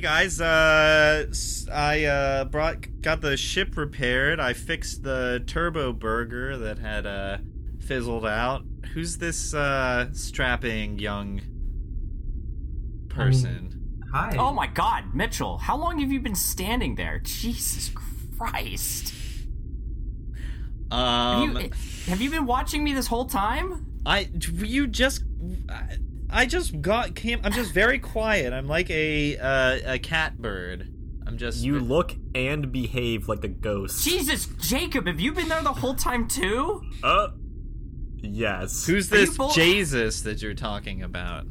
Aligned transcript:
Hey 0.00 0.04
guys, 0.06 0.40
uh, 0.40 1.26
s- 1.28 1.68
I 1.70 2.04
uh, 2.04 2.44
brought 2.46 3.02
got 3.02 3.20
the 3.20 3.36
ship 3.36 3.76
repaired. 3.76 4.40
I 4.40 4.54
fixed 4.54 5.02
the 5.02 5.44
turbo 5.46 5.92
burger 5.92 6.56
that 6.56 6.78
had 6.78 7.04
uh, 7.06 7.36
fizzled 7.80 8.24
out. 8.24 8.62
Who's 8.94 9.18
this 9.18 9.52
uh, 9.52 10.08
strapping 10.14 10.98
young 10.98 11.42
person? 13.10 14.00
Hi. 14.10 14.36
Oh 14.38 14.54
my 14.54 14.68
god, 14.68 15.14
Mitchell, 15.14 15.58
how 15.58 15.76
long 15.76 15.98
have 15.98 16.10
you 16.10 16.20
been 16.20 16.34
standing 16.34 16.94
there? 16.94 17.18
Jesus 17.18 17.90
Christ. 18.38 19.12
Have, 20.90 20.98
Um, 20.98 21.56
you, 21.58 21.70
have 22.06 22.22
you 22.22 22.30
been 22.30 22.46
watching 22.46 22.82
me 22.82 22.94
this 22.94 23.06
whole 23.06 23.26
time? 23.26 23.84
I 24.06 24.30
you 24.50 24.86
just 24.86 25.24
I, 26.30 26.42
I 26.42 26.46
just 26.46 26.80
got 26.80 27.14
came. 27.14 27.40
I'm 27.44 27.52
just 27.52 27.72
very 27.72 27.98
quiet. 27.98 28.52
I'm 28.52 28.66
like 28.68 28.90
a 28.90 29.36
uh, 29.38 29.94
a 29.94 29.98
cat 29.98 30.40
bird. 30.40 30.88
I'm 31.26 31.36
just 31.38 31.62
You 31.62 31.78
look 31.78 32.14
and 32.34 32.72
behave 32.72 33.28
like 33.28 33.44
a 33.44 33.48
ghost. 33.48 34.04
Jesus, 34.04 34.46
Jacob, 34.58 35.06
have 35.06 35.20
you 35.20 35.32
been 35.32 35.48
there 35.48 35.62
the 35.62 35.72
whole 35.72 35.94
time 35.94 36.26
too? 36.26 36.82
Uh, 37.04 37.28
yes. 38.16 38.84
Who's 38.86 39.12
Are 39.12 39.18
you 39.20 39.26
this 39.26 39.36
bull- 39.36 39.50
Jesus 39.50 40.22
that 40.22 40.42
you're 40.42 40.54
talking 40.54 41.02
about? 41.02 41.46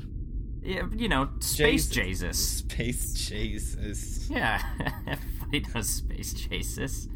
Yeah, 0.61 0.88
you 0.93 1.08
know, 1.08 1.30
Space 1.39 1.88
Jesus. 1.88 2.27
Jesus. 2.36 2.58
Space 2.58 3.14
Jesus. 3.14 4.30
Yeah, 4.30 4.61
everybody 5.08 5.66
knows 5.73 5.89
Space 5.89 6.33
Jesus. 6.33 7.08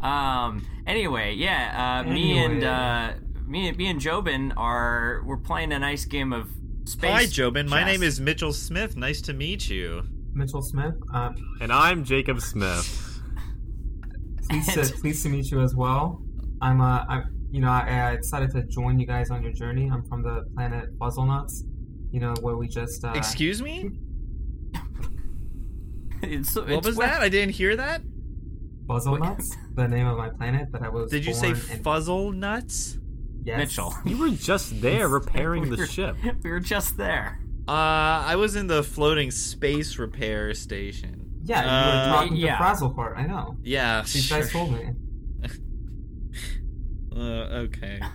Um. 0.00 0.66
Anyway, 0.86 1.34
yeah. 1.34 2.02
Uh, 2.04 2.10
Me 2.10 2.38
and 2.38 2.64
uh, 2.64 3.12
me, 3.46 3.70
me 3.72 3.86
and 3.88 4.00
Jobin 4.00 4.52
are 4.56 5.22
we're 5.24 5.36
playing 5.36 5.72
a 5.72 5.78
nice 5.78 6.04
game 6.04 6.32
of 6.32 6.48
space. 6.88 7.10
Hi, 7.10 7.24
Jobin. 7.26 7.68
My 7.68 7.84
name 7.84 8.02
is 8.02 8.20
Mitchell 8.20 8.52
Smith. 8.52 8.96
Nice 8.96 9.20
to 9.22 9.32
meet 9.32 9.68
you. 9.70 10.02
Mitchell 10.34 10.62
Smith. 10.62 10.94
Uh, 11.12 11.30
And 11.60 11.72
I'm 11.72 12.04
Jacob 12.04 12.40
Smith. 12.40 13.20
pleased, 14.48 14.70
to, 14.74 14.82
pleased 15.00 15.22
to 15.24 15.28
meet 15.28 15.50
you 15.50 15.60
as 15.60 15.74
well. 15.74 16.22
I'm, 16.60 16.80
uh, 16.80 17.04
I, 17.08 17.22
you 17.50 17.60
know, 17.60 17.70
I, 17.70 18.12
I 18.12 18.16
decided 18.16 18.50
to 18.52 18.62
join 18.64 18.98
you 18.98 19.06
guys 19.06 19.30
on 19.30 19.42
your 19.42 19.52
journey. 19.52 19.88
I'm 19.92 20.04
from 20.04 20.22
the 20.22 20.44
planet 20.54 20.96
Fuzzlenuts. 20.98 21.62
You 22.10 22.20
know, 22.20 22.34
where 22.40 22.56
we 22.56 22.68
just. 22.68 23.04
Uh, 23.04 23.12
Excuse 23.14 23.60
me. 23.62 23.90
It's, 26.20 26.56
What 26.56 26.68
it's 26.70 26.86
was 26.86 26.96
where- 26.96 27.06
that? 27.06 27.20
I 27.22 27.28
didn't 27.28 27.54
hear 27.54 27.76
that. 27.76 28.02
Fuzzlenuts, 28.86 29.54
the 29.74 29.86
name 29.86 30.06
of 30.06 30.16
my 30.16 30.30
planet 30.30 30.72
that 30.72 30.82
I 30.82 30.88
was. 30.88 31.10
Did 31.10 31.24
you 31.24 31.32
say 31.34 31.52
born 31.52 31.64
in- 31.70 31.82
fuzzle 31.84 32.34
nuts? 32.34 32.98
Yes. 33.44 33.58
Mitchell? 33.58 33.94
You 34.04 34.18
were 34.18 34.30
just 34.30 34.80
there 34.80 35.08
repairing 35.18 35.62
We 35.64 35.70
the 35.70 35.76
were- 35.78 35.86
ship. 35.86 36.16
We 36.42 36.50
were 36.50 36.60
just 36.60 36.96
there. 36.96 37.40
Uh, 37.66 37.72
I 37.72 38.36
was 38.36 38.56
in 38.56 38.66
the 38.66 38.82
floating 38.82 39.30
space 39.30 39.98
repair 39.98 40.54
station. 40.54 41.24
Yeah, 41.44 41.62
you 41.62 41.68
Uh, 41.68 42.10
were 42.10 42.16
talking 42.18 42.36
yeah. 42.36 42.56
to 42.58 42.62
Frazzleport. 42.64 43.16
I 43.18 43.26
know. 43.26 43.56
Yeah, 43.62 44.02
These 44.02 44.28
guys 44.30 44.50
sure. 44.50 44.60
told 44.66 44.72
me. 44.72 44.90
Uh, 47.14 47.64
okay. 47.66 48.00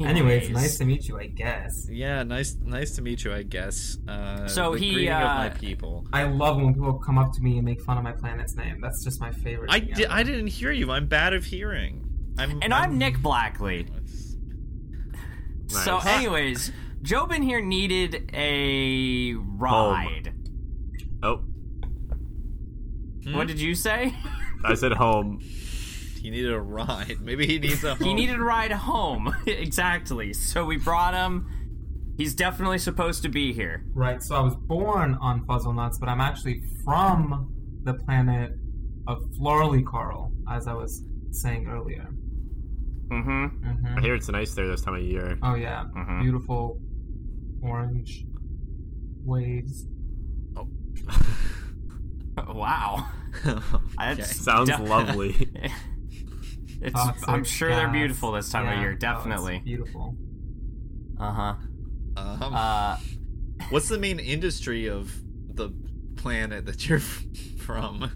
Anyway, 0.00 0.38
it's 0.38 0.48
nice 0.48 0.78
to 0.78 0.84
meet 0.84 1.08
you. 1.08 1.18
I 1.18 1.26
guess. 1.26 1.88
Yeah, 1.90 2.22
nice, 2.22 2.56
nice 2.62 2.94
to 2.94 3.02
meet 3.02 3.24
you. 3.24 3.32
I 3.32 3.42
guess. 3.42 3.98
Uh, 4.06 4.46
So 4.46 4.74
the 4.74 4.78
he, 4.78 4.92
greeting 4.92 5.12
of 5.12 5.22
my 5.22 5.48
uh, 5.48 5.54
people. 5.54 6.06
I 6.12 6.22
love 6.22 6.56
when 6.58 6.72
people 6.72 6.94
come 7.00 7.18
up 7.18 7.32
to 7.32 7.40
me 7.42 7.56
and 7.56 7.64
make 7.64 7.80
fun 7.80 7.98
of 7.98 8.04
my 8.04 8.12
planet's 8.12 8.54
name. 8.54 8.80
That's 8.80 9.02
just 9.02 9.20
my 9.20 9.32
favorite. 9.32 9.72
I, 9.72 9.80
thing 9.80 9.94
di- 9.94 10.06
I 10.06 10.22
didn't 10.22 10.46
hear 10.48 10.70
you. 10.70 10.92
I'm 10.92 11.06
bad 11.08 11.32
of 11.34 11.44
hearing. 11.46 12.06
I'm, 12.38 12.60
And 12.62 12.72
I'm 12.72 12.96
Nick 12.96 13.18
Blackley. 13.18 13.88
So, 15.72 15.98
Nice. 15.98 16.06
anyways, 16.06 16.72
Jobin 17.02 17.42
here 17.42 17.60
needed 17.60 18.30
a 18.34 19.34
ride. 19.34 20.34
Oh, 21.22 21.42
Hmm? 23.24 23.36
What 23.36 23.46
did 23.46 23.60
you 23.60 23.74
say? 23.74 24.14
I 24.64 24.74
said 24.74 24.92
home. 24.92 25.38
He 25.40 26.30
needed 26.30 26.52
a 26.52 26.60
ride. 26.60 27.18
Maybe 27.20 27.46
he 27.46 27.58
needs 27.58 27.84
a. 27.84 27.94
he 27.96 28.04
home. 28.06 28.16
needed 28.16 28.36
a 28.36 28.42
ride 28.42 28.72
home. 28.72 29.34
exactly. 29.46 30.32
So 30.32 30.64
we 30.64 30.76
brought 30.76 31.14
him. 31.14 31.48
He's 32.16 32.34
definitely 32.34 32.78
supposed 32.78 33.22
to 33.22 33.28
be 33.28 33.52
here. 33.52 33.84
Right, 33.94 34.22
so 34.22 34.34
I 34.36 34.40
was 34.40 34.54
born 34.54 35.16
on 35.20 35.46
Fuzzlenuts, 35.46 35.98
but 35.98 36.08
I'm 36.08 36.20
actually 36.20 36.62
from 36.84 37.52
the 37.84 37.94
planet 37.94 38.52
of 39.06 39.22
Florally 39.40 39.84
Carl, 39.84 40.30
as 40.50 40.66
I 40.68 40.74
was 40.74 41.02
saying 41.30 41.66
earlier. 41.68 42.08
Mm-hmm. 43.12 43.46
hmm 43.72 43.98
I 43.98 44.00
hear 44.00 44.14
it's 44.14 44.28
nice 44.28 44.54
there 44.54 44.66
this 44.68 44.80
time 44.82 44.94
of 44.94 45.02
year. 45.02 45.38
Oh 45.42 45.54
yeah, 45.54 45.84
Mhm. 45.96 46.22
beautiful 46.22 46.78
orange 47.62 48.24
waves. 49.24 49.86
Oh. 50.56 50.68
Wow. 52.48 53.06
okay. 54.00 54.22
Sounds 54.22 54.70
lovely. 54.70 55.50
it's, 56.80 56.94
Toxic 56.94 57.28
I'm 57.28 57.44
sure 57.44 57.68
they're 57.68 57.88
beautiful 57.88 58.32
this 58.32 58.48
time 58.50 58.66
of 58.66 58.74
Yeah, 58.74 58.80
year. 58.80 58.92
oh, 58.94 58.98
Definitely. 58.98 59.58
beautiful. 59.64 60.16
uh 61.20 61.32
huh. 61.32 61.54
Um, 62.16 62.54
Uh, 62.54 62.96
what's 63.68 63.88
the 63.88 63.98
main 63.98 64.18
industry 64.18 64.86
of 64.88 65.12
the 65.54 65.70
planet 66.16 66.64
that 66.66 66.88
you're 66.88 67.00
from? 67.00 68.10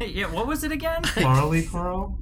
hey, 0.00 0.08
yeah. 0.08 0.26
What 0.26 0.46
was 0.48 0.64
it 0.64 0.72
again? 0.72 1.04
Florley 1.04 1.66
Carl. 1.66 2.18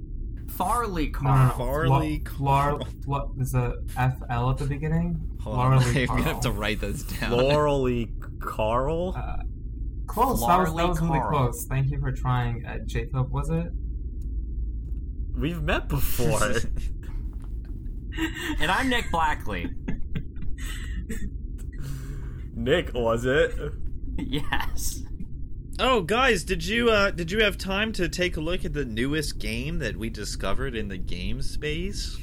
Farley 0.57 1.13
No, 1.23 1.31
no, 1.35 1.51
Carl. 1.55 1.83
no. 1.85 1.89
Farley 1.91 2.23
Flor- 2.37 2.79
Flor- 2.81 2.89
what 3.07 3.29
is 3.41 3.55
a 3.55 3.75
FL 3.95 4.51
at 4.51 4.59
the 4.59 4.67
beginning? 4.69 5.21
Hold 5.43 5.57
on, 5.59 5.81
Florley 5.81 6.01
I'm 6.03 6.07
gonna 6.09 6.23
have 6.23 6.41
to 6.41 6.51
write 6.53 6.81
this 6.81 7.03
down. 7.05 7.31
Florally 7.39 8.11
Carl? 8.41 9.15
Uh, 9.17 9.37
close. 10.07 10.41
That 10.41 10.59
was, 10.59 10.75
that 10.75 10.89
was 10.89 11.01
really 11.01 11.19
Carl. 11.19 11.31
close. 11.51 11.67
Thank 11.67 11.91
you 11.91 11.99
for 12.01 12.13
trying. 12.13 12.65
Uh, 12.67 12.79
Jacob, 12.87 13.31
was 13.33 13.51
it? 13.51 13.73
We've 15.35 15.63
met 15.63 15.89
before. 15.89 16.41
And 18.61 18.71
I'm 18.71 18.91
Nick 18.91 19.11
Blackley. 19.11 19.71
Nick, 22.55 22.93
was 22.95 23.25
it? 23.25 23.55
yes. 24.19 25.03
Oh, 25.79 26.03
guys, 26.03 26.45
did 26.45 26.65
you 26.65 26.91
uh, 26.91 27.11
did 27.11 27.31
you 27.31 27.43
have 27.43 27.57
time 27.57 27.93
to 27.95 28.09
take 28.09 28.37
a 28.37 28.41
look 28.41 28.65
at 28.65 28.73
the 28.75 28.85
newest 28.85 29.39
game 29.39 29.79
that 29.79 29.97
we 29.97 30.11
discovered 30.11 30.77
in 30.77 30.89
the 30.89 30.99
game 30.99 31.41
space? 31.43 32.19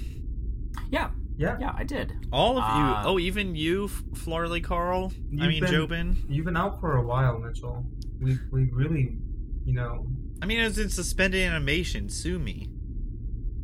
Yeah. 0.92 1.10
Yeah. 1.38 1.58
Yeah, 1.60 1.74
I 1.76 1.84
did. 1.84 2.14
All 2.32 2.58
of 2.60 2.64
you. 2.78 2.84
Uh, 2.84 3.04
oh, 3.06 3.18
even 3.20 3.56
you, 3.56 3.86
F- 3.86 4.04
Florley 4.14 4.62
Carl. 4.62 5.12
I 5.16 5.20
You've 5.32 5.48
mean, 5.48 5.64
been- 5.64 5.74
Jobin. 5.74 6.18
You've 6.30 6.46
been 6.46 6.58
out 6.58 6.80
for 6.80 6.98
a 6.98 7.02
while, 7.06 7.40
Mitchell. 7.40 7.86
We 8.22 8.38
we 8.52 8.66
really, 8.72 9.18
you 9.66 9.74
know, 9.74 10.06
I 10.42 10.46
mean, 10.46 10.60
it's 10.60 10.78
in 10.78 10.90
suspended 10.90 11.42
animation. 11.42 12.10
Sue 12.10 12.38
me. 12.40 12.70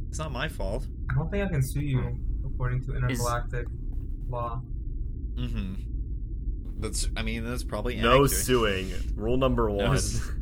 It's 0.10 0.18
not 0.20 0.31
my 0.31 0.48
fault. 0.48 0.88
I 1.12 1.16
don't 1.16 1.30
think 1.30 1.46
I 1.46 1.50
can 1.50 1.62
sue 1.62 1.81
you 1.81 2.18
according 2.46 2.84
to 2.86 2.96
intergalactic 2.96 3.68
law. 4.30 4.62
Mm-hmm. 5.36 5.74
That's. 6.80 7.07
I 7.16 7.22
mean, 7.24 7.44
that's 7.45 7.63
probably 7.63 7.95
No 7.95 8.24
accurate. 8.24 8.31
suing. 8.31 8.92
Rule 9.16 9.38
number 9.38 9.68
No 9.69 9.74
one. 9.88 9.98
su- 10.00 10.33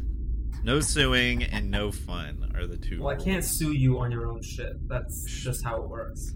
No 0.63 0.79
suing 0.79 1.43
and 1.43 1.69
no 1.69 1.91
fun 1.91 2.51
are 2.55 2.65
the 2.65 2.77
two. 2.77 3.01
Well, 3.03 3.15
I 3.15 3.21
can't 3.21 3.43
sue 3.43 3.71
you 3.73 3.99
on 3.99 4.11
your 4.11 4.27
own 4.27 4.41
shit. 4.41 4.87
That's 4.87 5.25
just 5.25 5.63
how 5.63 5.81
it 5.83 5.89
works. 5.89 6.33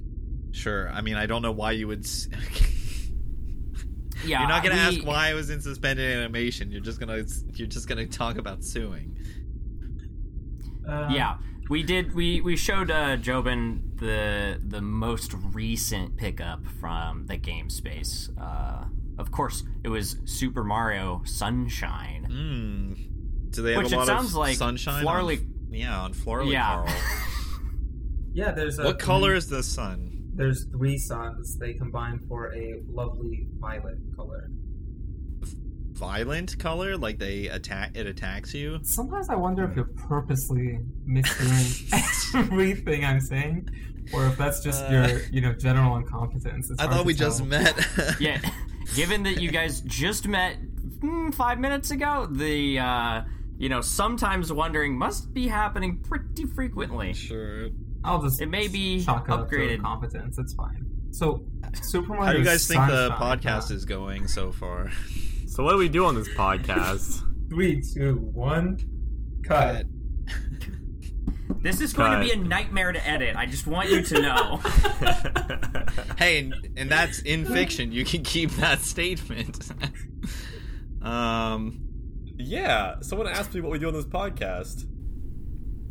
Sure. 0.51 0.89
I 0.89 1.01
mean, 1.01 1.15
I 1.15 1.25
don't 1.25 1.41
know 1.41 1.51
why 1.51 1.71
you 1.71 1.87
would. 1.87 2.03
s- 2.05 2.27
Yeah. 4.25 4.39
You're 4.39 4.49
not 4.49 4.63
gonna 4.63 4.75
we- 4.75 4.97
ask 4.97 5.05
why 5.05 5.29
I 5.29 5.33
was 5.35 5.49
in 5.51 5.61
suspended 5.61 6.11
animation. 6.17 6.71
You're 6.71 6.81
just 6.81 6.99
gonna. 6.99 7.23
You're 7.53 7.67
just 7.67 7.87
gonna 7.87 8.07
talk 8.07 8.37
about 8.37 8.63
suing. 8.63 9.15
Uh, 10.87 11.09
Yeah, 11.11 11.37
we 11.69 11.83
did. 11.83 12.15
We 12.15 12.41
we 12.41 12.55
showed 12.55 12.89
uh, 12.89 13.17
Jobin 13.17 13.97
the 13.99 14.59
the 14.65 14.81
most 14.81 15.33
recent 15.53 16.17
pickup 16.17 16.65
from 16.79 17.27
the 17.27 17.37
game 17.37 17.69
space. 17.69 18.29
Uh, 18.41 18.85
of 19.17 19.31
course, 19.31 19.63
it 19.83 19.89
was 19.89 20.17
Super 20.25 20.63
Mario 20.63 21.21
Sunshine. 21.25 22.25
Hmm. 22.25 22.93
Do 23.51 23.61
they 23.61 23.73
have 23.73 23.83
Which 23.83 23.91
a 23.91 23.95
it 23.95 23.99
lot 23.99 24.07
sounds 24.07 24.29
of 24.29 24.35
like 24.35 24.57
sunshine? 24.57 25.01
Florley- 25.03 25.37
On, 25.37 25.73
yeah, 25.73 25.99
on 26.01 26.13
Florley 26.13 26.51
Yeah. 26.53 26.65
Carl. 26.85 26.87
Yeah, 28.33 28.51
there's 28.51 28.77
a 28.77 28.83
What 28.83 28.99
color 28.99 29.33
is 29.33 29.47
the 29.49 29.63
sun? 29.63 30.29
There's 30.35 30.65
three 30.65 30.99
suns. 30.99 31.57
They 31.57 31.73
combine 31.73 32.19
for 32.27 32.53
a 32.53 32.81
lovely 32.87 33.47
violet 33.59 33.97
color. 34.15 34.51
Violent 35.93 36.59
color? 36.59 36.95
Like 36.97 37.17
they 37.17 37.47
attack? 37.47 37.95
It 37.97 38.05
attacks 38.05 38.53
you? 38.53 38.79
Sometimes 38.83 39.29
I 39.29 39.35
wonder 39.35 39.63
if 39.67 39.75
you're 39.75 39.85
purposely 40.07 40.79
mishearing 41.09 42.35
everything 42.35 43.03
I'm 43.03 43.19
saying, 43.19 43.67
or 44.13 44.27
if 44.27 44.37
that's 44.37 44.61
just 44.63 44.83
Uh, 44.85 44.89
your, 44.91 45.19
you 45.31 45.41
know, 45.41 45.53
general 45.53 45.95
incompetence. 45.97 46.69
It's 46.69 46.79
I 46.79 46.83
hard 46.83 46.95
thought 46.97 47.01
to 47.01 47.07
we 47.07 47.13
just 47.15 47.43
met. 47.43 47.75
yeah, 48.19 48.39
given 48.95 49.23
that 49.23 49.41
you 49.41 49.51
guys 49.51 49.81
just 49.81 50.27
met 50.27 50.57
mm, 50.99 51.33
five 51.33 51.59
minutes 51.59 51.91
ago, 51.91 52.27
the 52.29 52.79
uh, 52.79 53.21
you 53.57 53.69
know 53.69 53.81
sometimes 53.81 54.51
wondering 54.51 54.97
must 54.97 55.33
be 55.33 55.47
happening 55.47 55.99
pretty 55.99 56.45
frequently. 56.45 57.13
Sure. 57.13 57.69
I'll 58.03 58.21
just 58.21 58.41
It 58.41 58.47
may 58.47 58.67
be 58.67 59.03
chalk 59.03 59.27
it 59.27 59.31
up 59.31 59.49
to 59.49 59.55
upgraded. 59.55 59.75
incompetence. 59.75 60.37
It's 60.37 60.53
fine. 60.53 60.85
So, 61.11 61.43
Super 61.81 62.09
Mario. 62.09 62.25
How 62.25 62.33
do 62.33 62.39
you 62.39 62.45
guys 62.45 62.67
think 62.67 62.85
the 62.87 63.09
podcast 63.11 63.71
is 63.71 63.85
going 63.85 64.27
so 64.27 64.51
far? 64.51 64.91
So 65.47 65.63
what 65.63 65.71
do 65.71 65.77
we 65.77 65.89
do 65.89 66.05
on 66.05 66.15
this 66.15 66.29
podcast? 66.29 67.23
Three, 67.49 67.81
two, 67.81 68.15
one. 68.33 68.77
Cut. 69.43 69.85
This 71.61 71.81
is 71.81 71.93
going 71.93 72.11
to 72.11 72.19
be 72.23 72.31
a 72.31 72.35
nightmare 72.35 72.91
to 72.91 73.07
edit. 73.07 73.35
I 73.35 73.45
just 73.45 73.67
want 73.67 73.89
you 73.89 74.01
to 74.03 74.21
know. 74.21 74.61
Hey, 76.17 76.39
and, 76.39 76.55
and 76.75 76.89
that's 76.91 77.19
in 77.19 77.45
fiction. 77.45 77.91
You 77.91 78.03
can 78.03 78.23
keep 78.23 78.49
that 78.53 78.81
statement. 78.81 79.69
um, 81.01 81.79
yeah, 82.37 82.95
someone 83.01 83.27
asked 83.27 83.53
me 83.53 83.61
what 83.61 83.71
we 83.71 83.77
do 83.79 83.87
on 83.87 83.93
this 83.93 84.05
podcast. 84.05 84.85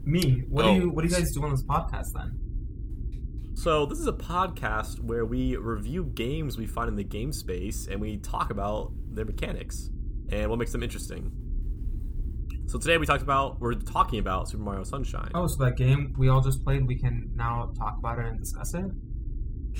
Me. 0.04 0.42
What 0.48 0.64
Oh. 0.64 0.74
do 0.74 0.80
you 0.80 0.90
What 0.90 1.02
do 1.02 1.08
you 1.08 1.14
guys 1.14 1.30
do 1.32 1.42
on 1.44 1.50
this 1.52 1.62
podcast 1.62 2.12
then? 2.12 2.40
So 3.54 3.86
this 3.86 3.98
is 3.98 4.06
a 4.08 4.12
podcast 4.12 5.00
where 5.00 5.24
we 5.24 5.56
review 5.56 6.04
games 6.14 6.58
we 6.58 6.66
find 6.66 6.88
in 6.88 6.96
the 6.96 7.04
game 7.04 7.32
space 7.32 7.86
and 7.86 8.00
we 8.00 8.16
talk 8.18 8.50
about 8.50 8.92
their 9.12 9.24
mechanics 9.24 9.88
and 10.30 10.50
what 10.50 10.58
makes 10.58 10.72
them 10.72 10.82
interesting. 10.82 11.30
So 12.66 12.78
today 12.80 12.98
we 12.98 13.06
talked 13.06 13.22
about 13.22 13.60
we're 13.60 13.74
talking 13.74 14.18
about 14.18 14.48
Super 14.48 14.62
Mario 14.64 14.82
Sunshine. 14.82 15.30
Oh, 15.34 15.46
so 15.46 15.64
that 15.64 15.76
game 15.76 16.14
we 16.18 16.28
all 16.28 16.40
just 16.40 16.64
played, 16.64 16.86
we 16.86 16.96
can 16.96 17.30
now 17.34 17.72
talk 17.78 17.96
about 17.98 18.18
it 18.18 18.26
and 18.26 18.38
discuss 18.38 18.74
it. 18.74 18.84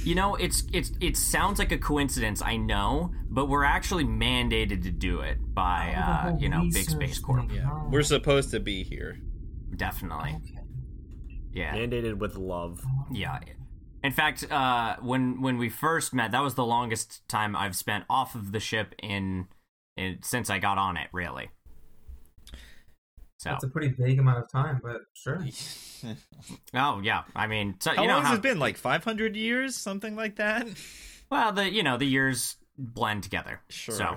You 0.05 0.15
know, 0.15 0.37
it's 0.37 0.65
it's 0.73 0.93
it 1.01 1.17
sounds 1.17 1.59
like 1.59 1.73
a 1.73 1.79
coincidence, 1.79 2.43
I 2.43 2.57
know, 2.57 3.13
but 3.29 3.47
we're 3.47 3.65
actually 3.65 4.05
mandated 4.05 4.83
to 4.85 4.91
do 4.91 5.21
it 5.21 5.39
by 5.55 5.95
Oh, 5.97 6.29
uh, 6.29 6.37
you 6.39 6.49
know, 6.49 6.63
Big 6.73 6.89
Space 6.89 7.19
Corp. 7.19 7.51
yeah, 7.53 7.71
we're 7.91 8.03
supposed 8.03 8.51
to 8.53 8.61
be 8.61 8.85
here. 8.85 9.19
Definitely. 9.75 10.37
Okay. 10.37 10.61
Yeah. 11.53 11.75
Mandated 11.75 12.19
with 12.19 12.37
love. 12.37 12.85
Yeah. 13.11 13.41
In 14.05 14.13
fact, 14.13 14.51
uh, 14.53 14.97
when 15.01 15.41
when 15.41 15.59
we 15.59 15.71
first 15.71 16.15
met, 16.15 16.31
that 16.31 16.43
was 16.43 16.55
the 16.55 16.65
longest 16.67 17.27
time 17.29 17.57
I've 17.57 17.75
spent 17.75 18.05
off 18.09 18.35
of 18.37 18.53
the 18.53 18.61
ship 18.61 18.95
in, 19.03 19.49
in 19.97 20.19
since 20.23 20.51
I 20.51 20.59
got 20.59 20.79
on 20.79 20.97
it, 20.97 21.09
really. 21.13 21.49
So, 23.39 23.51
That's 23.51 23.65
a 23.65 23.69
pretty 23.69 23.89
vague 23.89 24.19
amount 24.19 24.39
of 24.39 24.51
time, 24.51 24.81
but 24.83 25.03
sure. 25.13 25.45
oh 26.75 27.01
yeah, 27.03 27.25
I 27.35 27.47
mean, 27.47 27.77
so 27.81 27.91
How 27.95 28.03
you 28.03 28.09
know 28.09 28.15
long 28.15 28.23
how 28.23 28.31
has 28.31 28.39
it 28.39 28.43
been? 28.43 28.59
Like 28.59 28.77
500 28.79 29.37
years, 29.37 29.77
something 29.77 30.17
like 30.17 30.37
that. 30.37 30.67
well 31.31 31.53
the 31.53 31.71
you 31.71 31.83
know 31.83 31.99
the 31.99 32.07
years 32.07 32.57
blend 32.79 33.23
together. 33.23 33.61
Sure. 33.69 33.95
So, 33.95 34.17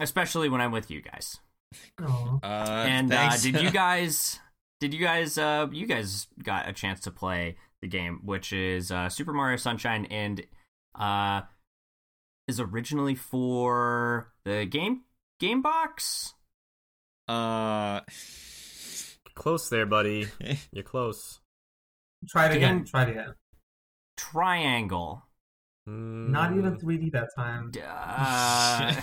especially 0.00 0.48
when 0.48 0.60
I'm 0.60 0.72
with 0.72 0.90
you 0.90 1.00
guys. 1.00 1.38
Uh, 2.02 2.38
and 2.42 3.12
uh, 3.12 3.36
did 3.36 3.60
you 3.60 3.70
guys 3.72 4.38
did 4.80 4.94
you 4.94 5.00
guys 5.00 5.38
uh 5.38 5.66
you 5.72 5.86
guys 5.86 6.26
got 6.42 6.68
a 6.68 6.72
chance 6.72 7.00
to 7.00 7.10
play 7.10 7.56
the 7.82 7.88
game 7.88 8.20
which 8.24 8.52
is 8.52 8.92
uh 8.92 9.08
super 9.08 9.32
mario 9.32 9.56
sunshine 9.56 10.06
and 10.06 10.44
uh 10.94 11.40
is 12.46 12.60
originally 12.60 13.14
for 13.14 14.32
the 14.44 14.66
game 14.66 15.02
game 15.40 15.62
box 15.62 16.34
uh, 17.28 18.00
Close 19.34 19.68
there, 19.68 19.86
buddy. 19.86 20.28
You're 20.72 20.84
close. 20.84 21.40
Try 22.28 22.46
it 22.46 22.56
again. 22.56 22.78
Game- 22.78 22.86
Try 22.86 23.02
it 23.04 23.10
again. 23.10 23.34
triangle 24.16 25.22
Not 25.86 26.52
Mm, 26.52 26.58
even 26.58 26.76
3D 26.78 27.12
that 27.12 27.28
time. 27.36 27.70
Uh, 27.84 28.94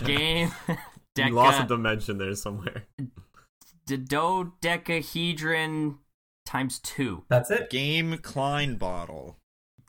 game 0.04 0.50
You 1.16 1.28
lost 1.34 1.62
a 1.62 1.66
dimension 1.66 2.18
there 2.18 2.34
somewhere. 2.34 2.84
dodecahedron 3.86 5.98
times 6.46 6.78
two 6.80 7.24
That's 7.28 7.50
it. 7.50 7.70
Game 7.70 8.18
Klein 8.18 8.76
bottle. 8.76 9.38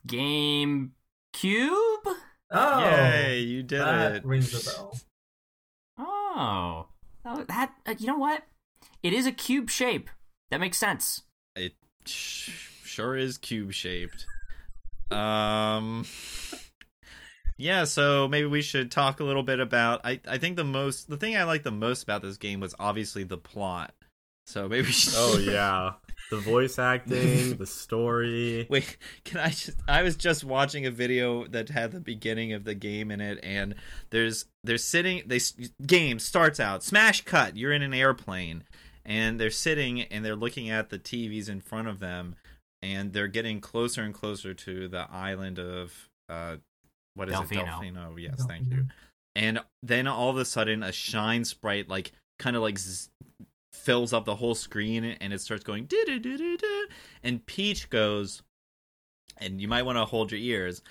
game 0.06 0.94
cube 1.34 2.08
Oh, 2.52 2.80
Yay, 2.82 3.40
you 3.40 3.64
did 3.64 3.80
that 3.82 4.16
it. 4.18 4.26
rings 4.26 4.54
a 4.54 4.64
bell. 4.72 4.96
oh 5.98 6.88
Oh, 7.26 7.44
that 7.46 7.74
uh, 7.88 7.96
you 7.98 8.08
know 8.08 8.18
what 8.18 8.44
it 9.02 9.12
is 9.14 9.26
a 9.26 9.32
cube 9.32 9.70
shape 9.70 10.10
that 10.52 10.60
makes 10.60 10.78
sense 10.78 11.24
It 11.56 11.74
sh- 12.06 12.70
sure 12.84 13.16
is 13.16 13.38
cube 13.38 13.74
shaped. 13.74 14.26
Um 15.12 16.06
Yeah, 17.58 17.86
so 17.86 18.28
maybe 18.28 18.48
we 18.48 18.62
should 18.62 18.92
talk 18.92 19.20
a 19.20 19.24
little 19.24 19.44
bit 19.44 19.60
about 19.60 20.02
I 20.04 20.20
I 20.28 20.38
think 20.38 20.56
the 20.56 20.64
most 20.64 21.10
the 21.10 21.18
thing 21.18 21.36
I 21.36 21.44
like 21.44 21.64
the 21.64 21.72
most 21.72 22.04
about 22.04 22.22
this 22.22 22.38
game 22.38 22.60
was 22.60 22.76
obviously 22.80 23.24
the 23.24 23.38
plot. 23.38 23.94
So 24.46 24.68
maybe 24.68 24.88
we 24.88 24.92
should 24.94 25.14
Oh 25.16 25.38
yeah, 25.40 25.94
the 26.30 26.38
voice 26.38 26.80
acting, 26.80 27.56
the 27.58 27.66
story. 27.66 28.68
Wait, 28.70 28.98
can 29.24 29.40
I 29.40 29.50
just 29.50 29.76
I 29.88 30.02
was 30.02 30.16
just 30.16 30.44
watching 30.44 30.86
a 30.86 30.92
video 30.92 31.46
that 31.48 31.70
had 31.70 31.92
the 31.92 32.00
beginning 32.00 32.54
of 32.54 32.64
the 32.64 32.76
game 32.76 33.12
in 33.12 33.22
it 33.22 33.40
and 33.44 33.76
there's 34.10 34.46
they're 34.64 34.78
sitting 34.78 35.24
they 35.26 35.40
game 35.86 36.20
starts 36.20 36.60
out 36.60 36.84
smash 36.84 37.22
cut 37.22 37.56
you're 37.56 37.72
in 37.74 37.82
an 37.82 37.94
airplane 37.94 38.64
and 39.06 39.40
they're 39.40 39.52
sitting 39.52 40.02
and 40.02 40.26
they're 40.26 40.36
looking 40.36 40.70
at 40.70 40.90
the 40.90 40.98
TVs 40.98 41.50
in 41.50 41.62
front 41.62 41.88
of 41.88 42.00
them 42.00 42.36
and 42.82 43.14
they're 43.14 43.28
getting 43.28 43.62
closer 43.62 44.02
and 44.02 44.14
closer 44.14 44.54
to 44.54 44.88
the 44.88 45.08
island 45.12 45.60
of 45.60 46.10
uh 46.30 46.56
what 47.14 47.30
is 47.30 47.36
Delfino. 47.36 47.62
it 47.62 47.66
Delfino 47.68 48.20
yes 48.20 48.44
thank 48.48 48.70
you 48.72 48.86
and 49.36 49.60
then 49.84 50.08
all 50.08 50.30
of 50.30 50.38
a 50.38 50.46
sudden 50.46 50.82
a 50.82 50.92
shine 50.92 51.46
sprite 51.46 51.88
like 51.90 52.12
kind 52.40 52.56
of 52.56 52.62
like 52.62 52.80
z- 52.80 53.10
fills 53.76 54.14
up 54.14 54.26
the 54.26 54.36
whole 54.36 54.56
screen 54.56 55.04
and 55.04 55.34
it 55.34 55.42
starts 55.42 55.64
going 55.64 55.88
and 57.24 57.46
peach 57.46 57.90
goes 57.90 58.42
and 59.38 59.60
you 59.62 59.68
might 59.68 59.84
want 59.84 59.98
to 59.98 60.06
hold 60.06 60.32
your 60.32 60.40
ears. 60.40 60.82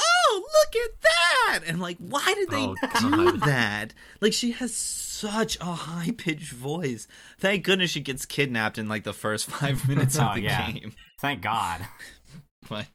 Oh 0.00 0.42
look 0.42 0.84
at 0.84 1.00
that! 1.00 1.60
And 1.66 1.80
like 1.80 1.96
why 1.98 2.32
did 2.34 2.50
they 2.50 2.56
Oh, 2.64 2.76
do 3.00 3.32
that? 3.46 3.94
Like 4.20 4.32
she 4.32 4.52
has 4.52 4.74
such 4.74 5.58
a 5.60 5.64
high 5.64 6.12
pitched 6.16 6.52
voice. 6.52 7.08
Thank 7.38 7.64
goodness 7.64 7.90
she 7.90 8.00
gets 8.00 8.24
kidnapped 8.26 8.78
in 8.78 8.88
like 8.88 9.02
the 9.04 9.12
first 9.12 9.46
five 9.50 9.88
minutes 9.88 10.16
of 10.18 10.28
Oh, 10.30 10.34
the 10.34 10.42
yeah. 10.42 10.70
game. 10.70 10.92
Thank 11.20 11.42
god. 11.42 11.86
But 12.68 12.86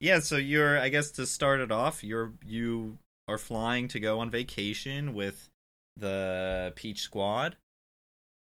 yeah 0.00 0.20
so 0.20 0.36
you're 0.36 0.78
i 0.78 0.88
guess 0.88 1.10
to 1.10 1.26
start 1.26 1.58
it 1.60 1.72
off 1.72 2.04
you're 2.04 2.32
you 2.46 2.96
are 3.26 3.36
flying 3.36 3.88
to 3.88 3.98
go 4.00 4.20
on 4.20 4.30
vacation 4.30 5.12
with 5.12 5.48
the 5.96 6.72
peach 6.76 7.00
squad 7.02 7.56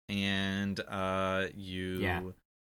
and 0.08 0.78
uh 0.88 1.46
you 1.54 1.98
Yeah. 2.00 2.22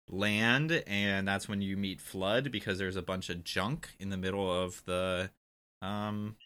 land 0.09 0.85
and 0.87 1.27
that's 1.27 1.49
when 1.49 1.61
you 1.63 1.77
meet 1.77 2.01
flood 2.01 2.53
because 2.53 2.79
there's 2.79 2.97
a 2.97 3.03
bunch 3.03 3.31
of 3.31 3.43
junk 3.45 3.91
in 3.99 4.11
the 4.11 4.17
middle 4.17 4.51
of 4.51 4.83
the 4.85 5.31
um 5.83 6.37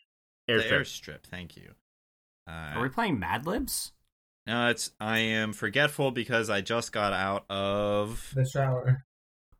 the 0.47 0.55
Airstrip. 0.55 0.71
airstrip 0.81 1.23
thank 1.25 1.57
you 1.57 1.75
Uh, 2.49 2.73
are 2.77 2.83
we 2.83 2.89
playing 2.89 3.19
mad 3.19 3.47
libs 3.47 3.93
no 4.47 4.69
it's 4.69 4.93
i 5.01 5.19
am 5.19 5.53
forgetful 5.53 6.11
because 6.11 6.49
i 6.49 6.61
just 6.63 6.93
got 6.93 7.13
out 7.13 7.45
of 7.51 8.33
The 8.35 8.47
shower. 8.47 9.05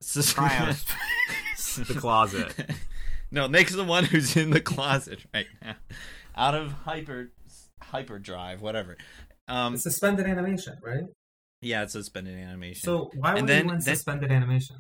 Cryo. 0.03 1.87
the 1.89 1.95
closet. 1.95 2.55
no, 3.33 3.49
Nick's 3.49 3.75
the 3.75 3.83
one 3.85 4.05
who's 4.05 4.37
in 4.37 4.51
the 4.51 4.61
closet 4.61 5.19
right 5.35 5.47
now, 5.61 5.75
out 6.37 6.55
of 6.55 6.71
hyper 6.73 7.33
hyperdrive, 7.83 8.61
whatever. 8.63 8.97
Um, 9.49 9.75
It's 9.75 9.83
suspended 9.83 10.27
animation, 10.27 10.77
right? 10.83 11.05
yeah, 11.63 11.83
it's 11.83 11.93
suspended 11.93 12.39
animation. 12.39 12.83
So 12.85 13.11
why 13.15 13.31
And 13.33 13.43
would 13.43 13.49
then- 13.49 13.65
you 13.67 13.71
then- 13.73 13.81
suspended 13.81 14.31
animation? 14.31 14.77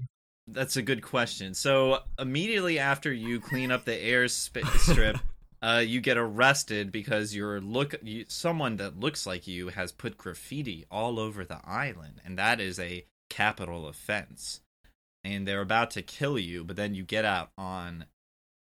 that's 0.50 0.76
a 0.76 0.82
good 0.82 1.02
question. 1.02 1.52
So 1.54 2.02
immediately 2.18 2.78
after 2.78 3.12
you 3.12 3.40
clean 3.40 3.70
up 3.70 3.84
the 3.84 3.96
air 3.96 4.28
sp- 4.32 4.64
strip, 4.78 5.16
uh, 5.62 5.82
you 5.86 6.00
get 6.00 6.16
arrested 6.16 6.90
because 6.92 7.34
you're 7.34 7.60
look 7.60 7.94
you, 8.02 8.24
someone 8.28 8.76
that 8.76 8.98
looks 8.98 9.26
like 9.26 9.46
you 9.46 9.68
has 9.68 9.90
put 9.92 10.16
graffiti 10.16 10.86
all 10.90 11.18
over 11.18 11.44
the 11.44 11.60
island, 11.66 12.20
and 12.24 12.38
that 12.38 12.60
is 12.60 12.78
a 12.78 13.04
capital 13.28 13.88
offense. 13.88 14.60
And 15.24 15.46
they're 15.46 15.60
about 15.60 15.90
to 15.92 16.02
kill 16.02 16.38
you, 16.38 16.64
but 16.64 16.76
then 16.76 16.94
you 16.94 17.02
get 17.04 17.24
out 17.24 17.50
on 17.58 18.06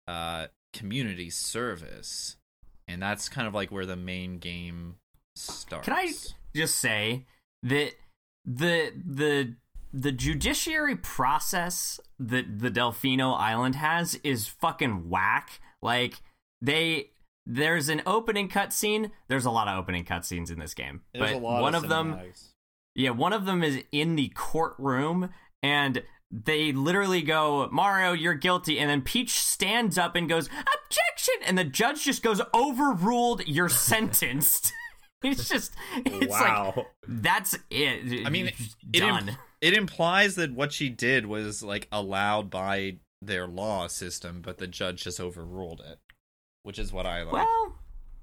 uh, 0.08 0.48
community 0.72 1.30
service, 1.30 2.38
and 2.88 3.02
that's 3.02 3.28
kind 3.28 3.48
of 3.48 3.54
like 3.54 3.72
where 3.72 3.86
the 3.86 3.96
main 3.98 4.38
game 4.38 4.96
starts. 5.36 5.86
Can 5.86 5.94
I 5.96 6.12
just 6.56 6.80
say 6.80 7.26
that 7.64 7.94
the 8.46 8.92
the 9.06 9.56
the 9.94 10.12
judiciary 10.12 10.96
process 10.96 12.00
that 12.20 12.60
the 12.60 12.72
Delfino 12.72 13.38
Island 13.38 13.76
has 13.76 14.16
is 14.24 14.48
fucking 14.48 15.10
whack. 15.10 15.62
Like 15.82 16.22
they 16.62 17.12
there's 17.46 17.90
an 17.90 18.02
opening 18.06 18.50
cutscene. 18.50 19.12
There's 19.28 19.46
a 19.46 19.52
lot 19.52 19.68
of 19.68 19.78
opening 19.78 20.06
cutscenes 20.06 20.52
in 20.52 20.60
this 20.60 20.74
game, 20.74 21.02
There's 21.14 21.32
but 21.32 21.38
a 21.38 21.44
lot 21.44 21.62
one 21.62 21.76
of 21.76 21.90
them. 21.90 22.20
Yeah, 22.96 23.12
one 23.12 23.34
of 23.34 23.46
them 23.46 23.64
is 23.64 23.84
in 23.92 24.16
the 24.16 24.30
courtroom 24.30 25.30
and 25.62 26.04
they 26.32 26.72
literally 26.72 27.22
go, 27.22 27.70
Mario, 27.72 28.14
you're 28.14 28.34
guilty. 28.34 28.80
And 28.80 28.90
then 28.90 29.02
Peach 29.02 29.32
stands 29.32 29.98
up 29.98 30.16
and 30.16 30.28
goes, 30.28 30.48
Objection! 30.48 31.36
And 31.46 31.58
the 31.58 31.64
judge 31.64 32.04
just 32.04 32.24
goes, 32.24 32.42
Overruled, 32.54 33.48
you're 33.48 33.70
sentenced. 33.70 34.72
it's 35.32 35.50
just, 35.50 35.74
it's 36.06 36.28
wow. 36.32 36.74
like, 36.76 36.86
that's 37.08 37.58
it. 37.70 38.26
I 38.26 38.30
mean, 38.30 38.48
it 38.48 39.00
done. 39.00 39.30
im- 39.30 39.36
it 39.62 39.74
implies 39.74 40.36
that 40.36 40.54
what 40.54 40.72
she 40.74 40.90
did 40.90 41.26
was 41.26 41.64
like 41.64 41.88
allowed 41.92 42.50
by 42.50 42.98
their 43.22 43.48
law 43.48 43.88
system, 43.88 44.42
but 44.42 44.58
the 44.58 44.68
judge 44.68 45.04
just 45.04 45.20
overruled 45.20 45.82
it, 45.90 46.00
which 46.64 46.78
is 46.80 46.92
what 46.92 47.06
I 47.06 47.24
like. 47.24 47.34
well, 47.34 47.76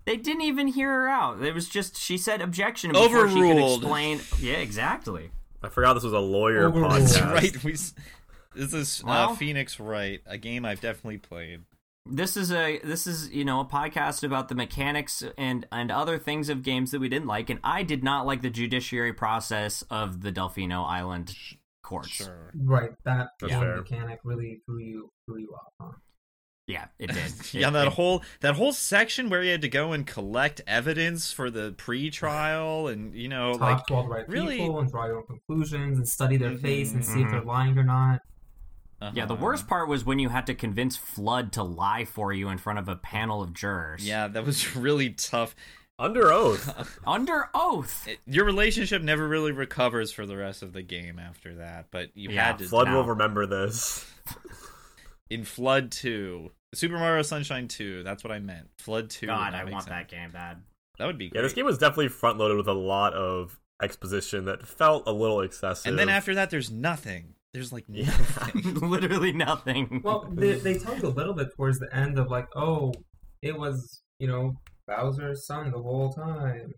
They 0.05 0.17
didn't 0.17 0.43
even 0.43 0.67
hear 0.67 0.89
her 0.91 1.09
out. 1.09 1.43
It 1.43 1.55
was 1.55 1.69
just 1.69 1.97
she 1.99 2.19
said 2.19 2.41
objection 2.43 2.93
before 2.93 3.29
she 3.29 3.35
could 3.35 3.43
Overruled. 3.45 3.81
explain. 3.83 4.21
Yeah, 4.41 4.55
exactly. 4.59 5.31
I 5.63 5.69
forgot 5.69 5.95
this 5.95 6.05
was 6.05 6.13
a 6.13 6.19
lawyer 6.19 6.67
Overruled. 6.69 6.93
podcast. 6.93 7.33
Right. 7.33 7.65
We, 7.65 7.73
this 7.73 8.75
is 8.75 9.03
Well- 9.05 9.31
uh, 9.31 9.35
Phoenix 9.37 9.79
Wright, 9.81 10.21
a 10.27 10.37
game 10.39 10.65
I've 10.65 10.81
definitely 10.81 11.19
played. 11.19 11.63
This 12.11 12.37
is 12.37 12.51
a 12.53 12.79
this 12.81 13.07
is 13.07 13.31
you 13.31 13.45
know 13.45 13.61
a 13.61 13.65
podcast 13.65 14.25
about 14.25 14.49
the 14.49 14.55
mechanics 14.55 15.23
and 15.39 15.67
and 15.71 15.91
other 15.91 16.19
things 16.19 16.49
of 16.49 16.63
games 16.63 16.91
that 16.91 17.01
we 17.01 17.09
didn't 17.09 17.29
like, 17.29 17.51
and 17.51 17.61
I 17.63 17.83
did 17.83 18.03
not 18.03 18.27
like 18.27 18.43
the 18.43 18.51
judiciary 18.51 19.13
process 19.13 19.83
of 19.91 20.23
the 20.23 20.33
Delfino 20.33 20.85
Island 20.87 21.35
courts. 21.83 22.09
Sure. 22.09 22.51
Right, 22.55 22.91
that 23.05 23.31
one 23.41 23.77
mechanic 23.77 24.21
really 24.25 24.61
threw 24.67 24.79
you 24.81 25.11
threw 25.27 25.39
you 25.41 25.55
off. 25.55 25.73
Huh? 25.81 25.93
Yeah, 26.67 26.87
it 27.01 27.09
did. 27.13 27.33
yeah, 27.53 27.71
that 27.71 27.89
it- 27.89 27.93
whole 27.95 28.23
that 28.41 28.55
whole 28.55 28.73
section 28.73 29.29
where 29.29 29.43
you 29.43 29.51
had 29.53 29.63
to 29.63 29.69
go 29.69 29.93
and 29.93 30.07
collect 30.07 30.61
evidence 30.67 31.33
for 31.33 31.51
the 31.51 31.73
pre-trial, 31.77 32.89
and 32.89 33.15
you 33.15 33.29
know, 33.29 33.53
Talk 33.53 33.61
like 33.61 33.87
to 33.87 33.95
all 33.95 34.03
the 34.05 34.09
right 34.09 34.29
really- 34.29 34.59
people 34.59 34.79
and 34.81 34.91
draw 34.91 35.07
your 35.07 35.19
own 35.19 35.27
conclusions 35.27 35.99
and 35.99 36.09
study 36.09 36.37
their 36.37 36.57
face 36.59 36.93
and 36.93 37.05
see 37.05 37.21
if 37.23 37.27
Mhm. 37.29 37.31
they're 37.31 37.43
lying 37.43 37.77
or 37.79 37.85
not. 37.85 38.21
Yeah, 39.15 39.25
the 39.27 39.35
uh-huh. 39.35 39.43
worst 39.45 39.67
part 39.67 39.89
was 39.89 40.05
when 40.05 40.19
you 40.19 40.29
had 40.29 40.47
to 40.47 40.55
convince 40.55 40.97
Flood 40.97 41.53
to 41.53 41.63
lie 41.63 42.05
for 42.05 42.33
you 42.33 42.49
in 42.49 42.59
front 42.59 42.79
of 42.79 42.89
a 42.89 42.97
panel 42.97 43.43
of 43.43 43.55
jurors. 43.55 44.07
Yeah, 44.07 44.29
that 44.29 44.45
was 44.45 44.77
really 44.77 45.11
tough. 45.11 45.55
Under 45.99 46.33
oath. 46.33 46.99
Under 47.07 47.49
oath. 47.55 48.07
It- 48.09 48.19
your 48.27 48.45
relationship 48.45 49.03
never 49.03 49.27
really 49.29 49.53
recovers 49.53 50.13
for 50.13 50.25
the 50.27 50.37
rest 50.37 50.63
of 50.63 50.73
the 50.73 50.83
game 50.83 51.19
after 51.19 51.57
that, 51.57 51.87
but 51.91 52.09
you 52.15 52.31
Yeah, 52.31 52.47
had 52.47 52.59
to 52.59 52.65
Flood 52.65 52.89
now. 52.89 52.97
will 52.97 53.05
remember 53.05 53.47
this. 53.47 54.07
in 55.29 55.45
Flood 55.45 55.91
2. 55.93 56.51
Super 56.75 56.99
Mario 56.99 57.23
Sunshine 57.23 57.69
2, 57.69 58.03
that's 58.03 58.23
what 58.23 58.33
I 58.33 58.39
meant. 58.39 58.69
Flood 58.79 59.11
2. 59.11 59.27
God, 59.27 59.55
I 59.55 59.65
want 59.65 59.85
sense. 59.85 59.87
that 59.87 60.09
game 60.09 60.31
bad. 60.31 60.63
That 60.99 61.07
would 61.07 61.19
be 61.19 61.31
Yeah, 61.35 61.43
this 61.43 61.53
game 61.53 61.65
was 61.65 61.79
definitely 61.79 62.09
front 62.09 62.39
loaded 62.39 62.57
with 62.57 62.69
a 62.69 62.73
lot 62.73 63.13
of 63.15 63.59
exposition 63.83 64.45
that 64.45 64.67
felt 64.67 65.05
a 65.07 65.13
little 65.13 65.41
excessive. 65.41 65.89
and 65.91 65.99
then 65.99 66.09
after 66.09 66.35
that 66.35 66.51
there's 66.51 66.71
nothing. 66.71 67.35
There's 67.53 67.73
like 67.73 67.89
nothing. 67.89 68.75
Literally 68.91 69.33
nothing. 69.33 70.01
Well, 70.05 70.29
they, 70.33 70.53
they 70.55 70.79
tell 70.79 70.95
a 71.05 71.09
little 71.09 71.35
bit 71.35 71.55
towards 71.57 71.79
the 71.81 71.95
end 71.95 72.19
of 72.19 72.31
like, 72.31 72.47
oh, 72.55 72.93
it 73.43 73.59
was 73.59 74.03
you 74.19 74.29
know 74.29 74.57
Bowser's 74.87 75.47
son 75.47 75.71
the 75.71 75.79
whole 75.83 76.13
time. 76.13 76.73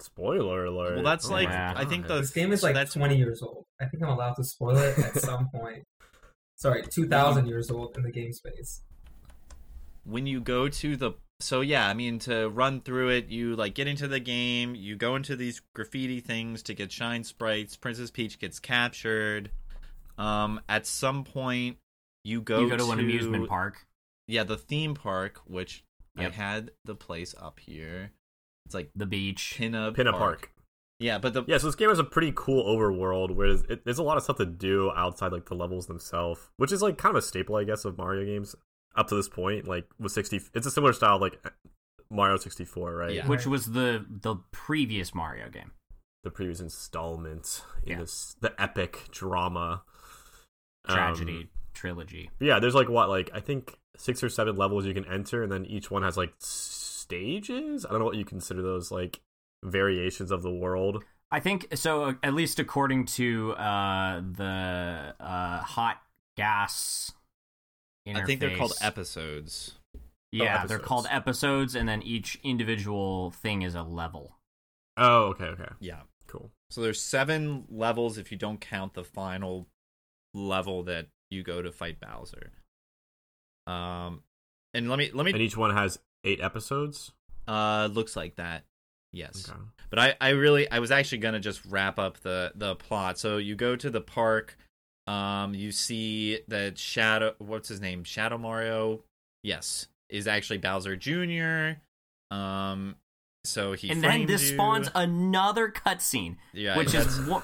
Spoiler 0.00 0.66
alert. 0.66 0.96
Well, 0.96 1.04
that's 1.04 1.28
Oh 1.28 1.32
like 1.32 1.48
my 1.48 1.54
Yeah. 1.54 1.74
I 1.76 1.84
think 1.84 2.06
the 2.06 2.18
This 2.20 2.30
game 2.30 2.52
is 2.52 2.60
so 2.60 2.66
like 2.66 2.74
that's 2.74 2.92
20 2.94 3.16
years 3.16 3.40
old. 3.42 3.64
I 3.80 3.86
think 3.86 4.02
I'm 4.02 4.10
allowed 4.10 4.34
to 4.34 4.44
spoil 4.44 4.76
it 4.76 4.98
at 4.98 5.16
some 5.16 5.48
point. 5.54 5.84
Sorry, 6.56 6.82
2,000 6.82 7.46
years 7.46 7.70
old 7.70 7.96
in 7.96 8.02
the 8.02 8.12
game 8.12 8.32
space. 8.32 8.82
when 10.04 10.26
you 10.26 10.40
go 10.40 10.68
to 10.68 10.96
the 10.96 11.12
so 11.40 11.62
yeah 11.62 11.88
i 11.88 11.94
mean 11.94 12.18
to 12.18 12.48
run 12.50 12.80
through 12.80 13.08
it 13.08 13.26
you 13.28 13.56
like 13.56 13.74
get 13.74 13.88
into 13.88 14.06
the 14.06 14.20
game 14.20 14.74
you 14.74 14.94
go 14.94 15.16
into 15.16 15.34
these 15.34 15.60
graffiti 15.74 16.20
things 16.20 16.62
to 16.62 16.74
get 16.74 16.92
shine 16.92 17.24
sprites 17.24 17.76
princess 17.76 18.10
peach 18.10 18.38
gets 18.38 18.60
captured 18.60 19.50
um 20.18 20.60
at 20.68 20.86
some 20.86 21.24
point 21.24 21.76
you 22.24 22.40
go 22.40 22.60
you 22.60 22.70
go 22.70 22.76
to, 22.76 22.90
an 22.90 23.00
amusement 23.00 23.48
park. 23.48 23.86
yeah 24.28 24.44
the 24.44 24.56
theme 24.56 24.94
park 24.94 25.40
which 25.46 25.84
Yep. 26.16 26.32
i 26.32 26.34
had 26.34 26.70
the 26.84 26.94
place 26.94 27.34
up 27.40 27.58
here 27.58 28.12
it's 28.66 28.74
like 28.74 28.90
The 28.94 29.04
beach. 29.06 29.54
pinna 29.58 29.90
Pinna 29.92 30.12
Park. 30.12 30.52
yeah 31.00 31.18
but 31.18 31.34
the 31.34 31.42
Yeah, 31.48 31.58
so 31.58 31.66
this 31.66 31.74
game 31.74 31.88
has 31.88 31.98
a 31.98 32.04
pretty 32.04 32.32
cool 32.36 32.64
overworld 32.64 33.34
where 33.34 33.48
it, 33.48 33.84
there's 33.84 33.98
a 33.98 34.02
lot 34.04 34.16
of 34.16 34.22
stuff 34.22 34.36
to 34.38 34.46
do 34.46 34.92
outside 34.94 35.32
like 35.32 35.46
the 35.46 35.54
levels 35.56 35.86
themselves, 35.86 36.40
which 36.56 36.70
is 36.72 36.80
like 36.82 36.96
kind 36.98 37.14
of 37.16 37.18
a 37.18 37.26
staple, 37.26 37.56
I 37.56 37.64
guess, 37.64 37.84
of 37.84 37.98
Mario 37.98 38.24
games 38.24 38.54
up 38.96 39.08
to 39.08 39.16
this 39.16 39.28
point. 39.28 39.66
Like 39.66 39.86
with 39.98 40.12
60, 40.12 40.40
it's 40.54 40.66
a 40.66 40.70
similar 40.70 40.92
style 40.92 41.18
like 41.18 41.44
Mario 42.10 42.36
64, 42.36 42.94
right? 42.94 43.12
Yeah. 43.14 43.26
Which 43.26 43.44
was 43.46 43.66
the 43.72 44.06
the 44.08 44.36
previous 44.52 45.14
Mario 45.14 45.48
game. 45.50 45.72
The 46.22 46.30
previous 46.30 46.60
installment 46.60 47.62
in 47.82 47.90
Yeah. 47.90 47.98
this 47.98 48.36
the 48.40 48.58
epic 48.62 49.08
drama 49.10 49.82
Um, 50.86 50.96
Tragedy 50.96 51.48
trilogy. 51.72 52.30
but 52.38 52.46
yeah, 52.46 52.58
there's 52.60 52.74
like 52.74 52.88
what 52.88 53.08
like 53.08 53.30
I 53.34 53.40
think 53.40 53.76
six 53.96 54.22
or 54.22 54.28
seven 54.28 54.56
levels 54.56 54.86
you 54.86 54.94
can 54.94 55.06
enter, 55.06 55.42
and 55.42 55.50
then 55.50 55.64
each 55.66 55.90
one 55.90 56.02
has 56.02 56.16
like 56.16 56.32
stages. 56.38 57.84
I 57.86 57.90
don't 57.90 57.98
know 58.00 58.04
what 58.04 58.16
you 58.16 58.24
consider 58.24 58.62
those 58.62 58.90
like 58.90 59.20
variations 59.62 60.30
of 60.30 60.42
the 60.42 60.52
world. 60.52 61.02
I 61.30 61.40
think 61.40 61.68
so. 61.76 62.04
uh, 62.04 62.12
At 62.22 62.34
least 62.34 62.58
according 62.58 63.06
to 63.06 63.52
uh, 63.52 64.20
the 64.20 65.14
uh, 65.18 65.58
hot 65.62 66.00
gas. 66.36 67.12
i 68.06 68.22
think 68.24 68.40
they're 68.40 68.56
called 68.56 68.74
episodes 68.80 69.78
Yeah, 70.32 70.66
they're 70.66 70.78
called 70.78 71.06
episodes, 71.10 71.74
and 71.74 71.88
then 71.88 72.02
each 72.02 72.38
individual 72.42 73.30
thing 73.30 73.62
is 73.62 73.74
a 73.74 73.82
level. 73.82 74.36
Oh, 74.96 75.24
okay, 75.30 75.46
okay, 75.46 75.70
yeah 75.80 76.02
cool. 76.26 76.50
so 76.70 76.80
there's 76.82 77.00
seven 77.00 77.64
levels 77.70 78.16
if 78.18 78.30
you 78.32 78.38
don't 78.38 78.60
count 78.60 78.94
the 78.94 79.04
final 79.04 79.66
level 80.34 80.82
that 80.84 81.06
you 81.30 81.42
go 81.42 81.62
to 81.62 81.70
fight 81.72 81.98
bowser 82.00 82.52
um 83.66 84.20
and 84.74 84.90
let 84.90 84.98
me 84.98 85.10
let 85.14 85.24
me 85.24 85.32
And 85.32 85.40
each 85.40 85.56
one 85.56 85.72
has 85.74 85.98
eight 86.24 86.40
episodes. 86.40 87.12
Uh, 87.46 87.88
looks 87.92 88.16
like 88.16 88.34
that. 88.36 88.64
Yes. 89.12 89.48
Okay. 89.48 89.58
But 89.90 89.98
I, 90.00 90.14
I 90.20 90.28
really, 90.30 90.68
I 90.68 90.80
was 90.80 90.90
actually 90.90 91.18
gonna 91.18 91.38
just 91.38 91.64
wrap 91.66 91.98
up 91.98 92.18
the 92.20 92.50
the 92.56 92.74
plot. 92.74 93.16
So 93.18 93.36
you 93.36 93.54
go 93.54 93.76
to 93.76 93.88
the 93.88 94.00
park. 94.00 94.56
Um, 95.06 95.54
you 95.54 95.70
see 95.70 96.40
that 96.48 96.76
Shadow, 96.78 97.34
what's 97.38 97.68
his 97.68 97.80
name? 97.80 98.02
Shadow 98.02 98.36
Mario. 98.38 99.04
Yes, 99.44 99.86
is 100.08 100.26
actually 100.26 100.58
Bowser 100.58 100.96
Jr. 100.96 101.78
Um, 102.34 102.96
so 103.44 103.74
he 103.74 103.90
and 103.90 104.02
then 104.02 104.26
this 104.26 104.48
you. 104.50 104.54
spawns 104.56 104.90
another 104.94 105.70
cutscene, 105.70 106.38
yeah, 106.52 106.76
which 106.76 106.92
that's- 106.92 107.18
is 107.18 107.28
one, 107.28 107.42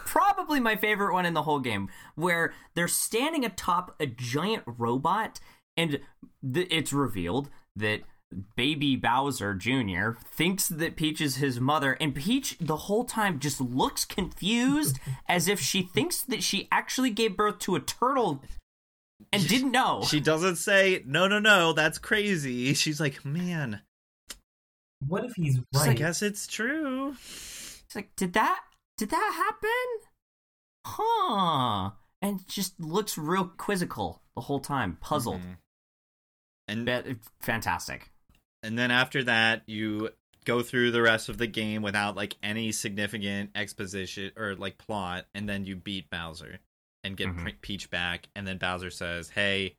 probably 0.50 0.60
my 0.64 0.74
favorite 0.76 1.12
one 1.12 1.26
in 1.26 1.34
the 1.34 1.42
whole 1.42 1.60
game, 1.60 1.88
where 2.16 2.52
they're 2.74 2.88
standing 2.88 3.44
atop 3.44 3.94
a 4.00 4.06
giant 4.06 4.64
robot, 4.66 5.38
and 5.76 6.00
th- 6.52 6.66
it's 6.70 6.92
revealed 6.92 7.48
that 7.76 8.00
baby 8.56 8.96
Bowser 8.96 9.54
Jr. 9.54 10.12
thinks 10.34 10.66
that 10.66 10.96
Peach 10.96 11.20
is 11.20 11.36
his 11.36 11.60
mother, 11.60 11.92
and 12.00 12.16
Peach 12.16 12.56
the 12.60 12.76
whole 12.76 13.04
time 13.04 13.38
just 13.38 13.60
looks 13.60 14.04
confused 14.04 14.98
as 15.28 15.46
if 15.46 15.60
she 15.60 15.82
thinks 15.82 16.22
that 16.22 16.42
she 16.42 16.66
actually 16.72 17.10
gave 17.10 17.36
birth 17.36 17.60
to 17.60 17.76
a 17.76 17.80
turtle 17.80 18.42
and 19.32 19.46
didn't 19.46 19.70
know. 19.70 20.02
she 20.04 20.18
doesn't 20.18 20.56
say 20.56 21.04
no, 21.06 21.28
no, 21.28 21.38
no. 21.38 21.72
That's 21.72 21.98
crazy. 21.98 22.74
She's 22.74 23.00
like, 23.00 23.24
man, 23.24 23.82
What 25.06 25.24
if 25.26 25.32
he's 25.36 25.58
right? 25.76 25.90
I 25.90 25.94
guess 25.94 26.22
it's 26.22 26.48
true. 26.48 27.10
It's 27.12 27.94
like, 27.94 28.16
did 28.16 28.32
that 28.32 28.60
did 28.98 29.10
that 29.10 29.32
happen? 29.34 30.09
Huh. 30.86 31.90
And 32.22 32.46
just 32.48 32.78
looks 32.80 33.16
real 33.16 33.46
quizzical 33.46 34.22
the 34.34 34.42
whole 34.42 34.60
time, 34.60 34.96
puzzled. 35.00 35.40
Mhm. 35.42 35.56
And 36.68 36.86
Bet- 36.86 37.06
fantastic. 37.40 38.10
and 38.62 38.78
then 38.78 38.90
after 38.90 39.24
that 39.24 39.62
you 39.66 40.10
go 40.44 40.62
through 40.62 40.90
the 40.90 41.00
rest 41.02 41.28
of 41.30 41.38
the 41.38 41.46
game 41.46 41.80
without 41.82 42.14
like 42.14 42.36
any 42.42 42.72
significant 42.72 43.50
exposition 43.54 44.30
or 44.36 44.54
like 44.54 44.76
plot 44.78 45.26
and 45.34 45.48
then 45.48 45.64
you 45.64 45.74
beat 45.76 46.08
bowser 46.10 46.60
and 47.02 47.16
get 47.16 47.28
Mhm. 47.28 47.60
Peach 47.62 47.88
back 47.90 48.28
and 48.34 48.46
then 48.46 48.58
bowser 48.58 48.90
says 48.90 49.30
hey 49.30 49.76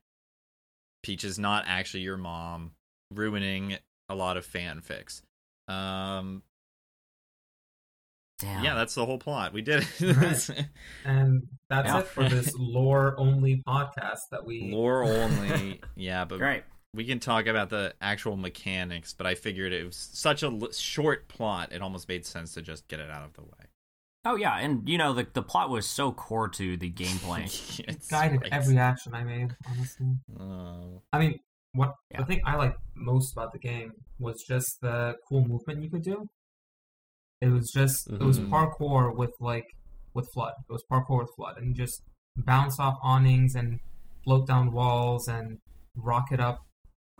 peach 1.02 1.22
is 1.24 1.38
not 1.38 1.64
actually 1.66 2.02
your 2.02 2.16
mom 2.16 2.72
ruining 3.12 3.78
a 4.08 4.14
lot 4.14 4.36
of 4.36 4.44
fanfics 4.46 5.22
um 5.68 6.42
Damn. 8.42 8.62
yeah 8.64 8.74
that's 8.74 8.94
the 8.94 9.06
whole 9.06 9.18
plot 9.18 9.52
we 9.52 9.62
did 9.62 9.86
Right. 10.00 10.50
And 11.04 11.46
that's 11.70 11.88
Yeah. 11.88 12.00
it 12.00 12.06
for 12.06 12.28
this 12.28 12.54
lore 12.58 13.14
only 13.18 13.62
podcast 13.66 14.28
that 14.30 14.44
we. 14.44 14.70
lore 14.72 15.04
only 15.04 15.80
yeah 15.96 16.24
but 16.26 16.38
Great. 16.38 16.64
we 16.94 17.04
can 17.04 17.18
talk 17.20 17.46
about 17.46 17.70
the 17.70 17.94
actual 18.02 18.36
mechanics 18.36 19.14
but 19.14 19.26
i 19.26 19.34
figured 19.34 19.72
it 19.72 19.84
was 19.86 19.96
such 20.12 20.42
a 20.42 20.46
l- 20.46 20.72
short 20.72 21.28
plot 21.28 21.72
it 21.72 21.80
almost 21.80 22.08
made 22.08 22.26
sense 22.26 22.52
to 22.54 22.62
just 22.62 22.86
get 22.88 23.00
it 23.00 23.10
out 23.10 23.24
of 23.24 23.32
the 23.34 23.42
way 23.42 23.66
Oh 24.24 24.36
yeah, 24.36 24.56
and 24.60 24.88
you 24.88 24.98
know 24.98 25.12
the 25.14 25.26
the 25.32 25.42
plot 25.42 25.68
was 25.68 25.84
so 25.84 26.12
core 26.12 26.48
to 26.50 26.76
the 26.76 26.88
gameplay. 26.88 27.42
It's 27.88 28.06
guided 28.06 28.42
right. 28.42 28.52
every 28.52 28.78
action 28.78 29.16
I 29.16 29.24
made, 29.24 29.56
honestly. 29.68 30.14
Oh. 30.38 31.02
I 31.12 31.18
mean, 31.18 31.40
what 31.74 31.96
Yeah. 32.08 32.20
the 32.20 32.26
thing 32.26 32.40
I 32.46 32.54
liked 32.54 32.78
most 32.94 33.32
about 33.32 33.52
the 33.52 33.58
game 33.58 33.90
was 34.20 34.44
just 34.44 34.80
the 34.80 35.16
cool 35.28 35.44
movement 35.44 35.82
you 35.82 35.90
could 35.90 36.04
do. 36.04 36.28
It 37.42 37.48
was 37.48 37.70
just 37.72 38.08
it 38.08 38.20
was 38.20 38.38
Mhm. 38.38 38.48
parkour 38.50 39.14
with 39.16 39.34
like 39.40 39.66
with 40.14 40.28
flood. 40.32 40.54
It 40.68 40.72
was 40.72 40.84
parkour 40.90 41.18
with 41.22 41.30
flood, 41.36 41.58
and 41.58 41.66
you 41.68 41.74
just 41.74 42.02
bounce 42.36 42.78
off 42.78 42.96
awnings 43.02 43.54
and 43.54 43.80
float 44.24 44.46
down 44.46 44.72
walls 44.72 45.26
and 45.28 45.58
rocket 45.96 46.40
up. 46.40 46.58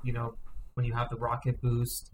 You 0.05 0.13
know 0.13 0.35
when 0.75 0.87
you 0.87 0.95
have 0.95 1.09
the 1.11 1.17
rocket 1.17 1.61
boost, 1.61 2.11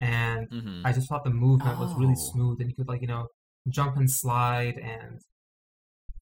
and 0.00 0.48
Mhm. 0.50 0.82
I 0.84 0.92
just 0.92 1.08
thought 1.08 1.24
the 1.24 1.30
movement 1.30 1.78
was 1.78 1.94
really 1.94 2.16
Oh. 2.18 2.30
smooth, 2.32 2.60
and 2.60 2.68
you 2.70 2.76
could 2.76 2.88
like 2.88 3.00
you 3.00 3.06
know 3.06 3.28
jump 3.68 3.96
and 3.96 4.10
slide, 4.10 4.76
and 4.78 5.20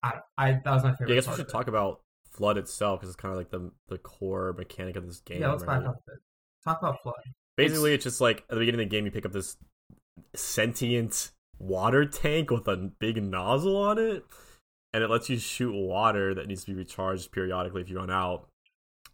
I, 0.03 0.21
I 0.37 0.53
that 0.65 0.67
was 0.67 0.83
my 0.85 0.91
favorite. 0.93 1.09
Yeah, 1.09 1.15
I 1.15 1.17
guess 1.19 1.29
we 1.29 1.35
should 1.37 1.49
talk 1.49 1.67
about 1.69 2.01
Flood 2.31 2.57
itself 2.57 2.99
because 2.99 3.11
it's 3.11 3.21
kind 3.21 3.31
of 3.33 3.37
like 3.39 3.51
the 3.51 3.71
the 3.89 3.99
core 3.99 4.55
mechanic 4.55 4.97
of 4.97 5.07
this 5.07 5.21
game. 5.21 5.41
Yeah, 5.43 5.51
let's 5.53 5.65
right? 5.65 5.81
back 5.81 5.89
up 5.89 5.97
a 5.97 6.11
bit. 6.11 6.21
Talk 6.65 6.79
about 6.81 7.03
flood. 7.03 7.15
Basically, 7.57 7.93
it's, 7.93 8.05
just 8.05 8.21
like 8.23 8.39
at 8.41 8.49
the 8.49 8.57
beginning 8.57 8.81
of 8.81 8.87
the 8.89 8.97
game, 8.97 9.05
you 9.05 9.11
pick 9.11 9.27
up 9.27 9.33
this 9.33 9.57
sentient 10.35 11.31
water 11.59 12.05
tank 12.05 12.51
with 12.51 12.67
a 12.69 12.77
big 12.77 13.23
nozzle 13.23 13.77
on 13.77 13.99
it, 13.99 14.25
and 14.93 15.03
it 15.03 15.11
lets 15.11 15.31
you 15.31 15.39
shoot 15.39 15.73
water 15.73 16.35
that 16.35 16.47
needs 16.47 16.65
to 16.65 16.73
be 16.73 16.79
recharged 16.79 17.33
periodically 17.33 17.83
if 17.83 17.89
you 17.89 17.97
run 17.97 18.11
out. 18.11 18.49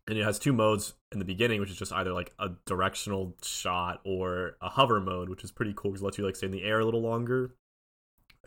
And 0.06 0.16
it 0.16 0.24
has 0.24 0.38
two 0.38 0.54
modes 0.54 0.94
in 1.12 1.18
the 1.18 1.24
beginning, 1.24 1.60
which 1.60 1.70
is 1.70 1.76
just 1.76 1.92
either 1.92 2.12
like 2.12 2.32
a 2.38 2.50
directional 2.64 3.36
shot 3.42 4.00
or 4.04 4.56
a 4.62 4.70
hover 4.70 5.00
mode, 5.00 5.28
which 5.28 5.44
is 5.44 5.52
pretty 5.52 5.74
cool 5.76 5.90
because 5.90 6.00
it 6.00 6.04
lets 6.04 6.18
you 6.18 6.24
like 6.24 6.36
stay 6.36 6.46
in 6.46 6.52
the 6.52 6.64
air 6.64 6.80
a 6.80 6.84
little 6.84 7.02
longer. 7.02 7.54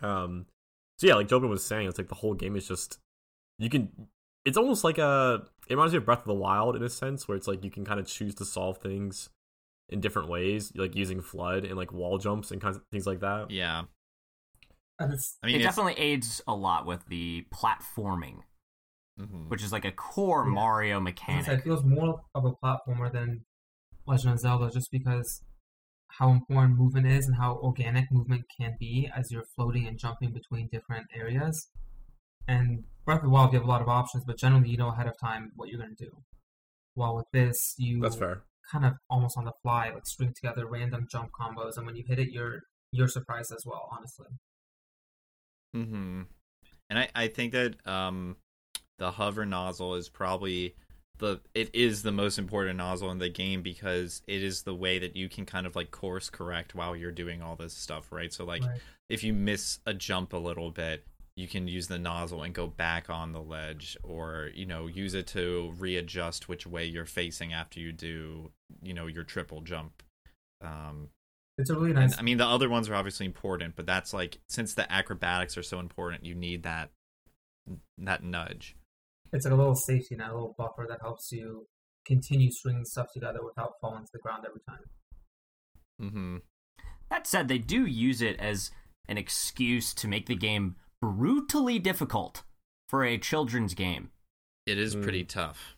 Um, 0.02 0.48
so 0.98 1.06
yeah, 1.06 1.14
like 1.14 1.28
Jobin 1.28 1.50
was 1.50 1.64
saying, 1.64 1.88
it's 1.88 2.00
like 2.00 2.10
the 2.10 2.16
whole 2.16 2.34
game 2.34 2.56
is 2.56 2.68
just 2.68 2.98
you 3.60 3.70
can. 3.70 3.90
It's 4.44 4.58
almost 4.58 4.84
like 4.84 4.98
a. 4.98 5.44
It 5.68 5.76
reminds 5.76 5.94
me 5.94 5.98
of 5.98 6.06
Breath 6.06 6.22
of 6.22 6.26
the 6.26 6.34
Wild 6.34 6.76
in 6.76 6.82
a 6.82 6.90
sense, 6.90 7.28
where 7.28 7.38
it's 7.38 7.48
like 7.48 7.64
you 7.64 7.70
can 7.70 7.86
kind 7.86 8.00
of 8.00 8.08
choose 8.08 8.34
to 8.36 8.46
solve 8.46 8.80
things 8.80 9.30
in 9.92 10.00
different 10.00 10.30
ways, 10.30 10.72
like 10.76 10.96
using 10.96 11.22
flood 11.22 11.66
and 11.66 11.76
like 11.76 11.92
wall 11.92 12.18
jumps 12.18 12.52
and 12.52 12.62
kinds 12.62 12.78
of 12.78 12.84
things 12.92 13.06
like 13.06 13.20
that. 13.20 13.52
Yeah. 13.52 13.84
I 15.00 15.08
mean, 15.48 15.56
it 15.56 15.64
definitely 15.64 15.96
aids 15.98 16.42
a 16.48 16.54
lot 16.56 16.86
with 16.86 17.06
the 17.08 17.48
platforming, 17.52 18.42
mhm. 19.20 19.50
which 19.50 19.64
is 19.64 19.72
like 19.72 19.86
a 19.86 19.92
core 19.92 20.46
Yeah. 20.46 20.54
Mario 20.54 21.00
mechanic. 21.00 21.48
it 21.48 21.64
feels 21.64 21.84
more 21.84 22.22
of 22.36 22.46
a 22.46 22.52
platformer 22.52 23.12
than 23.12 23.46
Legend 24.06 24.34
of 24.34 24.40
Zelda, 24.40 24.70
just 24.72 24.92
because 24.92 25.44
how 26.20 26.30
important 26.30 26.78
movement 26.78 27.08
is 27.08 27.26
and 27.26 27.38
how 27.38 27.56
organic 27.56 28.12
movement 28.12 28.46
can 28.56 28.76
be 28.80 29.10
as 29.16 29.32
you're 29.32 29.46
floating 29.56 29.88
and 29.88 29.98
jumping 29.98 30.32
between 30.34 30.68
different 30.72 31.08
areas. 31.16 31.70
And 32.48 32.84
Breath 33.06 33.20
of 33.20 33.24
the 33.24 33.30
Wild, 33.30 33.54
you 33.54 33.60
have 33.60 33.68
a 33.68 33.72
lot 33.72 33.82
of 33.82 33.88
options, 33.88 34.24
but 34.26 34.38
generally 34.38 34.70
you 34.70 34.78
know 34.78 34.90
ahead 34.90 35.08
of 35.08 35.18
time 35.20 35.52
what 35.56 35.70
you're 35.70 35.80
going 35.80 35.96
to 35.96 36.06
do. 36.06 36.12
While 36.94 37.16
with 37.16 37.28
this, 37.32 37.76
you 37.78 38.02
That's 38.02 38.16
fair. 38.18 38.44
Kind 38.72 38.86
of 38.86 38.94
almost 39.10 39.38
on 39.38 39.46
the 39.46 39.54
fly, 39.64 39.90
like 39.94 40.06
string 40.06 40.34
together 40.34 40.66
random 40.68 41.08
jump 41.12 41.32
combos, 41.40 41.78
and 41.78 41.86
when 41.86 41.96
you 41.96 42.04
hit 42.08 42.20
it, 42.20 42.30
you're 42.32 42.62
you're 42.92 43.08
surprised 43.08 43.52
as 43.54 43.66
well. 43.66 43.90
Honestly, 43.92 44.28
Mm-hmm. 45.76 46.22
And 46.90 47.00
I, 47.00 47.10
I 47.16 47.28
think 47.28 47.54
that 47.54 47.86
um, 47.88 48.38
the 48.98 49.12
hover 49.12 49.46
nozzle 49.46 49.96
is 49.96 50.10
probably 50.10 50.76
the 51.20 51.40
it 51.54 51.70
is 51.74 52.04
the 52.04 52.12
most 52.12 52.38
important 52.40 52.78
nozzle 52.78 53.12
in 53.12 53.20
the 53.20 53.30
game 53.30 53.62
because 53.62 54.22
it 54.28 54.44
is 54.44 54.64
the 54.64 54.76
way 54.76 55.00
that 55.00 55.16
you 55.16 55.30
can 55.30 55.46
kind 55.46 55.68
of 55.68 55.76
like 55.76 55.92
course 55.92 56.30
correct 56.30 56.76
while 56.76 56.96
you're 56.96 57.12
doing 57.12 57.42
all 57.42 57.56
this 57.56 57.74
stuff, 57.74 58.12
right? 58.12 58.34
So 58.34 58.44
like 58.44 58.64
Right. 58.64 58.82
if 59.10 59.24
you 59.24 59.34
miss 59.34 59.80
a 59.86 59.94
jump 59.94 60.34
a 60.34 60.38
little 60.38 60.72
bit, 60.72 61.06
you 61.42 61.48
can 61.48 61.68
use 61.68 61.88
the 61.88 61.98
nozzle 61.98 62.44
and 62.44 62.54
go 62.54 62.68
back 62.68 63.10
on 63.10 63.32
the 63.32 63.42
ledge 63.42 63.98
or, 64.04 64.52
you 64.54 64.66
know, 64.66 64.88
use 64.88 65.16
it 65.16 65.28
to 65.28 65.74
readjust 65.80 66.48
which 66.48 66.68
way 66.68 66.86
you're 66.86 67.06
facing 67.06 67.52
after 67.52 67.80
you 67.80 67.92
do, 67.92 68.52
you 68.82 68.94
know, 68.94 69.08
your 69.08 69.24
triple 69.24 69.62
jump. 69.62 70.04
Um 70.62 71.10
it's 71.58 71.70
a 71.70 71.76
really 71.76 71.92
and, 71.92 72.00
nice. 72.00 72.18
I 72.18 72.22
mean, 72.22 72.38
the 72.38 72.46
other 72.46 72.70
ones 72.70 72.88
are 72.90 72.96
obviously 72.96 73.26
important, 73.26 73.76
but 73.76 73.86
that's 73.86 74.14
like 74.14 74.40
since 74.48 74.74
the 74.74 74.90
acrobatics 74.92 75.58
are 75.58 75.64
so 75.64 75.80
important, 75.80 76.26
you 76.26 76.36
need 76.36 76.64
that 76.64 76.92
that 77.98 78.24
nudge. 78.24 78.76
it's 79.34 79.46
like 79.46 79.54
a 79.54 79.58
little 79.58 79.76
safety 79.76 80.16
net, 80.16 80.30
a 80.30 80.34
little 80.34 80.56
buffer 80.58 80.86
that 80.90 81.00
helps 81.02 81.32
you 81.32 81.68
continue 82.06 82.52
stringing 82.52 82.86
stuff 82.86 83.08
together 83.14 83.40
without 83.44 83.74
falling 83.82 84.04
to 84.04 84.10
the 84.14 84.20
ground 84.20 84.46
every 84.46 84.62
time. 84.68 84.84
Mm-hmm. 86.02 86.38
That 87.10 87.28
said, 87.28 87.48
they 87.48 87.58
do 87.58 87.86
use 87.86 88.22
it 88.22 88.40
as 88.40 88.72
an 89.08 89.18
excuse 89.18 89.94
to 89.96 90.08
make 90.08 90.28
the 90.28 90.36
game 90.36 90.76
brutally 91.02 91.80
difficult 91.80 92.44
for 92.90 93.04
a 93.04 93.18
children's 93.18 93.74
game. 93.74 94.12
It 94.66 94.78
is 94.78 94.96
Mm. 94.96 95.04
pretty 95.04 95.24
tough. 95.26 95.76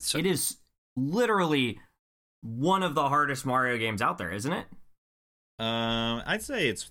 So, 0.00 0.18
It 0.18 0.26
is 0.26 0.58
literally 0.96 1.80
one 2.42 2.82
of 2.82 2.94
the 2.94 3.08
hardest 3.08 3.46
Mario 3.46 3.78
games 3.78 4.02
out 4.02 4.18
there, 4.18 4.30
isn't 4.32 4.52
it? 4.52 4.66
Um, 5.58 6.22
I'd 6.26 6.42
say 6.42 6.68
it's. 6.68 6.90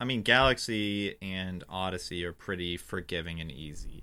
I 0.00 0.04
mean, 0.04 0.22
Galaxy 0.22 1.16
and 1.22 1.62
Odyssey 1.68 2.24
are 2.24 2.32
pretty 2.32 2.76
forgiving 2.76 3.40
and 3.40 3.52
easy 3.52 4.02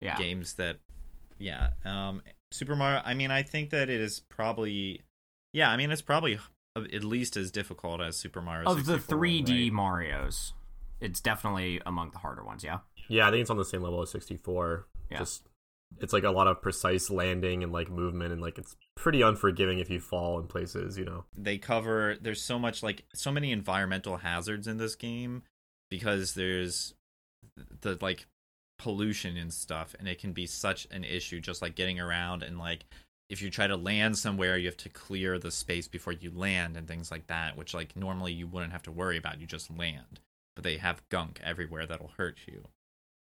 Yeah. 0.00 0.16
games. 0.16 0.54
That, 0.54 0.80
yeah. 1.36 1.74
Um, 1.84 2.22
Super 2.50 2.74
Mario. 2.74 3.02
I 3.04 3.12
mean, 3.12 3.30
I 3.30 3.42
think 3.42 3.68
that 3.70 3.90
it 3.90 4.00
is 4.00 4.20
probably. 4.20 5.02
Yeah, 5.52 5.70
I 5.70 5.76
mean, 5.76 5.90
it's 5.90 6.00
probably 6.02 6.38
at 6.76 7.04
least 7.04 7.36
as 7.36 7.50
difficult 7.50 8.00
as 8.00 8.16
Super 8.16 8.40
Mario. 8.40 8.70
Of 8.70 8.86
the 8.86 8.98
3D 8.98 9.64
right? 9.64 9.72
Mario's, 9.72 10.54
it's 11.00 11.20
definitely 11.20 11.80
among 11.86 12.10
the 12.10 12.18
harder 12.18 12.44
ones, 12.44 12.64
yeah? 12.64 12.78
Yeah, 13.08 13.28
I 13.28 13.30
think 13.30 13.42
it's 13.42 13.50
on 13.50 13.56
the 13.56 13.64
same 13.64 13.82
level 13.82 14.02
as 14.02 14.10
64. 14.10 14.86
Yeah. 15.10 15.18
Just 15.18 15.48
it's 16.00 16.12
like 16.12 16.24
a 16.24 16.30
lot 16.30 16.46
of 16.46 16.60
precise 16.60 17.10
landing 17.10 17.62
and 17.62 17.72
like 17.72 17.90
movement 17.90 18.32
and 18.32 18.42
like 18.42 18.58
it's 18.58 18.76
pretty 18.94 19.22
unforgiving 19.22 19.78
if 19.78 19.88
you 19.88 20.00
fall 20.00 20.38
in 20.38 20.46
places, 20.46 20.98
you 20.98 21.04
know. 21.04 21.24
they 21.36 21.56
cover 21.58 22.16
there's 22.20 22.42
so 22.42 22.58
much 22.58 22.82
like 22.82 23.04
so 23.14 23.32
many 23.32 23.52
environmental 23.52 24.18
hazards 24.18 24.66
in 24.66 24.76
this 24.76 24.94
game 24.94 25.42
because 25.90 26.34
there's 26.34 26.94
the 27.80 27.96
like 28.00 28.26
pollution 28.78 29.36
and 29.36 29.52
stuff 29.52 29.94
and 29.98 30.06
it 30.06 30.20
can 30.20 30.32
be 30.32 30.46
such 30.46 30.86
an 30.90 31.04
issue 31.04 31.40
just 31.40 31.62
like 31.62 31.74
getting 31.74 31.98
around 31.98 32.42
and 32.42 32.58
like 32.58 32.84
if 33.28 33.42
you 33.42 33.50
try 33.50 33.66
to 33.66 33.76
land 33.76 34.16
somewhere 34.16 34.56
you 34.56 34.66
have 34.66 34.76
to 34.76 34.88
clear 34.88 35.38
the 35.38 35.50
space 35.50 35.88
before 35.88 36.12
you 36.12 36.30
land 36.30 36.76
and 36.76 36.86
things 36.86 37.10
like 37.10 37.26
that 37.26 37.56
which 37.56 37.74
like 37.74 37.96
normally 37.96 38.32
you 38.32 38.46
wouldn't 38.46 38.72
have 38.72 38.82
to 38.82 38.92
worry 38.92 39.16
about 39.16 39.40
you 39.40 39.46
just 39.46 39.76
land 39.76 40.20
but 40.58 40.64
they 40.64 40.76
have 40.78 41.08
gunk 41.08 41.40
everywhere 41.44 41.86
that'll 41.86 42.10
hurt 42.16 42.38
you 42.48 42.64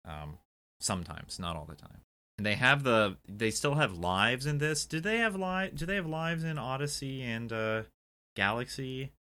um 0.05 0.39
sometimes 0.81 1.41
not 1.41 1.57
all 1.57 1.65
the 1.65 1.75
time 1.75 2.03
and 2.39 2.47
they 2.47 2.55
have 2.55 2.85
the 2.85 3.17
they 3.27 3.51
still 3.51 3.75
have 3.75 3.97
lives 3.97 4.45
in 4.47 4.59
this. 4.59 4.85
Do 4.85 5.01
they 5.01 5.17
have 5.19 5.35
li- 5.35 5.71
do 5.75 5.87
they 5.87 5.95
have 5.97 6.07
lives 6.07 6.45
in 6.45 6.59
Odyssey 6.59 7.23
and 7.23 7.51
uh 7.51 7.83
Galaxy? 8.37 9.13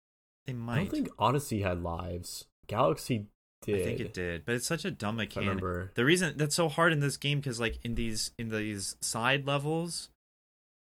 They 0.46 0.52
I 0.54 0.56
might. 0.56 0.76
don't 0.76 0.90
think 0.92 1.10
Odyssey 1.18 1.62
had 1.62 1.82
lives. 1.82 2.46
Galaxy 2.68 3.28
did. 3.62 3.82
I 3.82 3.84
think 3.86 4.00
it 4.02 4.14
did, 4.14 4.46
but 4.46 4.56
it's 4.56 4.68
such 4.68 4.84
a 4.86 4.92
dumb 4.92 5.16
I 5.16 5.24
mechanic. 5.24 5.48
remember. 5.48 5.92
The 5.96 6.04
reason 6.06 6.34
that's 6.38 6.56
so 6.56 6.68
hard 6.70 6.92
in 6.94 7.00
this 7.00 7.18
game 7.18 7.40
because 7.40 7.60
like 7.60 7.80
in 7.86 7.96
these 7.96 8.32
in 8.38 8.50
these 8.50 8.98
side 9.02 9.48
levels 9.48 10.10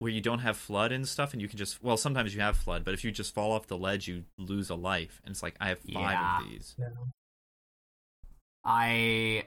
where 0.00 0.10
you 0.12 0.20
don't 0.20 0.38
have 0.40 0.56
flood 0.56 0.92
and 0.92 1.06
stuff, 1.08 1.32
and 1.32 1.42
you 1.42 1.48
can 1.48 1.58
just 1.58 1.82
well 1.82 1.96
sometimes 1.96 2.34
you 2.34 2.40
have 2.40 2.56
flood, 2.56 2.84
but 2.84 2.94
if 2.94 3.04
you 3.04 3.10
just 3.10 3.34
fall 3.34 3.52
off 3.52 3.66
the 3.66 3.76
ledge, 3.76 4.06
you 4.08 4.24
lose 4.38 4.70
a 4.70 4.74
life, 4.74 5.20
and 5.24 5.32
it's 5.32 5.42
like 5.42 5.56
I 5.60 5.68
have 5.68 5.78
five 5.78 5.86
Yeah. 6.12 6.38
of 6.40 6.48
these. 6.48 6.74
Yeah. 6.78 6.86
I 8.64 9.44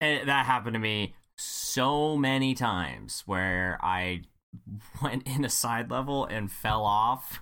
eh, 0.00 0.24
that 0.24 0.46
happened 0.46 0.74
to 0.74 0.80
me 0.80 1.14
so 1.36 2.16
many 2.16 2.54
times 2.54 3.22
where 3.26 3.78
I 3.82 4.22
went 5.02 5.26
in 5.26 5.44
a 5.44 5.50
side 5.50 5.90
level 5.90 6.24
and 6.26 6.50
fell 6.50 6.84
off. 6.84 7.40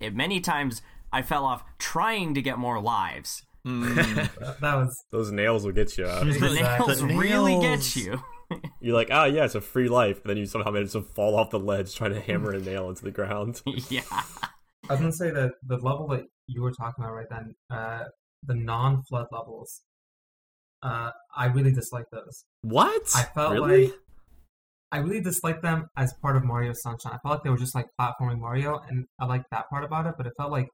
It 0.00 0.14
many 0.14 0.40
times 0.40 0.82
I 1.12 1.22
fell 1.22 1.44
off 1.44 1.62
trying 1.78 2.34
to 2.34 2.42
get 2.42 2.58
more 2.58 2.80
lives. 2.80 3.42
Mm. 3.66 3.94
That, 4.40 4.60
that 4.60 4.74
was 4.74 5.04
Those 5.12 5.30
nails 5.30 5.64
will 5.64 5.72
get 5.72 5.96
you. 5.96 6.04
The 6.06 6.20
Exactly. 6.26 6.62
nails 6.62 7.00
The 7.00 7.06
really 7.06 7.60
get 7.60 7.94
you. 7.96 8.20
You're 8.80 8.94
like, 8.94 9.08
ah, 9.10 9.24
yeah, 9.24 9.44
it's 9.44 9.54
a 9.54 9.60
free 9.60 9.88
life, 9.88 10.20
and 10.22 10.30
then 10.30 10.36
you 10.36 10.46
somehow 10.46 10.70
manage 10.70 10.92
to 10.92 11.02
fall 11.02 11.36
off 11.36 11.50
the 11.50 11.58
ledge 11.58 11.94
trying 11.94 12.14
to 12.14 12.20
hammer 12.20 12.52
a 12.52 12.60
nail 12.60 12.88
into 12.88 13.04
the 13.04 13.10
ground. 13.10 13.62
yeah. 13.88 14.02
I 14.10 14.94
was 14.94 15.00
gonna 15.00 15.12
say 15.12 15.30
that 15.30 15.52
the 15.62 15.76
level 15.76 16.08
that 16.08 16.24
you 16.46 16.62
were 16.62 16.72
talking 16.72 17.04
about 17.04 17.14
right 17.14 17.26
then, 17.30 17.54
uh, 17.70 18.04
the 18.42 18.54
non-flood 18.54 19.26
levels, 19.30 19.82
uh, 20.82 21.10
I 21.36 21.46
really 21.46 21.72
dislike 21.72 22.06
those. 22.10 22.44
What? 22.62 23.10
I 23.14 23.22
felt 23.22 23.52
really? 23.52 23.86
like 23.86 23.94
I 24.90 24.98
really 24.98 25.22
disliked 25.22 25.62
them 25.62 25.88
as 25.96 26.12
part 26.20 26.36
of 26.36 26.44
Mario 26.44 26.72
Sunshine. 26.74 27.14
I 27.14 27.18
felt 27.18 27.36
like 27.36 27.44
they 27.44 27.50
were 27.50 27.56
just 27.56 27.74
like 27.74 27.86
platforming 27.98 28.40
Mario, 28.40 28.78
and 28.88 29.06
I 29.18 29.24
liked 29.24 29.46
that 29.50 29.70
part 29.70 29.84
about 29.84 30.06
it. 30.06 30.14
But 30.18 30.26
it 30.26 30.34
felt 30.36 30.52
like 30.52 30.68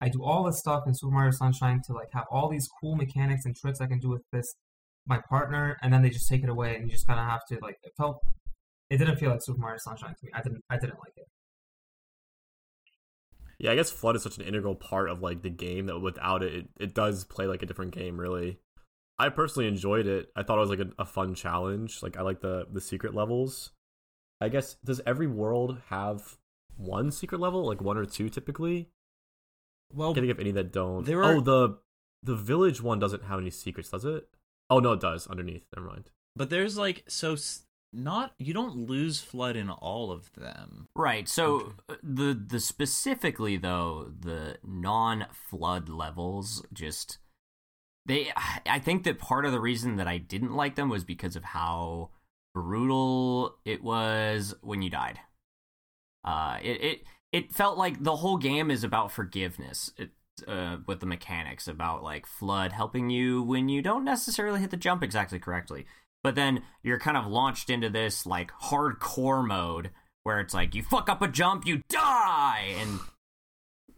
I 0.00 0.08
do 0.08 0.22
all 0.22 0.44
this 0.44 0.58
stuff 0.58 0.84
in 0.86 0.94
Super 0.94 1.12
Mario 1.12 1.32
Sunshine 1.32 1.80
to 1.86 1.92
like 1.92 2.08
have 2.12 2.26
all 2.30 2.48
these 2.48 2.68
cool 2.80 2.94
mechanics 2.94 3.44
and 3.44 3.56
tricks 3.56 3.80
I 3.80 3.86
can 3.86 3.98
do 3.98 4.10
with 4.10 4.22
this 4.32 4.54
my 5.06 5.20
partner, 5.28 5.76
and 5.82 5.92
then 5.92 6.02
they 6.02 6.10
just 6.10 6.28
take 6.28 6.42
it 6.42 6.48
away, 6.48 6.76
and 6.76 6.84
you 6.86 6.92
just 6.92 7.06
kind 7.06 7.18
of 7.20 7.26
have 7.26 7.44
to 7.50 7.58
like. 7.62 7.76
It 7.82 7.92
felt. 7.96 8.20
It 8.90 8.98
didn't 8.98 9.16
feel 9.16 9.30
like 9.30 9.42
Super 9.42 9.58
Mario 9.58 9.78
Sunshine 9.78 10.10
to 10.18 10.24
me. 10.24 10.30
I 10.34 10.42
didn't. 10.42 10.62
I 10.70 10.76
didn't 10.78 10.98
like 10.98 11.12
it. 11.16 11.24
Yeah, 13.58 13.72
I 13.72 13.74
guess 13.74 13.90
flood 13.90 14.16
is 14.16 14.22
such 14.22 14.36
an 14.36 14.44
integral 14.44 14.74
part 14.74 15.08
of 15.08 15.22
like 15.22 15.42
the 15.42 15.50
game 15.50 15.86
that 15.86 15.98
without 16.00 16.42
it, 16.42 16.54
it, 16.54 16.68
it 16.78 16.94
does 16.94 17.24
play 17.24 17.46
like 17.46 17.62
a 17.62 17.66
different 17.66 17.94
game. 17.94 18.20
Really, 18.20 18.58
I 19.18 19.30
personally 19.30 19.66
enjoyed 19.68 20.06
it. 20.06 20.28
I 20.36 20.42
thought 20.42 20.58
it 20.58 20.60
was 20.60 20.70
like 20.70 20.80
a, 20.80 20.88
a 20.98 21.06
fun 21.06 21.34
challenge. 21.34 22.02
Like 22.02 22.16
I 22.18 22.22
like 22.22 22.40
the 22.40 22.66
the 22.70 22.80
secret 22.80 23.14
levels. 23.14 23.70
I 24.40 24.50
guess 24.50 24.76
does 24.84 25.00
every 25.06 25.26
world 25.26 25.78
have 25.88 26.36
one 26.76 27.10
secret 27.10 27.40
level, 27.40 27.66
like 27.66 27.80
one 27.80 27.96
or 27.96 28.04
two 28.04 28.28
typically? 28.28 28.90
well, 29.92 30.10
I 30.10 30.14
can't 30.14 30.26
think 30.26 30.32
of 30.32 30.40
any 30.40 30.50
that 30.52 30.72
don't. 30.72 31.06
There 31.06 31.22
are- 31.22 31.34
Oh, 31.36 31.40
the 31.40 31.78
the 32.22 32.34
village 32.36 32.82
one 32.82 32.98
doesn't 32.98 33.24
have 33.24 33.38
any 33.40 33.50
secrets, 33.50 33.88
does 33.88 34.04
it? 34.04 34.28
Oh 34.70 34.78
no, 34.80 34.92
it 34.92 35.00
does. 35.00 35.26
Underneath, 35.26 35.64
never 35.76 35.88
mind. 35.88 36.10
but 36.34 36.50
there's 36.50 36.76
like 36.76 37.04
so 37.08 37.34
s- 37.34 37.62
not 37.92 38.34
you 38.38 38.52
don't 38.52 38.76
lose 38.76 39.20
flood 39.20 39.56
in 39.56 39.70
all 39.70 40.10
of 40.10 40.32
them. 40.34 40.88
Right. 40.94 41.28
So 41.28 41.72
uh, 41.88 41.94
the 42.02 42.34
the 42.34 42.60
specifically 42.60 43.56
though 43.56 44.10
the 44.18 44.58
non 44.64 45.26
flood 45.32 45.88
levels 45.88 46.64
just 46.72 47.18
they 48.06 48.30
I 48.66 48.78
think 48.80 49.04
that 49.04 49.18
part 49.18 49.46
of 49.46 49.52
the 49.52 49.60
reason 49.60 49.96
that 49.96 50.08
I 50.08 50.18
didn't 50.18 50.54
like 50.54 50.74
them 50.76 50.88
was 50.88 51.04
because 51.04 51.36
of 51.36 51.44
how 51.44 52.10
brutal 52.54 53.56
it 53.64 53.82
was 53.82 54.54
when 54.62 54.82
you 54.82 54.90
died. 54.90 55.20
Uh, 56.24 56.58
it 56.62 56.80
it 56.82 57.02
it 57.32 57.52
felt 57.54 57.78
like 57.78 58.02
the 58.02 58.16
whole 58.16 58.36
game 58.36 58.70
is 58.70 58.82
about 58.84 59.12
forgiveness. 59.12 59.92
It, 59.96 60.10
uh, 60.46 60.78
with 60.86 61.00
the 61.00 61.06
mechanics 61.06 61.68
about 61.68 62.02
like 62.02 62.26
flood 62.26 62.72
helping 62.72 63.10
you 63.10 63.42
when 63.42 63.68
you 63.68 63.82
don't 63.82 64.04
necessarily 64.04 64.60
hit 64.60 64.70
the 64.70 64.76
jump 64.76 65.02
exactly 65.02 65.38
correctly. 65.38 65.86
But 66.22 66.34
then 66.34 66.62
you're 66.82 66.98
kind 66.98 67.16
of 67.16 67.26
launched 67.26 67.70
into 67.70 67.88
this 67.88 68.26
like 68.26 68.50
hardcore 68.62 69.46
mode 69.46 69.90
where 70.24 70.40
it's 70.40 70.54
like 70.54 70.74
you 70.74 70.82
fuck 70.82 71.08
up 71.08 71.22
a 71.22 71.28
jump, 71.28 71.66
you 71.66 71.82
die, 71.88 72.74
and 72.80 72.98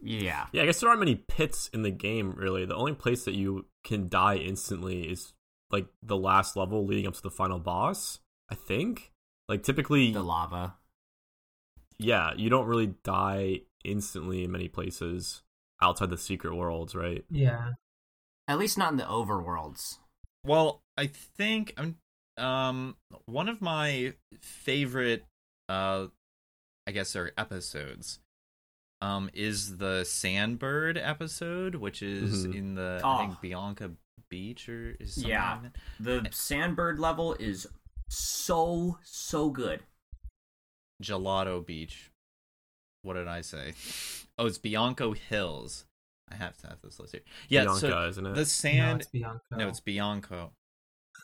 yeah, 0.01 0.45
Yeah, 0.51 0.61
I 0.61 0.65
guess 0.65 0.79
there 0.79 0.89
aren't 0.89 0.99
many 0.99 1.15
pits 1.15 1.69
in 1.73 1.81
the 1.81 1.91
game, 1.91 2.33
really. 2.37 2.65
The 2.65 2.75
only 2.75 2.93
place 2.93 3.25
that 3.25 3.33
you 3.33 3.65
can 3.83 4.09
die 4.09 4.35
instantly 4.35 5.09
is 5.09 5.33
like 5.71 5.87
the 6.03 6.17
last 6.17 6.55
level 6.55 6.85
leading 6.85 7.07
up 7.07 7.15
to 7.15 7.21
the 7.21 7.31
final 7.31 7.59
boss, 7.59 8.19
I 8.49 8.55
think. 8.55 9.11
Like 9.47 9.63
typically 9.63 10.11
the 10.11 10.21
lava. 10.21 10.75
yeah, 11.97 12.33
you 12.35 12.49
don't 12.49 12.67
really 12.67 12.93
die 13.03 13.61
instantly 13.83 14.43
in 14.43 14.51
many 14.51 14.67
places 14.67 15.41
outside 15.81 16.09
the 16.09 16.17
secret 16.17 16.55
worlds, 16.55 16.95
right? 16.95 17.23
Yeah. 17.29 17.73
At 18.47 18.57
least 18.59 18.77
not 18.77 18.91
in 18.91 18.97
the 18.97 19.03
overworlds. 19.05 19.97
Well, 20.43 20.81
I 20.97 21.07
think 21.07 21.73
I'm 21.77 21.97
um 22.37 22.95
one 23.25 23.49
of 23.49 23.61
my 23.61 24.13
favorite 24.41 25.25
uh 25.67 26.07
I 26.87 26.91
guess 26.91 27.15
are 27.15 27.31
episodes 27.37 28.19
um 29.01 29.29
is 29.33 29.77
the 29.77 30.01
Sandbird 30.03 30.97
episode, 31.01 31.75
which 31.75 32.01
is 32.01 32.47
Mhm. 32.47 32.55
in 32.55 32.75
the 32.75 33.01
Oh. 33.03 33.09
I 33.09 33.27
think 33.27 33.41
Bianca 33.41 33.91
Beach 34.29 34.67
or 34.69 34.95
is 34.99 35.15
something 35.15 35.29
Yeah. 35.31 35.59
like. 35.63 35.73
The 35.99 36.19
Sandbird 36.31 36.97
level 36.99 37.33
is 37.35 37.67
so 38.09 38.97
so 39.03 39.49
good. 39.49 39.83
Gelato 41.03 41.65
Beach. 41.65 42.08
What 43.01 43.13
did 43.15 43.27
I 43.27 43.41
say? 43.41 43.73
Oh, 44.37 44.45
it's 44.45 44.57
Bianco 44.57 45.13
Hills. 45.13 45.85
I 46.31 46.35
have 46.35 46.57
to 46.59 46.67
have 46.67 46.81
this 46.83 46.99
list 46.99 47.13
here. 47.13 47.21
Yeah, 47.47 47.63
Bianca, 47.63 47.79
so 47.79 48.07
isn't 48.07 48.25
it? 48.25 48.35
the 48.35 48.41
no, 48.41 48.43
sand. 48.43 49.01
it's 49.01 49.09
Bianco. 49.09 49.41
No, 49.51 49.67
it's 49.67 49.79
Bianco. 49.79 50.51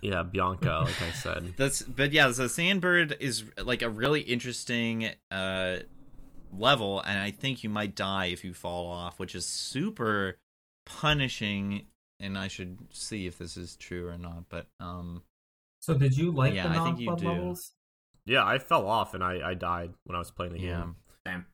Yeah, 0.01 0.23
Bianca, 0.23 0.81
like 0.85 1.01
I 1.01 1.11
said. 1.11 1.53
That's 1.57 1.81
but 1.83 2.11
yeah, 2.11 2.27
the 2.27 2.49
Sandbird 2.49 3.17
is 3.19 3.43
like 3.63 3.81
a 3.81 3.89
really 3.89 4.21
interesting 4.21 5.09
uh 5.31 5.77
level, 6.57 7.01
and 7.01 7.19
I 7.19 7.31
think 7.31 7.63
you 7.63 7.69
might 7.69 7.95
die 7.95 8.25
if 8.27 8.43
you 8.43 8.53
fall 8.53 8.87
off, 8.89 9.19
which 9.19 9.35
is 9.35 9.45
super 9.45 10.37
punishing. 10.85 11.85
And 12.19 12.37
I 12.37 12.47
should 12.47 12.77
see 12.91 13.27
if 13.27 13.37
this 13.37 13.57
is 13.57 13.75
true 13.75 14.07
or 14.07 14.17
not. 14.17 14.45
But 14.49 14.67
um, 14.79 15.23
So 15.81 15.93
did 15.95 16.17
you 16.17 16.31
like 16.31 16.53
Yeah, 16.53 16.69
the 16.69 16.79
I 16.79 16.83
think 16.85 16.99
you 16.99 17.07
non-flood 17.07 17.19
do. 17.19 17.27
levels? 17.27 17.73
Yeah, 18.25 18.45
I 18.45 18.57
fell 18.57 18.87
off 18.87 19.13
and 19.13 19.21
I, 19.23 19.49
I 19.49 19.53
died 19.53 19.93
when 20.05 20.15
I 20.15 20.19
was 20.19 20.31
playing 20.31 20.53
the 20.53 20.59
yeah. 20.61 20.79
game. 20.79 20.95
Same. 21.27 21.45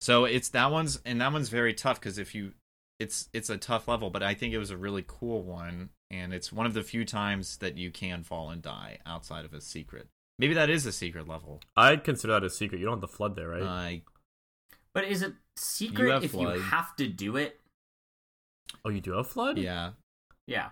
So 0.00 0.24
it's 0.24 0.48
that 0.50 0.70
one's 0.70 1.00
and 1.04 1.20
that 1.20 1.32
one's 1.32 1.48
very 1.48 1.74
tough 1.74 2.00
because 2.00 2.18
if 2.18 2.34
you, 2.34 2.52
it's 2.98 3.28
it's 3.32 3.50
a 3.50 3.56
tough 3.56 3.88
level, 3.88 4.10
but 4.10 4.22
I 4.22 4.34
think 4.34 4.54
it 4.54 4.58
was 4.58 4.70
a 4.70 4.76
really 4.76 5.04
cool 5.06 5.42
one, 5.42 5.90
and 6.10 6.32
it's 6.32 6.52
one 6.52 6.66
of 6.66 6.74
the 6.74 6.82
few 6.82 7.04
times 7.04 7.56
that 7.58 7.76
you 7.76 7.90
can 7.90 8.22
fall 8.22 8.50
and 8.50 8.62
die 8.62 8.98
outside 9.06 9.44
of 9.44 9.52
a 9.52 9.60
secret. 9.60 10.08
Maybe 10.38 10.54
that 10.54 10.70
is 10.70 10.86
a 10.86 10.92
secret 10.92 11.26
level. 11.26 11.60
I'd 11.76 12.04
consider 12.04 12.32
that 12.34 12.44
a 12.44 12.50
secret. 12.50 12.78
You 12.78 12.84
don't 12.86 12.94
have 12.94 13.00
the 13.00 13.08
flood 13.08 13.34
there, 13.34 13.48
right? 13.48 13.62
I 13.62 14.02
But 14.92 15.04
is 15.04 15.22
it 15.22 15.32
secret 15.56 16.10
have 16.12 16.24
if 16.24 16.30
flood. 16.30 16.56
you 16.56 16.62
have 16.62 16.94
to 16.96 17.08
do 17.08 17.36
it? 17.36 17.60
oh, 18.84 18.90
you 18.90 19.00
do 19.00 19.12
have 19.12 19.26
flood? 19.26 19.58
yeah. 19.58 19.90
Yeah. 20.46 20.70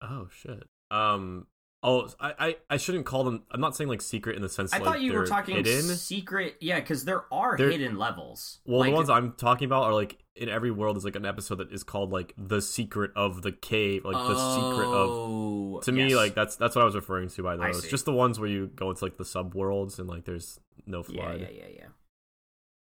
Oh 0.00 0.28
shit. 0.30 0.64
Um. 0.90 1.46
Oh, 1.80 2.08
I, 2.18 2.32
I 2.38 2.56
I 2.70 2.76
shouldn't 2.76 3.06
call 3.06 3.22
them. 3.22 3.44
I'm 3.52 3.60
not 3.60 3.76
saying 3.76 3.88
like 3.88 4.02
secret 4.02 4.34
in 4.34 4.42
the 4.42 4.48
sense. 4.48 4.72
I 4.72 4.78
like, 4.78 4.84
thought 4.84 5.00
you 5.00 5.12
were 5.12 5.18
they're 5.20 5.26
talking 5.26 5.56
hidden. 5.56 5.82
secret. 5.82 6.56
Yeah, 6.60 6.80
because 6.80 7.04
there 7.04 7.22
are 7.32 7.56
They're- 7.56 7.70
hidden 7.70 7.96
levels. 7.98 8.58
Well, 8.66 8.80
Like, 8.80 8.90
the 8.90 8.94
ones 8.96 9.08
I'm 9.10 9.32
talking 9.34 9.66
about 9.66 9.84
are 9.84 9.94
like 9.94 10.18
in 10.34 10.48
every 10.48 10.72
world 10.72 10.96
is 10.96 11.04
like 11.04 11.14
an 11.14 11.24
episode 11.24 11.56
that 11.58 11.70
is 11.72 11.84
called 11.84 12.10
like 12.10 12.34
the 12.36 12.60
secret 12.60 13.12
of 13.14 13.42
the 13.42 13.52
cave, 13.52 14.04
like 14.04 14.16
the 14.16 14.34
secret 14.56 14.86
of. 14.88 15.10
Oh, 15.10 15.80
To 15.84 15.92
me, 15.92 16.08
yes. 16.08 16.14
like 16.16 16.34
that's 16.34 16.56
that's 16.56 16.74
what 16.74 16.82
I 16.82 16.84
was 16.84 16.96
referring 16.96 17.28
to 17.28 17.42
by 17.44 17.52
I 17.54 17.56
those. 17.72 17.84
see. 17.84 17.90
Just 17.90 18.06
the 18.06 18.12
ones 18.12 18.40
where 18.40 18.48
you 18.50 18.66
go 18.74 18.90
into 18.90 19.04
like 19.04 19.16
the 19.16 19.24
sub 19.24 19.54
worlds 19.54 20.00
and 20.00 20.08
like 20.08 20.24
there's 20.24 20.58
no 20.84 21.04
flood. 21.04 21.40
yeah, 21.40 21.48
yeah, 21.50 21.64
yeah. 21.76 21.86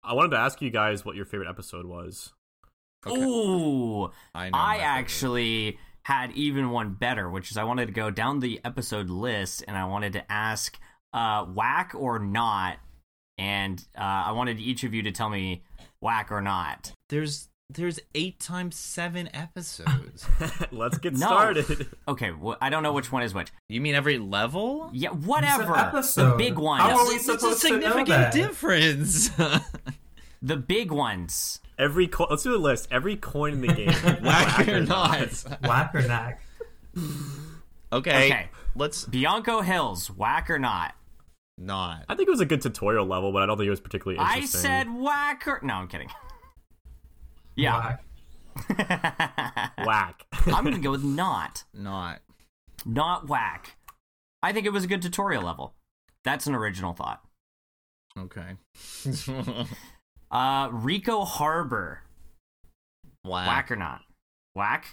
I 0.04 0.12
wanted 0.12 0.32
to 0.32 0.38
ask 0.38 0.60
you 0.60 0.68
guys 0.68 1.02
what 1.02 1.16
your 1.16 1.24
favorite 1.24 1.48
episode 1.48 1.86
was. 1.86 2.32
Okay. 3.06 3.16
Ooh, 3.22 4.10
I 4.34 4.50
know. 4.50 4.58
I 4.58 4.76
my 4.78 5.04
favorite. 5.04 5.76
Actually 6.04 6.30
had 6.30 6.32
even 6.32 6.70
one 6.70 6.94
better, 6.94 7.30
which 7.30 7.50
is 7.50 7.56
I 7.56 7.64
wanted 7.64 7.86
to 7.86 7.92
go 7.92 8.10
down 8.10 8.40
the 8.40 8.60
episode 8.64 9.08
list 9.10 9.64
and 9.68 9.76
I 9.76 9.84
wanted 9.84 10.12
to 10.14 10.32
ask 10.32 10.78
uh, 11.12 11.44
whack 11.44 11.92
or 11.94 12.18
not, 12.18 12.78
and 13.38 13.82
uh, 13.96 14.00
I 14.00 14.32
wanted 14.32 14.58
each 14.58 14.84
of 14.84 14.94
you 14.94 15.02
to 15.04 15.12
tell 15.12 15.28
me 15.30 15.62
whack 16.00 16.30
or 16.32 16.40
not. 16.40 16.92
there's 17.08 17.48
there's 17.70 17.98
eight 18.14 18.38
times 18.38 18.76
seven 18.76 19.30
episodes. 19.34 20.26
Let's 20.72 20.98
get 20.98 21.14
No. 21.14 21.26
started. 21.26 21.86
Okay, 22.06 22.30
wh- 22.30 22.56
I 22.60 22.68
don't 22.68 22.82
know 22.82 22.92
which 22.92 23.10
one 23.10 23.22
is 23.22 23.32
which. 23.32 23.50
you 23.70 23.80
mean 23.80 23.94
every 23.94 24.18
level? 24.18 24.90
Yeah, 24.92 25.08
whatever. 25.10 25.74
episode. 25.76 26.32
The 26.32 26.36
big 26.36 26.58
ones. 26.58 26.82
How 26.82 26.98
are 26.98 27.08
we 27.08 27.14
It's 27.14 27.28
a 27.28 27.38
supposed 27.38 27.62
to 27.62 27.68
know 27.70 27.76
significant 27.76 28.08
that? 28.08 28.32
difference. 28.34 29.30
The 30.44 30.56
big 30.56 30.90
ones. 30.90 31.60
Every 31.82 32.06
co- 32.06 32.28
let's 32.30 32.44
do 32.44 32.54
a 32.54 32.56
list. 32.58 32.86
Every 32.92 33.16
coin 33.16 33.54
in 33.54 33.60
the 33.60 33.68
game, 33.74 33.88
Whack 34.22 34.68
or 34.68 34.80
not? 34.80 35.44
Whack 35.62 35.94
or 35.94 36.02
not. 36.02 36.34
Okay. 37.92 38.26
Okay. 38.26 38.48
Let's 38.76 39.04
Bianco 39.04 39.60
Hills, 39.62 40.08
whack 40.10 40.48
or 40.48 40.58
not? 40.60 40.94
not. 41.58 42.04
I 42.08 42.14
think 42.14 42.28
it 42.28 42.30
was 42.30 42.40
a 42.40 42.46
good 42.46 42.62
tutorial 42.62 43.04
level, 43.04 43.32
but 43.32 43.42
I 43.42 43.46
don't 43.46 43.56
think 43.58 43.66
it 43.66 43.70
was 43.70 43.80
particularly 43.80 44.18
I 44.18 44.34
interesting. 44.36 44.60
said 44.60 44.86
whack 44.96 45.46
or 45.48 45.58
no, 45.62 45.74
I'm 45.74 45.88
kidding. 45.88 46.08
Yeah, 47.56 47.96
Whack. 48.68 49.72
whack. 49.84 50.26
I'm 50.46 50.64
gonna 50.64 50.78
go 50.78 50.92
with 50.92 51.04
not, 51.04 51.64
Not. 51.74 52.20
not 52.86 53.28
whack. 53.28 53.76
I 54.42 54.52
think 54.52 54.66
it 54.66 54.72
was 54.72 54.84
a 54.84 54.86
good 54.86 55.02
tutorial 55.02 55.42
level. 55.42 55.74
That's 56.24 56.46
an 56.46 56.54
original 56.54 56.92
thought. 56.94 57.22
Okay. 58.16 58.56
Uh, 60.32 60.70
Ricco 60.72 61.24
Harbor, 61.24 62.00
Whack. 63.22 63.46
whack 63.46 63.70
or 63.70 63.76
not? 63.76 64.00
Whack, 64.54 64.86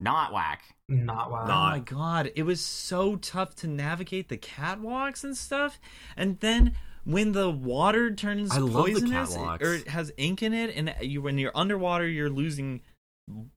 not 0.00 0.32
whack. 0.32 0.62
Not 0.88 1.30
whack. 1.30 1.42
Oh 1.44 1.46
my 1.46 1.78
god, 1.78 2.32
it 2.34 2.42
was 2.42 2.60
so 2.60 3.16
tough 3.16 3.54
to 3.56 3.68
navigate 3.68 4.28
the 4.28 4.36
catwalks 4.36 5.22
and 5.24 5.36
stuff. 5.36 5.78
And 6.16 6.40
then 6.40 6.74
when 7.04 7.30
the 7.32 7.48
water 7.48 8.12
turns 8.12 8.50
I 8.50 8.58
love 8.58 8.86
the 8.86 8.92
poisonous 8.94 9.36
or 9.36 9.74
it 9.74 9.88
has 9.88 10.12
ink 10.16 10.42
in 10.42 10.52
it 10.52 10.74
and 10.74 10.92
you 11.00 11.22
when 11.22 11.38
you're 11.38 11.52
underwater 11.54 12.06
you're 12.08 12.28
losing 12.28 12.80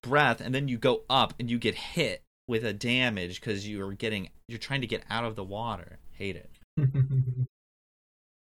breath 0.03 0.39
and 0.39 0.53
then 0.53 0.67
you 0.67 0.77
go 0.77 1.01
up 1.09 1.33
and 1.39 1.49
you 1.49 1.57
get 1.57 1.73
hit 1.73 2.21
with 2.47 2.63
a 2.63 2.73
damage 2.73 3.41
cuz 3.41 3.67
you're 3.67 3.93
getting 3.93 4.29
you're 4.47 4.59
trying 4.59 4.81
to 4.81 4.87
get 4.87 5.03
out 5.09 5.25
of 5.25 5.35
the 5.35 5.43
water. 5.43 5.97
Hate 6.11 6.35
it. 6.35 6.51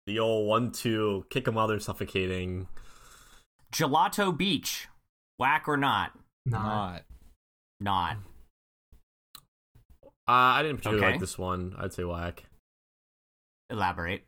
The 0.07 0.19
old 0.19 0.47
one-two 0.47 1.25
kick 1.29 1.45
them 1.45 1.55
while 1.55 1.67
they're 1.67 1.79
suffocating. 1.79 2.67
Gelato 3.73 4.35
Beach, 4.35 4.87
whack 5.39 5.67
or 5.67 5.77
not? 5.77 6.11
Not. 6.45 7.03
Not. 7.79 8.15
Not. 8.15 8.17
Uh, 10.27 10.57
I 10.57 10.63
didn't 10.63 10.77
particularly 10.77 11.03
Okay. 11.05 11.11
like 11.13 11.19
this 11.19 11.37
one. 11.37 11.75
I'd 11.77 11.93
say 11.93 12.03
whack. 12.03 12.45
Elaborate. 13.69 14.23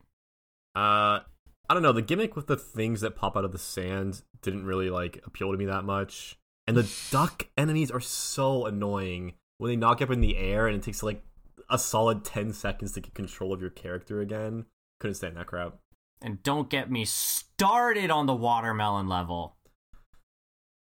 Uh, 0.76 1.22
I 1.70 1.74
don't 1.74 1.82
know. 1.84 1.92
The 1.94 2.02
gimmick 2.02 2.36
with 2.36 2.48
the 2.48 2.58
things 2.58 3.02
that 3.02 3.16
pop 3.16 3.36
out 3.38 3.46
of 3.46 3.52
the 3.52 3.58
sand 3.58 4.22
didn't 4.42 4.66
really 4.66 4.90
like 4.90 5.22
appeal 5.26 5.52
to 5.52 5.58
me 5.58 5.66
that 5.66 5.84
much. 5.84 6.38
And 6.68 6.76
the 6.78 6.92
duck 7.12 7.48
enemies 7.58 7.92
are 7.92 8.00
so 8.00 8.66
annoying 8.66 9.34
when 9.58 9.70
they 9.70 9.76
knock 9.76 10.00
you 10.00 10.06
up 10.06 10.12
in 10.12 10.22
the 10.22 10.38
air 10.38 10.68
and 10.68 10.76
it 10.76 10.84
takes 10.84 11.02
like 11.04 11.24
a 11.70 11.78
solid 11.80 12.24
ten 12.24 12.54
seconds 12.54 12.92
to 12.94 13.02
get 13.02 13.13
control 13.13 13.54
of 13.54 13.62
your 13.62 13.70
character 13.70 14.22
again. 14.22 14.66
Couldn't 15.00 15.16
stand 15.16 15.38
that 15.38 15.48
crap. 15.48 15.76
And 16.22 16.42
don't 16.44 16.70
get 16.70 16.90
me 16.90 17.06
started 17.06 18.10
on 18.10 18.26
the 18.26 18.34
watermelon 18.34 19.08
level. 19.08 19.56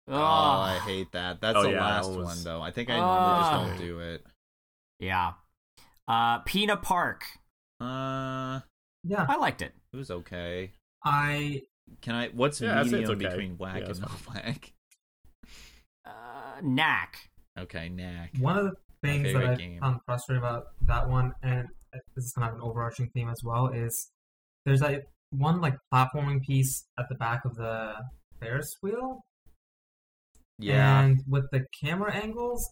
Oh, 0.10 0.16
I 0.16 0.80
hate 0.86 1.12
that. 1.12 1.42
That's 1.42 1.58
Oh, 1.58 1.64
the 1.64 1.72
yeah, 1.72 1.76
that 1.80 1.84
last 2.06 2.10
was- 2.12 2.26
one 2.26 2.44
though. 2.44 2.62
I 2.62 2.72
think 2.72 2.90
I 2.90 2.98
normally 2.98 3.40
just 3.42 3.80
don't 3.80 3.88
do 3.88 4.00
it. 4.00 4.26
Yeah. 5.00 5.34
Uh, 6.08 6.40
Pinna 6.40 6.78
Park. 6.78 7.24
Uh, 7.82 8.62
Yeah. 9.04 9.26
I 9.28 9.36
liked 9.38 9.62
it. 9.62 9.74
it 9.92 9.98
was 9.98 10.10
okay. 10.12 10.72
I 11.04 11.64
Can 12.02 12.16
I? 12.16 12.28
What's 12.30 12.60
Yeah, 12.62 12.80
I'd 12.80 12.90
say 12.90 13.00
it's 13.02 13.10
medium 13.10 13.12
okay. 13.20 13.28
between 13.30 13.58
whack 13.58 13.76
Yeah, 13.76 13.82
and 13.82 13.90
it's 13.92 14.00
not 14.00 14.12
whack? 14.34 14.74
Uh, 16.06 16.62
Knack. 16.62 17.30
Okay, 17.58 17.90
knack. 17.90 18.32
one 18.40 18.58
of 18.58 18.66
the 18.66 18.76
things 19.02 19.34
that 19.34 19.44
I 19.46 19.56
game. 19.56 19.80
found 19.80 20.00
frustrating 20.06 20.44
about 20.44 20.68
that 20.82 21.10
one, 21.10 21.34
and 21.42 21.68
this 22.16 22.26
is 22.26 22.34
kind 22.34 22.50
of 22.50 22.56
an 22.56 22.62
overarching 22.62 23.10
theme 23.14 23.30
as 23.30 23.42
well, 23.44 23.68
is 23.68 24.12
there's 24.66 24.82
like 24.82 25.04
one 25.32 25.62
like 25.62 25.76
platforming 25.94 26.42
piece 26.42 26.86
at 27.00 27.08
the 27.10 27.16
back 27.16 27.46
of 27.46 27.56
the 27.56 27.94
Ferris 28.40 28.76
wheel, 28.82 29.22
Yeah. 30.60 31.02
and 31.02 31.24
with 31.28 31.46
the 31.52 31.66
camera 31.82 32.14
angles, 32.14 32.70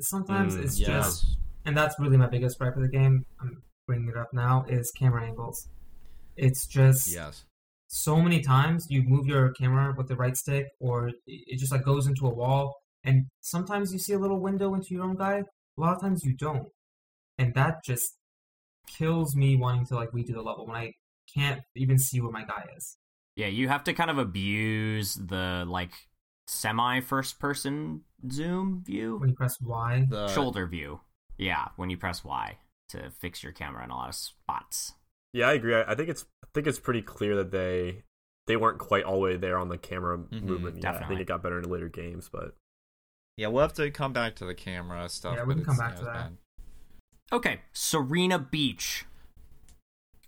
sometimes 0.00 0.54
Mm, 0.56 0.64
it's 0.64 0.78
yes. 0.78 0.88
just, 0.88 1.38
and 1.64 1.76
that's 1.76 1.98
really 1.98 2.16
my 2.16 2.26
biggest 2.28 2.58
gripe 2.58 2.76
of 2.76 2.82
the 2.82 2.88
game. 2.88 3.24
I'm 3.40 3.62
bringing 3.86 4.08
it 4.08 4.16
up 4.16 4.32
now 4.32 4.64
is 4.68 4.90
camera 4.98 5.24
angles. 5.24 5.68
It's 6.36 6.66
just 6.66 7.08
Yes. 7.08 7.44
so 7.88 8.20
many 8.20 8.40
times 8.40 8.86
you 8.90 9.02
move 9.02 9.26
your 9.26 9.52
camera 9.52 9.94
with 9.96 10.08
the 10.08 10.16
right 10.16 10.36
stick, 10.36 10.66
or 10.80 11.10
it 11.26 11.58
just 11.58 11.72
like 11.72 11.84
goes 11.84 12.06
into 12.06 12.26
a 12.26 12.34
wall, 12.34 12.74
and 13.04 13.26
sometimes 13.40 13.92
you 13.92 13.98
see 13.98 14.12
a 14.12 14.18
little 14.18 14.40
window 14.40 14.74
into 14.74 14.94
your 14.94 15.04
own 15.04 15.16
guy. 15.16 15.38
A 15.38 15.80
lot 15.80 15.94
of 15.96 16.00
times 16.00 16.24
you 16.24 16.34
don't, 16.34 16.68
and 17.38 17.54
that 17.54 17.84
just 17.84 18.15
kills 18.86 19.34
me 19.36 19.56
wanting 19.56 19.86
to 19.86 19.94
like 19.94 20.10
redo 20.12 20.34
the 20.34 20.42
level 20.42 20.66
when 20.66 20.76
I 20.76 20.92
can't 21.32 21.60
even 21.74 21.98
see 21.98 22.20
where 22.20 22.30
my 22.32 22.44
guy 22.44 22.64
is. 22.76 22.96
Yeah, 23.36 23.48
you 23.48 23.68
have 23.68 23.84
to 23.84 23.92
kind 23.92 24.10
of 24.10 24.18
abuse 24.18 25.14
the 25.14 25.64
like 25.68 25.92
semi 26.46 27.00
first 27.00 27.38
person 27.38 28.02
zoom 28.30 28.82
view, 28.84 29.18
When 29.18 29.28
you 29.30 29.34
press 29.34 29.60
Y, 29.60 30.06
The 30.08 30.28
shoulder 30.28 30.66
view. 30.66 31.00
Yeah, 31.36 31.68
when 31.76 31.90
you 31.90 31.96
press 31.96 32.24
Y 32.24 32.58
to 32.90 33.10
fix 33.10 33.42
your 33.42 33.52
camera 33.52 33.84
in 33.84 33.90
a 33.90 33.96
lot 33.96 34.08
of 34.08 34.14
spots. 34.14 34.94
Yeah, 35.32 35.48
I 35.48 35.54
agree. 35.54 35.74
I, 35.74 35.92
I 35.92 35.94
think 35.94 36.08
it's 36.08 36.24
I 36.44 36.48
think 36.54 36.66
it's 36.66 36.78
pretty 36.78 37.02
clear 37.02 37.36
that 37.36 37.50
they 37.50 38.04
they 38.46 38.56
weren't 38.56 38.78
quite 38.78 39.04
all 39.04 39.16
the 39.16 39.20
way 39.22 39.36
there 39.36 39.58
on 39.58 39.68
the 39.68 39.76
camera 39.76 40.16
Mhm, 40.18 40.42
movement. 40.42 40.78
Yeah, 40.82 40.92
I 40.92 41.06
think 41.08 41.20
it 41.20 41.26
got 41.26 41.42
better 41.42 41.58
in 41.58 41.68
later 41.68 41.88
games, 41.88 42.30
but 42.32 42.54
Yeah, 43.36 43.48
we'll 43.48 43.62
have 43.62 43.74
to 43.74 43.90
come 43.90 44.12
back 44.14 44.36
to 44.36 44.46
the 44.46 44.54
camera 44.54 45.08
stuff. 45.10 45.36
Yeah, 45.36 45.44
we 45.44 45.54
can 45.54 45.64
come 45.64 45.76
back 45.76 45.96
to 45.96 46.04
that. 46.04 46.14
bad. 46.14 46.36
Okay, 47.32 47.60
Sirena 47.74 48.50
Beach. 48.50 49.04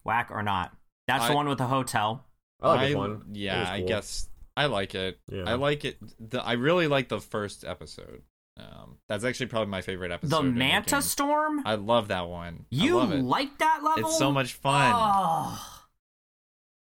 Whack 0.05 0.31
or 0.31 0.43
not? 0.43 0.75
That's 1.07 1.29
the 1.29 1.35
one 1.35 1.49
with 1.49 1.59
the 1.59 1.67
hotel. 1.67 2.25
I 2.61 2.69
like 2.69 2.93
I- 2.93 2.95
one. 2.95 3.23
Yeah, 3.33 3.57
It 3.57 3.61
was 3.61 3.69
I 3.69 3.81
guess 3.83 4.29
I 4.57 4.67
like 4.67 4.95
it. 4.95 5.19
Yeah. 5.31 5.45
I 5.47 5.55
like 5.55 5.85
it. 5.85 5.97
The, 6.19 6.45
I 6.45 6.53
really 6.55 6.89
like 6.89 7.09
the 7.09 7.21
first 7.21 7.65
episode. 7.65 8.23
Um, 8.59 8.97
that's 9.09 9.23
actually 9.23 9.47
probably 9.47 9.71
my 9.71 9.83
favorite 9.83 10.11
episode. 10.11 10.35
The 10.35 10.41
in 10.41 10.55
the 10.55 10.59
Manta. 10.59 11.01
Storm? 11.01 11.63
I 11.65 11.77
love 11.77 12.09
that 12.09 12.29
one. 12.29 12.65
I 12.73 12.75
you 12.75 12.97
love 12.97 13.13
it. 13.13 13.23
like 13.23 13.57
that 13.59 13.83
level? 13.85 14.09
It's 14.09 14.19
so 14.19 14.33
much 14.33 14.55
fun. 14.55 14.93
Oh. 14.97 15.85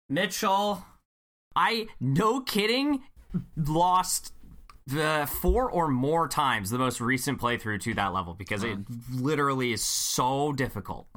Mitchell, 0.10 0.84
I 1.56 1.88
no 2.00 2.42
kidding 2.42 3.04
lost 3.56 4.34
the 4.88 5.30
four 5.42 5.70
or 5.70 5.88
more 5.88 6.28
times 6.28 6.70
the 6.70 6.78
most 6.78 7.00
recent 7.02 7.40
playthrough 7.40 7.82
to 7.82 7.94
that 7.94 8.14
level 8.14 8.34
because 8.34 8.64
it 8.64 8.78
literally 9.12 9.72
is 9.74 9.84
so 9.84 10.52
difficult. 10.54 11.08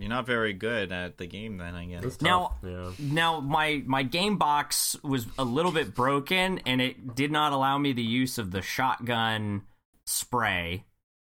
You're 0.00 0.10
not 0.10 0.26
very 0.26 0.52
good 0.52 0.92
at 0.92 1.18
the 1.18 1.26
game, 1.26 1.56
then 1.58 1.74
I 1.74 1.84
guess. 1.86 2.20
Now- 2.20 2.56
yeah. 2.62 2.92
Now 3.00 3.40
my 3.40 3.82
my 3.84 4.04
game 4.04 4.36
box 4.38 4.94
was 5.02 5.26
a 5.38 5.44
little 5.44 5.72
bit 5.72 5.92
broken 5.94 6.60
and 6.66 6.80
it 6.80 7.16
did 7.16 7.32
not 7.32 7.52
allow 7.52 7.78
me 7.78 7.92
the 7.92 8.02
use 8.02 8.38
of 8.38 8.52
the 8.52 8.62
shotgun 8.62 9.62
spray, 10.06 10.84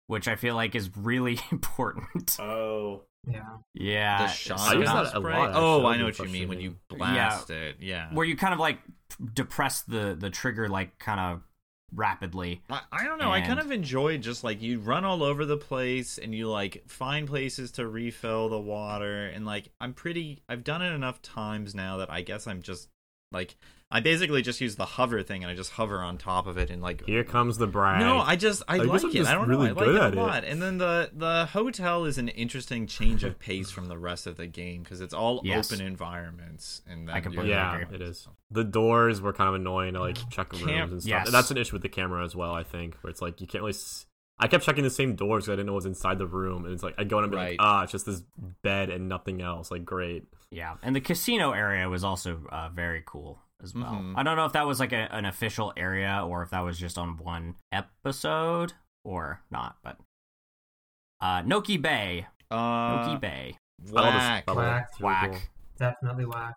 which 0.07 0.27
I 0.27 0.35
feel 0.35 0.55
like 0.55 0.73
is 0.75 0.89
really 0.97 1.39
important. 1.51 2.37
Oh. 2.39 3.03
yeah, 3.27 3.41
Yeah. 3.73 4.17
the 4.47 4.53
I 4.55 4.73
use 4.73 4.85
that 4.87 5.13
a 5.13 5.19
lot, 5.19 5.51
oh. 5.53 5.85
I 5.85 5.97
know 5.97 6.05
what 6.05 6.17
you 6.19 6.25
mean 6.25 6.47
when 6.49 6.59
you 6.61 6.75
frustrating. 6.89 7.15
blast 7.15 7.49
it. 7.51 7.77
Yeah. 7.81 8.09
where 8.13 8.25
you 8.25 8.35
kind 8.35 8.53
of 8.53 8.59
like 8.59 8.79
depress 9.33 9.81
the 9.83 10.15
the 10.19 10.29
trigger 10.31 10.67
like 10.69 10.97
kind 10.99 11.19
of 11.19 11.41
rapidly. 11.93 12.61
I, 12.69 12.81
I 12.91 13.03
don't 13.05 13.19
know. 13.19 13.31
I 13.31 13.41
kind 13.41 13.59
of 13.59 13.71
enjoy 13.71 14.17
just 14.17 14.43
like 14.43 14.61
you 14.61 14.79
run 14.79 15.05
all 15.05 15.23
over 15.23 15.45
the 15.45 15.57
place 15.57 16.17
and 16.17 16.33
you 16.33 16.49
like 16.49 16.83
find 16.87 17.27
places 17.27 17.71
to 17.73 17.87
refill 17.87 18.49
the 18.49 18.59
water 18.59 19.27
and 19.27 19.45
like 19.45 19.69
I'm 19.79 19.93
pretty. 19.93 20.41
I've 20.49 20.63
done 20.63 20.81
it 20.81 20.91
enough 20.93 21.21
times 21.21 21.75
now 21.75 21.97
that 21.97 22.11
I 22.11 22.21
guess 22.21 22.47
I'm 22.47 22.61
just 22.61 22.89
like 23.31 23.55
I 23.91 23.99
basically 23.99 24.41
just 24.41 24.59
use 24.61 24.75
the 24.75 24.85
hover 24.85 25.21
thing 25.21 25.43
and 25.43 25.51
I 25.51 25.55
just 25.55 25.71
hover 25.71 25.99
on 25.99 26.17
top 26.17 26.47
of 26.47 26.57
it 26.57 26.69
and 26.69 26.81
like 26.81 27.05
Here 27.05 27.23
comes 27.23 27.57
the 27.57 27.67
brag. 27.67 27.99
No, 28.01 28.17
I 28.19 28.35
just 28.35 28.63
I 28.67 28.75
I 28.75 28.77
like 28.79 29.03
I'm 29.03 29.15
it. 29.15 29.27
I 29.27 29.33
don't 29.35 29.47
really 29.47 29.67
know. 29.67 29.75
I 29.79 29.85
good 29.85 29.95
like 29.95 30.03
it 30.13 30.13
it. 30.13 30.17
a 30.17 30.21
lot. 30.21 30.43
And 30.43 30.61
then 30.61 30.77
the 30.79 31.11
the 31.13 31.45
hotel 31.45 32.05
is 32.05 32.17
an 32.17 32.27
interesting 32.29 32.87
change 32.87 33.23
of 33.23 33.37
pace 33.39 33.69
from 33.71 33.85
the 33.87 33.97
rest 33.97 34.25
of 34.27 34.37
the 34.37 34.47
game 34.47 34.83
because 34.83 35.01
it's 35.01 35.13
all 35.13 35.41
Yes. 35.43 35.71
open 35.71 35.85
environments. 35.85 36.81
And 36.89 37.09
I 37.09 37.15
then 37.15 37.23
completely 37.23 37.51
yeah, 37.51 37.79
agree. 37.79 37.95
it 37.95 38.01
is. 38.01 38.27
The 38.51 38.63
doors 38.63 39.21
were 39.21 39.33
kind 39.33 39.49
of 39.49 39.55
annoying 39.55 39.93
to 39.95 39.99
like 39.99 40.17
check 40.29 40.51
rooms 40.53 40.65
Cam- 40.65 40.91
and 40.91 41.01
stuff. 41.01 41.09
Yes. 41.09 41.25
And 41.27 41.33
that's 41.33 41.51
an 41.51 41.57
issue 41.57 41.73
with 41.73 41.81
the 41.81 41.89
camera 41.89 42.23
as 42.23 42.35
well. 42.35 42.53
I 42.53 42.63
think 42.63 42.95
where 43.01 43.09
it's 43.11 43.21
like 43.21 43.41
you 43.41 43.47
can't 43.47 43.61
really. 43.63 43.71
S- 43.73 44.05
I 44.37 44.47
kept 44.47 44.65
checking 44.65 44.83
the 44.83 44.89
same 44.89 45.15
doors 45.15 45.45
because 45.45 45.53
I 45.53 45.55
didn't 45.55 45.67
know 45.67 45.73
what 45.73 45.77
was 45.77 45.85
inside 45.85 46.19
the 46.19 46.27
room, 46.27 46.65
and 46.65 46.73
it's 46.73 46.83
like 46.83 46.93
I'd 46.97 47.07
go 47.09 47.17
in 47.19 47.23
and 47.23 47.31
be 47.31 47.37
Right. 47.37 47.49
like, 47.51 47.57
ah, 47.59 47.83
it's 47.83 47.91
just 47.91 48.05
this 48.05 48.21
bed 48.63 48.89
and 48.89 49.07
nothing 49.09 49.41
else. 49.41 49.71
Like 49.71 49.85
great. 49.85 50.25
Yeah, 50.51 50.75
and 50.83 50.95
the 50.95 51.01
casino 51.01 51.51
area 51.53 51.89
was 51.89 52.03
also 52.03 52.41
uh, 52.51 52.69
very 52.69 53.01
cool 53.05 53.39
as 53.63 53.73
well. 53.73 53.85
Mhm. 53.93 54.13
I 54.17 54.23
don't 54.23 54.35
know 54.35 54.45
if 54.45 54.51
that 54.53 54.67
was 54.67 54.79
like 54.79 54.91
a, 54.91 55.07
an 55.15 55.25
official 55.25 55.71
area 55.77 56.21
or 56.27 56.43
if 56.43 56.49
that 56.51 56.59
was 56.65 56.77
just 56.77 56.97
on 56.97 57.17
one 57.17 57.55
episode 57.71 58.73
or 59.05 59.41
not, 59.49 59.77
but 59.83 59.97
uh, 61.21 61.41
Noki 61.43 61.81
Bay, 61.81 62.27
Uh, 62.51 62.57
Noki 63.07 63.19
Bay, 63.21 63.57
I 63.95 64.01
whack. 64.01 64.53
Whack. 64.53 64.89
Really 64.99 65.03
whack. 65.13 65.31
cool. 65.31 65.39
definitely 65.79 66.25
whack. 66.25 66.55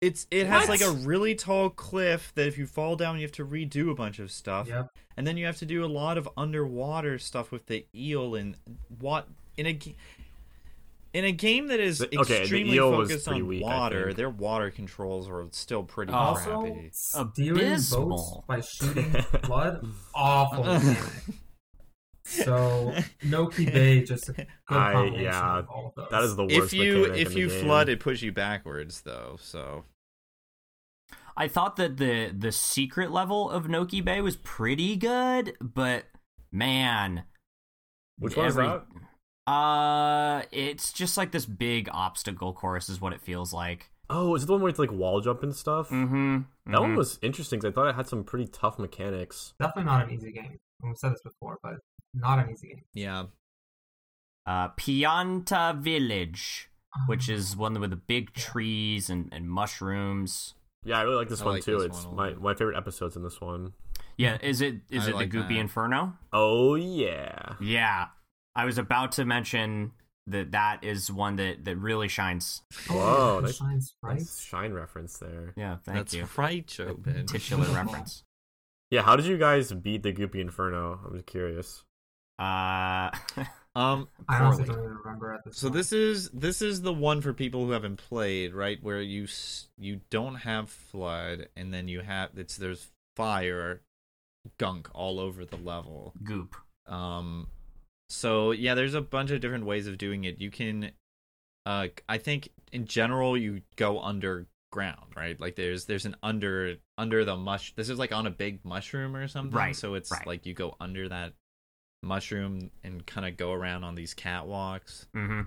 It's 0.00 0.26
it 0.30 0.46
has 0.46 0.68
What? 0.68 0.80
like 0.80 0.88
a 0.88 0.90
really 0.92 1.34
tall 1.34 1.70
cliff 1.70 2.32
that 2.34 2.46
if 2.46 2.58
you 2.58 2.66
fall 2.66 2.96
down 2.96 3.16
you 3.16 3.22
have 3.22 3.32
to 3.32 3.46
redo 3.46 3.90
a 3.90 3.94
bunch 3.94 4.18
of 4.18 4.30
stuff. 4.30 4.68
Yep. 4.68 4.90
And 5.16 5.26
then 5.26 5.36
you 5.38 5.46
have 5.46 5.56
to 5.58 5.66
do 5.66 5.84
a 5.84 5.86
lot 5.88 6.18
of 6.18 6.28
underwater 6.36 7.18
stuff 7.18 7.50
with 7.50 7.66
the 7.66 7.86
eel 7.94 8.34
and 8.34 8.56
what 8.98 9.26
in 9.56 9.66
a 9.66 9.78
in 11.14 11.24
a 11.24 11.32
game 11.32 11.68
that 11.68 11.80
is 11.80 11.98
The- 12.00 12.18
okay, 12.20 12.34
the 12.34 12.40
extremely 12.42 12.74
eel 12.76 12.90
focused 12.92 13.24
pretty 13.26 13.40
on 13.40 13.46
weak, 13.46 13.62
water, 13.64 14.12
their 14.12 14.28
water 14.28 14.70
controls 14.70 15.30
are 15.30 15.46
still 15.52 15.82
pretty. 15.82 16.12
Also, 16.12 16.60
crappy. 16.60 16.90
steering 16.92 17.78
boats 17.90 18.36
by 18.46 18.60
shooting 18.60 19.16
blood, 19.44 19.86
awful 20.14 20.64
mechanic. 20.74 20.98
So 22.28 22.92
Noki 23.24 23.72
Bay 23.72 24.02
just 24.02 24.28
a 24.30 24.46
I- 24.68 25.04
yeah, 25.16 25.58
of 25.58 25.68
all 25.68 25.86
of 25.88 25.94
those. 25.94 26.08
That 26.10 26.22
is 26.24 26.34
the 26.36 26.42
worst. 26.44 26.56
If 26.56 26.72
you 26.72 27.04
if 27.04 27.34
you 27.36 27.48
game. 27.48 27.64
flood 27.64 27.88
it 27.88 28.00
puts 28.00 28.20
you 28.20 28.32
backwards 28.32 29.02
though, 29.02 29.36
so 29.40 29.84
I 31.36 31.48
thought 31.48 31.76
that 31.76 31.98
the 31.98 32.32
the 32.36 32.50
secret 32.52 33.10
level 33.12 33.48
of 33.50 33.66
Noki 33.66 34.04
Bay 34.04 34.20
was 34.20 34.36
pretty 34.36 34.96
good, 34.96 35.54
but 35.60 36.06
man, 36.50 37.24
Which 38.18 38.36
one 38.36 38.46
is 38.46 38.56
every- 38.58 38.68
that? 38.68 38.86
Uh, 39.52 40.42
it's 40.50 40.92
just 40.92 41.16
like 41.16 41.30
this 41.30 41.46
big 41.46 41.88
obstacle 41.92 42.52
course, 42.52 42.88
is 42.88 43.00
what 43.00 43.12
it 43.12 43.20
feels 43.20 43.52
like. 43.52 43.90
Oh, 44.10 44.34
is 44.34 44.42
it 44.42 44.46
the 44.46 44.52
one 44.52 44.62
where 44.62 44.70
it's 44.70 44.78
like 44.80 44.90
wall 44.90 45.20
jump 45.20 45.44
and 45.44 45.54
stuff? 45.54 45.88
Mm-hmm. 45.90 46.38
That 46.72 46.80
one 46.80 46.96
was 46.96 47.18
interesting 47.22 47.60
because 47.60 47.72
I 47.72 47.74
thought 47.74 47.88
it 47.88 47.94
had 47.94 48.08
some 48.08 48.24
pretty 48.24 48.46
tough 48.46 48.78
mechanics. 48.78 49.54
definitely 49.60 49.84
not 49.84 50.04
an 50.08 50.10
easy 50.14 50.32
game. 50.32 50.58
We've 50.82 50.96
said 50.96 51.12
this 51.12 51.22
before, 51.22 51.58
but 51.62 51.74
not 52.16 52.38
an 52.38 52.50
easy 52.50 52.68
game. 52.68 52.82
yeah. 52.94 53.24
uh, 54.46 54.68
Pianta 54.70 55.78
Village, 55.80 56.70
Um, 56.94 57.02
which 57.06 57.28
is 57.28 57.56
one 57.56 57.78
with 57.80 57.90
the 57.90 57.96
big 57.96 58.32
trees 58.34 59.10
and, 59.10 59.28
and 59.32 59.48
mushrooms. 59.50 60.54
Yeah, 60.84 60.98
I 60.98 61.02
really 61.02 61.16
like 61.16 61.28
this 61.28 61.42
I 61.42 61.44
one 61.46 61.54
like 61.54 61.64
too. 61.64 61.78
this 61.78 61.86
it's 61.86 62.04
one 62.06 62.16
my 62.16 62.34
my 62.34 62.54
favorite 62.54 62.76
episodes 62.76 63.16
in 63.16 63.22
this 63.22 63.40
one. 63.40 63.72
Yeah, 64.16 64.38
is 64.40 64.60
it 64.60 64.76
is 64.88 65.06
I 65.06 65.10
it 65.10 65.14
like 65.16 65.30
the 65.30 65.38
Goopy 65.38 65.48
that. 65.48 65.58
Inferno? 65.58 66.16
Oh 66.32 66.74
yeah. 66.76 67.54
Yeah, 67.60 68.06
I 68.54 68.64
was 68.64 68.78
about 68.78 69.12
to 69.12 69.24
mention 69.24 69.92
that 70.28 70.52
that 70.52 70.82
is 70.84 71.10
one 71.10 71.36
that 71.36 71.64
that 71.64 71.76
really 71.76 72.08
shines. 72.08 72.62
Whoa, 72.88 73.40
the 73.40 73.48
nice- 73.48 73.56
shine. 73.56 73.80
Nice 74.04 74.40
shine 74.40 74.72
reference 74.72 75.18
there. 75.18 75.54
Yeah, 75.56 75.76
thank 75.84 75.98
That's 75.98 76.14
you. 76.14 76.28
right, 76.36 76.66
Jobin. 76.66 77.26
Titular 77.26 77.66
reference. 77.74 78.22
Yeah, 78.88 79.02
how 79.02 79.16
did 79.16 79.26
you 79.26 79.36
guys 79.36 79.72
beat 79.72 80.04
the 80.04 80.12
Goopy 80.12 80.36
Inferno? 80.36 81.00
I'm 81.04 81.14
just 81.14 81.26
curious. 81.26 81.82
Uh, 82.38 83.10
Um 83.76 84.08
I 84.26 84.38
honestly 84.38 84.64
don't 84.64 84.78
even 84.78 84.96
remember 84.96 85.34
at 85.34 85.44
this. 85.44 85.58
So 85.58 85.66
point. 85.66 85.74
this 85.74 85.92
is 85.92 86.30
this 86.30 86.62
is 86.62 86.80
the 86.80 86.94
one 86.94 87.20
for 87.20 87.34
people 87.34 87.66
who 87.66 87.72
haven't 87.72 87.98
played, 87.98 88.54
right? 88.54 88.78
Where 88.82 89.02
you 89.02 89.26
you 89.76 90.00
don't 90.08 90.36
have 90.36 90.70
flood, 90.70 91.48
and 91.56 91.74
then 91.74 91.86
you 91.86 92.00
have 92.00 92.30
it's 92.36 92.56
there's 92.56 92.88
fire, 93.16 93.82
gunk 94.56 94.88
all 94.94 95.20
over 95.20 95.44
the 95.44 95.58
level. 95.58 96.14
goop. 96.24 96.56
Um, 96.86 97.48
so 98.08 98.52
yeah, 98.52 98.74
there's 98.74 98.94
a 98.94 99.02
bunch 99.02 99.30
of 99.30 99.42
different 99.42 99.66
ways 99.66 99.86
of 99.86 99.98
doing 99.98 100.24
it. 100.24 100.40
You 100.40 100.50
can, 100.50 100.92
uh, 101.66 101.88
I 102.08 102.16
think 102.16 102.48
in 102.72 102.86
general 102.86 103.36
you 103.36 103.60
go 103.76 104.00
underground, 104.00 105.12
right? 105.14 105.38
Like 105.38 105.56
there's 105.56 105.84
there's 105.84 106.06
an 106.06 106.16
under 106.22 106.76
under 106.96 107.26
the 107.26 107.36
mush. 107.36 107.74
This 107.74 107.90
is 107.90 107.98
like 107.98 108.12
on 108.12 108.26
a 108.26 108.30
big 108.30 108.64
mushroom 108.64 109.14
or 109.14 109.28
something. 109.28 109.52
Right, 109.54 109.76
So 109.76 109.92
it's 109.94 110.10
right. 110.10 110.26
like 110.26 110.46
you 110.46 110.54
go 110.54 110.76
under 110.80 111.10
that 111.10 111.34
mushroom 112.02 112.70
and 112.84 113.06
kind 113.06 113.26
of 113.26 113.36
go 113.36 113.52
around 113.52 113.84
on 113.84 113.94
these 113.94 114.14
catwalks. 114.14 115.06
Mm-hmm. 115.14 115.42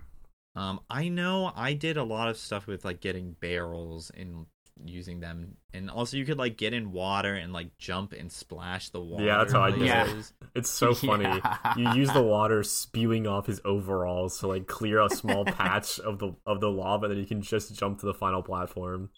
Um, 0.60 0.80
I 0.90 1.10
know 1.10 1.52
I 1.56 1.74
did 1.74 1.98
a 1.98 2.04
lot 2.04 2.28
of 2.28 2.38
stuff 2.38 2.68
with 2.68 2.84
like 2.84 3.02
getting 3.02 3.36
barrels 3.40 4.12
and 4.16 4.46
using 4.84 5.20
them, 5.20 5.58
and 5.74 5.90
also 5.90 6.18
you 6.18 6.26
could 6.26 6.38
like 6.38 6.58
get 6.58 6.74
in 6.74 6.92
water 6.92 7.36
and 7.36 7.54
like 7.54 7.78
jump 7.78 8.14
and 8.14 8.32
splash 8.32 8.90
the 8.90 9.00
water. 9.00 9.26
Yeah, 9.26 9.38
that's 9.38 9.54
how 9.54 9.64
I 9.64 9.72
did 9.72 9.84
it. 9.84 10.32
It's 10.56 10.70
so 10.70 10.96
funny. 10.96 11.24
Yeah. 11.24 11.78
You 11.78 11.92
use 11.92 12.12
the 12.12 12.24
water 12.24 12.64
spewing 12.64 13.28
off 13.28 13.46
his 13.46 13.62
overalls 13.64 14.40
to 14.40 14.48
like 14.48 14.68
clear 14.68 15.00
a 15.00 15.10
small 15.10 15.46
patch 15.46 16.00
of 16.00 16.20
the 16.20 16.34
of 16.46 16.60
the 16.60 16.70
lava, 16.70 17.06
and 17.06 17.14
then 17.14 17.20
you 17.20 17.28
can 17.28 17.42
just 17.42 17.74
jump 17.76 18.00
to 18.00 18.06
the 18.06 18.14
final 18.14 18.42
platform. 18.42 19.10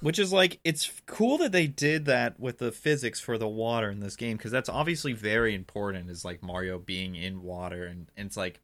Which 0.00 0.18
is 0.18 0.32
like 0.32 0.60
it's 0.64 0.90
cool 1.06 1.38
that 1.38 1.50
they 1.52 1.66
did 1.66 2.04
that 2.04 2.38
with 2.38 2.58
the 2.58 2.70
physics 2.70 3.18
for 3.20 3.36
the 3.36 3.48
water 3.48 3.90
in 3.90 3.98
this 4.00 4.14
game 4.16 4.36
because 4.36 4.52
that's 4.52 4.68
obviously 4.68 5.12
very 5.12 5.54
important. 5.54 6.08
Is 6.10 6.24
like 6.24 6.42
Mario 6.42 6.78
being 6.78 7.16
in 7.16 7.42
water, 7.42 7.84
and, 7.84 8.08
and 8.16 8.26
it's 8.26 8.36
like 8.36 8.60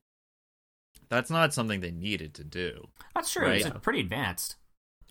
that's 1.08 1.30
not 1.30 1.52
something 1.52 1.80
they 1.80 1.90
needed 1.90 2.34
to 2.34 2.44
do. 2.44 2.86
That's 3.14 3.32
true. 3.32 3.48
It's 3.48 3.68
pretty 3.82 4.00
advanced. 4.00 4.56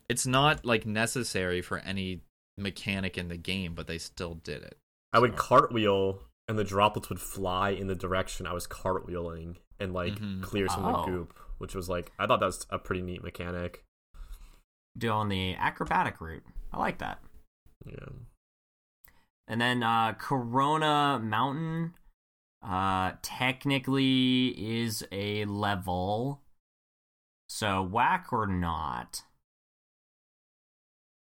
it's 0.09 0.25
not 0.25 0.65
like 0.65 0.85
necessary 0.85 1.61
for 1.61 1.79
any 1.79 2.21
mechanic 2.57 3.17
in 3.17 3.27
the 3.27 3.37
game, 3.37 3.73
but 3.73 3.87
they 3.87 3.97
still 3.97 4.35
did 4.35 4.61
it. 4.63 4.77
I 5.11 5.19
would 5.19 5.35
cartwheel, 5.35 6.19
and 6.47 6.57
the 6.57 6.63
droplets 6.63 7.09
would 7.09 7.19
fly 7.19 7.71
in 7.71 7.87
the 7.87 7.95
direction 7.95 8.47
I 8.47 8.53
was 8.53 8.65
cartwheeling 8.67 9.57
and 9.79 9.93
like 9.93 10.15
Mhm. 10.19 10.41
clear 10.41 10.67
some 10.69 10.85
Oh. 10.85 10.89
of 10.95 11.05
the 11.05 11.11
goop, 11.11 11.37
which 11.57 11.75
was 11.75 11.89
like 11.89 12.11
I 12.17 12.27
thought 12.27 12.39
that 12.39 12.45
was 12.45 12.65
a 12.69 12.79
pretty 12.79 13.01
neat 13.01 13.23
mechanic. 13.23 13.83
Do 14.97 15.09
on 15.09 15.29
the 15.29 15.55
acrobatic 15.55 16.21
route. 16.21 16.43
I 16.71 16.77
like 16.79 16.99
that. 16.99 17.19
Yeah. 17.85 18.09
And 19.47 19.59
then 19.59 19.83
uh, 19.83 20.13
Corona 20.13 21.19
Mountain 21.21 21.93
uh, 22.65 23.13
technically 23.21 24.47
is 24.57 25.03
a 25.11 25.45
level. 25.45 26.41
So 27.49 27.81
whack 27.81 28.27
or 28.31 28.47
not? 28.47 29.23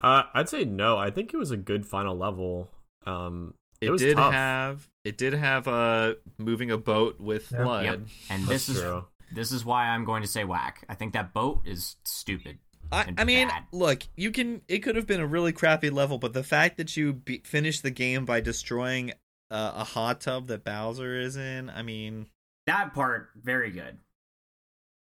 Uh, 0.01 0.25
I'd 0.35 0.49
say 0.49 0.65
no. 0.65 0.99
I 0.99 1.11
think 1.11 1.33
it 1.33 1.37
was 1.37 1.51
a 1.51 1.57
good 1.57 1.87
final 1.87 2.17
level. 2.17 2.71
Um, 3.07 3.55
It, 3.81 3.91
was 3.91 4.01
did 4.03 4.17
tough. 4.17 4.33
have 4.33 4.89
it 5.05 5.17
did 5.19 5.33
have 5.35 5.67
uh 5.69 6.15
moving 6.39 6.71
a 6.71 6.79
boat 6.79 7.21
with 7.21 7.51
Yeah. 7.53 7.59
FLUDD. 7.61 7.85
Yep. 7.85 8.01
And 8.31 8.43
that's 8.43 8.49
this 8.67 8.69
is 8.69 8.81
true. 8.83 9.05
this 9.33 9.53
is 9.53 9.65
why 9.65 9.89
I'm 9.89 10.05
going 10.05 10.23
to 10.23 10.29
say 10.29 10.45
whack. 10.45 10.85
I 10.89 10.95
think 10.95 11.13
that 11.15 11.33
boat 11.33 11.63
is 11.65 11.97
stupid. 12.05 12.59
I, 12.93 13.13
I 13.19 13.25
mean, 13.25 13.49
bad. 13.49 13.65
look, 13.73 14.03
you 14.17 14.31
can. 14.31 14.63
It 14.69 14.79
could 14.81 14.97
have 14.97 15.07
been 15.07 15.21
a 15.21 15.27
really 15.27 15.53
crappy 15.53 15.91
level, 15.91 16.19
but 16.19 16.33
the 16.33 16.45
fact 16.45 16.77
that 16.77 16.97
you 16.97 17.13
be, 17.15 17.43
finished 17.45 17.83
the 17.83 17.91
game 17.91 18.25
by 18.25 18.41
destroying 18.41 19.13
uh, 19.51 19.73
a 19.77 19.85
hot 19.85 20.21
tub 20.21 20.47
that 20.49 20.65
Bowser 20.65 21.19
is 21.19 21.37
in, 21.37 21.71
I 21.71 21.83
mean, 21.83 22.27
That 22.67 22.95
part 22.95 23.31
very 23.37 23.71
good. 23.71 23.99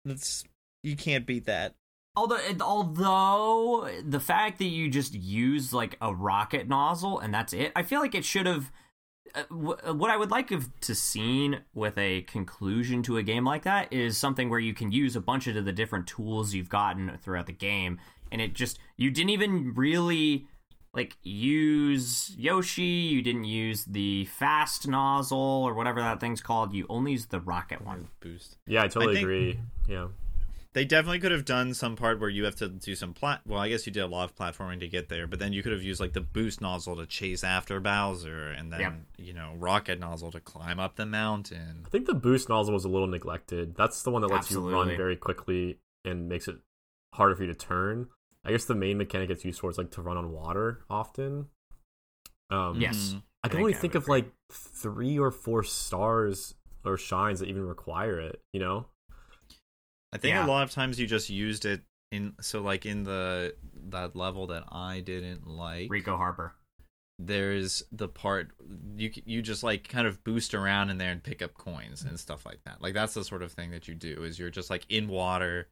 that's 0.05 0.43
you 0.83 0.95
can't 0.95 1.25
beat 1.25 1.45
that. 1.45 1.75
Although, 2.15 2.39
although 2.59 3.89
the 4.03 4.19
fact 4.19 4.57
that 4.59 4.65
you 4.65 4.89
just 4.89 5.13
use 5.13 5.71
like 5.71 5.95
a 6.01 6.13
rocket 6.13 6.67
nozzle 6.67 7.19
and 7.19 7.33
that's 7.33 7.53
it, 7.53 7.71
I 7.75 7.83
feel 7.83 8.01
like 8.01 8.15
it 8.15 8.25
should 8.25 8.45
have. 8.45 8.71
Uh, 9.33 9.43
w- 9.49 9.93
what 9.93 10.09
I 10.11 10.17
would 10.17 10.31
like 10.31 10.51
of 10.51 10.69
to 10.81 10.93
seen 10.95 11.61
with 11.73 11.97
a 11.97 12.21
conclusion 12.23 13.01
to 13.03 13.17
a 13.17 13.23
game 13.23 13.45
like 13.45 13.63
that 13.63 13.91
is 13.93 14.17
something 14.17 14.49
where 14.49 14.59
you 14.59 14.73
can 14.73 14.91
use 14.91 15.15
a 15.15 15.21
bunch 15.21 15.47
of 15.47 15.63
the 15.65 15.71
different 15.71 16.07
tools 16.07 16.53
you've 16.53 16.69
gotten 16.69 17.17
throughout 17.21 17.45
the 17.45 17.53
game, 17.53 17.99
and 18.31 18.41
it 18.41 18.53
just 18.53 18.79
you 18.97 19.09
didn't 19.11 19.29
even 19.29 19.73
really 19.73 20.47
like 20.93 21.15
use 21.23 22.33
Yoshi. 22.37 22.81
You 22.83 23.21
didn't 23.21 23.45
use 23.45 23.85
the 23.85 24.25
fast 24.25 24.87
nozzle 24.87 25.37
or 25.37 25.73
whatever 25.73 26.01
that 26.01 26.19
thing's 26.19 26.41
called. 26.41 26.73
You 26.73 26.85
only 26.89 27.13
used 27.13 27.31
the 27.31 27.39
rocket 27.39 27.85
one. 27.85 28.09
Boost. 28.19 28.57
Yeah, 28.67 28.83
I 28.83 28.87
totally 28.89 29.13
think- 29.15 29.23
agree. 29.23 29.59
Yeah. 29.87 30.07
They 30.73 30.85
definitely 30.85 31.19
could 31.19 31.33
have 31.33 31.43
done 31.43 31.73
some 31.73 31.97
part 31.97 32.21
where 32.21 32.29
you 32.29 32.45
have 32.45 32.55
to 32.57 32.69
do 32.69 32.95
some 32.95 33.13
plat. 33.13 33.41
Well, 33.45 33.59
I 33.59 33.67
guess 33.67 33.85
you 33.85 33.91
did 33.91 34.03
a 34.03 34.07
lot 34.07 34.23
of 34.29 34.35
platforming 34.37 34.79
to 34.79 34.87
get 34.87 35.09
there, 35.09 35.27
but 35.27 35.37
then 35.39 35.51
you 35.51 35.61
could 35.63 35.73
have 35.73 35.83
used 35.83 35.99
like 35.99 36.13
the 36.13 36.21
boost 36.21 36.61
nozzle 36.61 36.95
to 36.95 37.05
chase 37.05 37.43
after 37.43 37.79
Bowser, 37.81 38.47
and 38.51 38.71
then 38.71 38.79
Yep. 38.79 38.93
you 39.17 39.33
know 39.33 39.53
rocket 39.57 39.99
nozzle 39.99 40.31
to 40.31 40.39
climb 40.39 40.79
up 40.79 40.95
the 40.95 41.05
mountain. 41.05 41.83
I 41.85 41.89
think 41.89 42.05
the 42.05 42.13
boost 42.13 42.47
nozzle 42.47 42.73
was 42.73 42.85
a 42.85 42.89
little 42.89 43.07
neglected. 43.07 43.75
That's 43.75 44.01
the 44.03 44.11
one 44.11 44.21
that 44.21 44.29
lets 44.29 44.49
you 44.49 44.61
run 44.71 44.87
very 44.95 45.17
quickly 45.17 45.79
and 46.05 46.29
makes 46.29 46.47
it 46.47 46.55
harder 47.13 47.35
for 47.35 47.43
you 47.43 47.51
to 47.53 47.57
turn. 47.57 48.07
I 48.45 48.51
guess 48.51 48.63
the 48.65 48.73
main 48.75 48.97
mechanic 48.97 49.29
it's 49.29 49.43
used 49.43 49.59
for 49.59 49.69
is 49.69 49.77
like 49.77 49.91
to 49.91 50.01
run 50.01 50.15
on 50.17 50.31
water 50.31 50.85
often. 50.89 51.49
Um, 52.49 52.79
Yes. 52.79 53.13
Mhm. 53.15 53.23
I 53.43 53.47
can 53.49 53.57
I 53.57 53.61
only 53.61 53.73
think 53.73 53.81
think 53.81 53.93
would 53.95 54.03
of 54.03 54.07
like 54.09 54.31
three 54.51 55.17
or 55.19 55.31
four 55.31 55.63
stars 55.63 56.55
or 56.85 56.95
shines 56.97 57.39
that 57.41 57.49
even 57.49 57.65
require 57.67 58.19
it. 58.19 58.41
You 58.53 58.59
know? 58.61 58.87
I 60.13 60.17
think 60.17 60.33
Yeah. 60.33 60.45
a 60.45 60.47
lot 60.47 60.63
of 60.63 60.71
times 60.71 60.99
you 60.99 61.07
just 61.07 61.29
used 61.29 61.65
it 61.65 61.81
in 62.11 62.33
so 62.41 62.61
like 62.61 62.85
in 62.85 63.03
the 63.03 63.55
that 63.89 64.15
level 64.15 64.47
that 64.47 64.63
I 64.71 64.99
didn't 65.01 65.47
like. 65.47 65.89
Ricco 65.89 66.17
Harbor. 66.17 66.53
there's 67.23 67.83
the 67.91 68.07
part 68.07 68.49
you 68.97 69.11
you 69.25 69.41
just 69.43 69.61
like 69.63 69.87
kind 69.87 70.07
of 70.07 70.23
boost 70.23 70.53
around 70.55 70.89
in 70.89 70.97
there 70.97 71.11
and 71.11 71.21
pick 71.23 71.41
up 71.43 71.53
coins 71.53 72.01
and 72.03 72.19
stuff 72.19 72.45
like 72.45 72.59
that. 72.65 72.81
Like 72.81 72.93
that's 72.95 73.13
the 73.13 73.23
sort 73.23 73.43
of 73.43 73.51
thing 73.51 73.71
that 73.71 73.87
you 73.87 73.93
do 73.95 74.23
is 74.23 74.39
you're 74.39 74.49
just 74.49 74.69
like 74.69 74.85
in 74.89 75.07
water. 75.07 75.69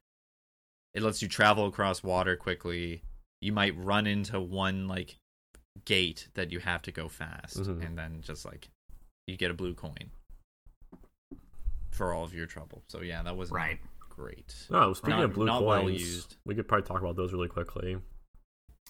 It 0.93 1.01
lets 1.03 1.21
you 1.21 1.27
travel 1.27 1.65
across 1.67 2.01
water 2.03 2.35
quickly. 2.35 3.01
You 3.41 3.51
might 3.51 3.75
run 3.77 4.05
into 4.07 4.39
one 4.39 4.87
like 4.87 5.17
gate 5.85 6.27
that 6.35 6.51
you 6.51 6.59
have 6.59 6.81
to 6.83 6.91
go 6.91 7.07
fast 7.09 7.57
Mhm. 7.57 7.85
and 7.85 7.97
then 7.97 8.21
just 8.21 8.45
like 8.45 8.69
you 9.27 9.35
get 9.37 9.49
a 9.51 9.53
blue 9.53 9.73
coin 9.73 10.11
for 11.91 12.13
all 12.13 12.23
of 12.23 12.33
your 12.33 12.45
trouble. 12.45 12.83
So 12.87 13.01
yeah, 13.01 13.23
that 13.23 13.35
was 13.35 13.49
Right. 13.51 13.79
Great. 14.19 14.53
No, 14.69 14.93
speaking 14.93 15.17
Not- 15.17 15.25
of 15.25 15.33
blue 15.33 15.45
not 15.45 15.63
well 15.63 15.81
coins, 15.81 16.01
used. 16.01 16.35
we 16.45 16.55
could 16.55 16.67
probably 16.67 16.87
talk 16.87 17.01
about 17.01 17.15
those 17.15 17.31
really 17.31 17.47
quickly. 17.47 17.97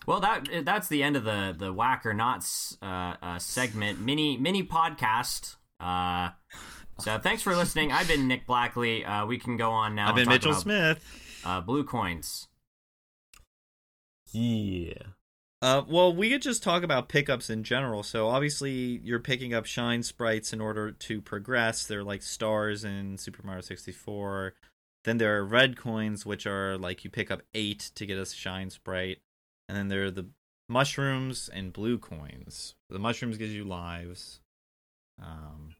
Well, 0.07 0.19
that 0.21 0.47
that's 0.63 0.87
the 0.87 1.03
end 1.03 1.15
of 1.15 1.23
the 1.23 1.55
the 1.57 1.71
whack 1.73 2.05
or 2.05 2.13
not 2.13 2.45
uh, 2.81 3.15
uh, 3.21 3.39
segment 3.39 3.99
mini 3.99 4.37
mini 4.37 4.63
podcast. 4.63 5.57
Uh, 5.79 6.29
so 6.99 7.17
thanks 7.19 7.41
for 7.41 7.55
listening. 7.55 7.91
I've 7.91 8.07
been 8.07 8.27
Nick 8.27 8.47
Blackley. 8.47 9.05
Uh, 9.05 9.25
we 9.25 9.37
can 9.37 9.57
go 9.57 9.71
on 9.71 9.95
now. 9.95 10.09
I've 10.09 10.15
been 10.15 10.29
Mitchell 10.29 10.51
about, 10.51 10.61
Smith. 10.61 11.41
Uh, 11.45 11.61
blue 11.61 11.83
coins. 11.83 12.47
Yeah. 14.31 14.93
Uh, 15.61 15.81
well, 15.89 16.15
we 16.15 16.29
could 16.29 16.41
just 16.41 16.63
talk 16.63 16.83
about 16.83 17.09
pickups 17.09 17.49
in 17.49 17.63
general. 17.63 18.01
So 18.03 18.29
obviously, 18.29 19.01
you're 19.03 19.19
picking 19.19 19.53
up 19.53 19.65
shine 19.65 20.03
sprites 20.03 20.53
in 20.53 20.61
order 20.61 20.91
to 20.91 21.21
progress. 21.21 21.85
They're 21.85 22.03
like 22.03 22.21
stars 22.21 22.85
in 22.85 23.17
Super 23.17 23.45
Mario 23.45 23.61
64. 23.61 24.53
Then 25.05 25.17
there 25.17 25.37
are 25.37 25.45
red 25.45 25.77
coins, 25.77 26.25
which 26.25 26.45
are 26.45 26.77
like 26.77 27.03
you 27.03 27.09
pick 27.09 27.31
up 27.31 27.41
eight 27.53 27.91
to 27.95 28.05
get 28.05 28.17
a 28.17 28.25
shine 28.25 28.69
sprite, 28.69 29.19
and 29.67 29.77
then 29.77 29.87
there 29.87 30.05
are 30.05 30.11
the 30.11 30.27
mushrooms 30.67 31.49
and 31.51 31.73
blue 31.73 31.97
coins. 31.97 32.75
The 32.89 32.99
mushrooms 32.99 33.37
gives 33.37 33.53
you 33.53 33.63
lives. 33.63 34.41
Um, 35.21 35.75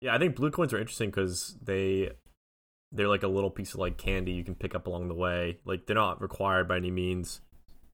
Yeah, 0.00 0.14
I 0.14 0.18
think 0.18 0.36
blue 0.36 0.50
coins 0.50 0.72
are 0.72 0.78
interesting 0.78 1.10
because 1.10 1.56
they 1.62 2.10
they're 2.92 3.08
like 3.08 3.22
a 3.22 3.28
little 3.28 3.50
piece 3.50 3.74
of 3.74 3.80
like 3.80 3.98
candy 3.98 4.32
you 4.32 4.44
can 4.44 4.54
pick 4.54 4.74
up 4.74 4.86
along 4.86 5.08
the 5.08 5.14
way. 5.14 5.58
Like 5.64 5.86
they're 5.86 5.96
not 5.96 6.22
required 6.22 6.68
by 6.68 6.76
any 6.76 6.90
means, 6.90 7.40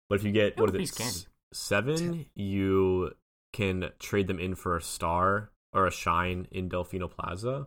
but 0.08 0.16
if 0.16 0.24
you 0.24 0.32
get 0.32 0.56
what 0.56 0.66
Little 0.66 0.80
is 0.82 0.90
it 0.90 0.96
candy. 0.96 1.26
seven, 1.52 2.26
you 2.34 3.12
can 3.52 3.90
trade 3.98 4.26
them 4.28 4.38
in 4.38 4.54
for 4.54 4.76
a 4.76 4.82
star 4.82 5.50
or 5.72 5.86
a 5.86 5.90
shine 5.90 6.46
in 6.50 6.68
Delfino 6.68 7.10
Plaza. 7.10 7.66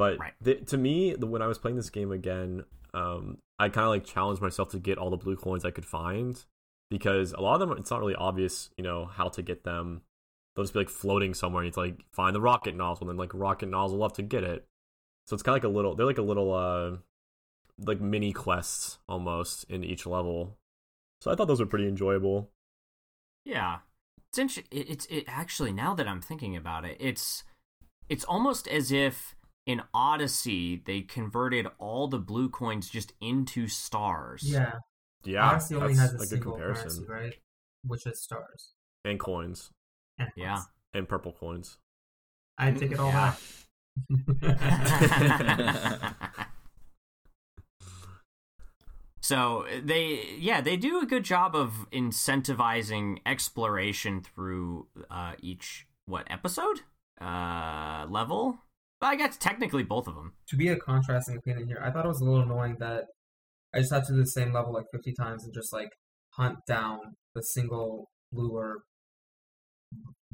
But 0.00 0.18
Right. 0.18 0.32
th- 0.42 0.64
to 0.70 0.78
me, 0.78 1.14
the, 1.14 1.26
when 1.26 1.42
I 1.42 1.46
was 1.46 1.58
playing 1.58 1.76
this 1.76 1.90
game 1.90 2.10
again, 2.10 2.64
um, 2.94 3.36
I 3.58 3.68
kind 3.68 3.84
of 3.84 3.90
like 3.90 4.06
challenged 4.06 4.40
myself 4.40 4.70
to 4.70 4.78
get 4.78 4.96
all 4.96 5.10
the 5.10 5.18
blue 5.18 5.36
coins 5.36 5.62
I 5.62 5.70
could 5.70 5.84
find 5.84 6.42
because 6.90 7.34
a 7.34 7.40
lot 7.42 7.60
of 7.60 7.68
them 7.68 7.76
it's 7.76 7.90
not 7.90 8.00
really 8.00 8.14
obvious, 8.14 8.70
you 8.78 8.82
know, 8.82 9.04
how 9.04 9.28
to 9.28 9.42
get 9.42 9.64
them. 9.64 10.00
They'll 10.56 10.64
just 10.64 10.72
be 10.72 10.78
like 10.80 10.88
floating 10.88 11.34
somewhere, 11.34 11.64
and 11.64 11.72
to 11.74 11.80
like 11.80 12.02
find 12.14 12.34
the 12.34 12.40
rocket 12.40 12.74
nozzle, 12.74 13.02
and 13.02 13.10
then 13.10 13.18
like 13.18 13.34
rocket 13.34 13.68
nozzle 13.68 14.02
up 14.02 14.12
to 14.12 14.22
get 14.22 14.42
it. 14.42 14.66
So 15.26 15.34
it's 15.34 15.42
kind 15.42 15.54
of 15.54 15.62
like 15.62 15.70
a 15.70 15.76
little. 15.76 15.94
They're 15.94 16.06
like 16.06 16.16
a 16.16 16.22
little, 16.22 16.54
uh, 16.54 16.96
like 17.84 18.00
mini 18.00 18.32
quests 18.32 19.00
almost 19.06 19.64
in 19.64 19.84
each 19.84 20.06
level. 20.06 20.56
So 21.20 21.30
I 21.30 21.34
thought 21.34 21.46
those 21.46 21.60
were 21.60 21.66
pretty 21.66 21.86
enjoyable. 21.86 22.48
Yeah, 23.44 23.80
it's 24.30 24.38
int- 24.38 24.66
it, 24.70 24.90
it's 24.90 25.04
it 25.10 25.24
actually 25.26 25.74
now 25.74 25.94
that 25.94 26.08
I'm 26.08 26.22
thinking 26.22 26.56
about 26.56 26.86
it, 26.86 26.96
it's 26.98 27.44
it's 28.08 28.24
almost 28.24 28.66
as 28.66 28.90
if 28.90 29.36
in 29.66 29.82
Odyssey 29.94 30.82
they 30.84 31.02
converted 31.02 31.66
all 31.78 32.08
the 32.08 32.18
blue 32.18 32.48
coins 32.48 32.88
just 32.88 33.12
into 33.20 33.68
stars. 33.68 34.42
Yeah. 34.44 34.74
Yeah, 35.24 35.48
Odyssey 35.50 35.74
only 35.76 35.94
that's 35.94 36.12
has 36.12 36.12
a, 36.12 36.16
a 36.16 36.18
good 36.20 36.28
single 36.28 36.52
comparison. 36.52 37.06
currency, 37.06 37.26
right? 37.26 37.34
Which 37.86 38.06
is 38.06 38.20
stars. 38.22 38.72
And 39.04 39.18
coins 39.20 39.70
And 40.18 40.30
Yeah. 40.36 40.54
points. 40.54 40.68
and 40.94 41.08
purple 41.08 41.32
coins. 41.32 41.78
I 42.58 42.72
take 42.72 42.92
it 42.92 42.98
all 42.98 43.08
Yeah. 43.08 43.34
back. 44.08 44.08
so 49.20 49.66
they 49.82 50.36
yeah 50.38 50.60
they 50.60 50.76
do 50.76 51.00
a 51.00 51.06
good 51.06 51.24
job 51.24 51.54
of 51.54 51.86
incentivizing 51.92 53.18
exploration 53.26 54.20
through 54.22 54.86
uh, 55.10 55.34
each 55.40 55.86
what 56.06 56.26
episode 56.30 56.80
uh, 57.20 58.06
level. 58.08 58.58
Well, 59.00 59.10
I 59.10 59.16
guess 59.16 59.36
technically 59.36 59.82
both 59.82 60.06
of 60.08 60.14
them. 60.14 60.34
to 60.48 60.56
be 60.56 60.68
a 60.68 60.76
contrasting 60.76 61.36
opinion 61.36 61.66
here, 61.68 61.80
I 61.82 61.90
thought 61.90 62.04
it 62.04 62.08
was 62.08 62.20
a 62.20 62.24
little 62.24 62.42
annoying 62.42 62.76
that 62.80 63.04
I 63.74 63.78
just 63.80 63.92
had 63.92 64.04
to 64.04 64.12
do 64.12 64.18
the 64.20 64.26
same 64.26 64.52
level 64.52 64.72
like 64.72 64.86
50 64.92 65.12
times 65.14 65.44
and 65.44 65.54
just 65.54 65.72
like 65.72 65.90
hunt 66.34 66.58
down 66.66 66.98
the 67.34 67.42
single 67.42 68.08
blue 68.32 68.50
or 68.50 68.82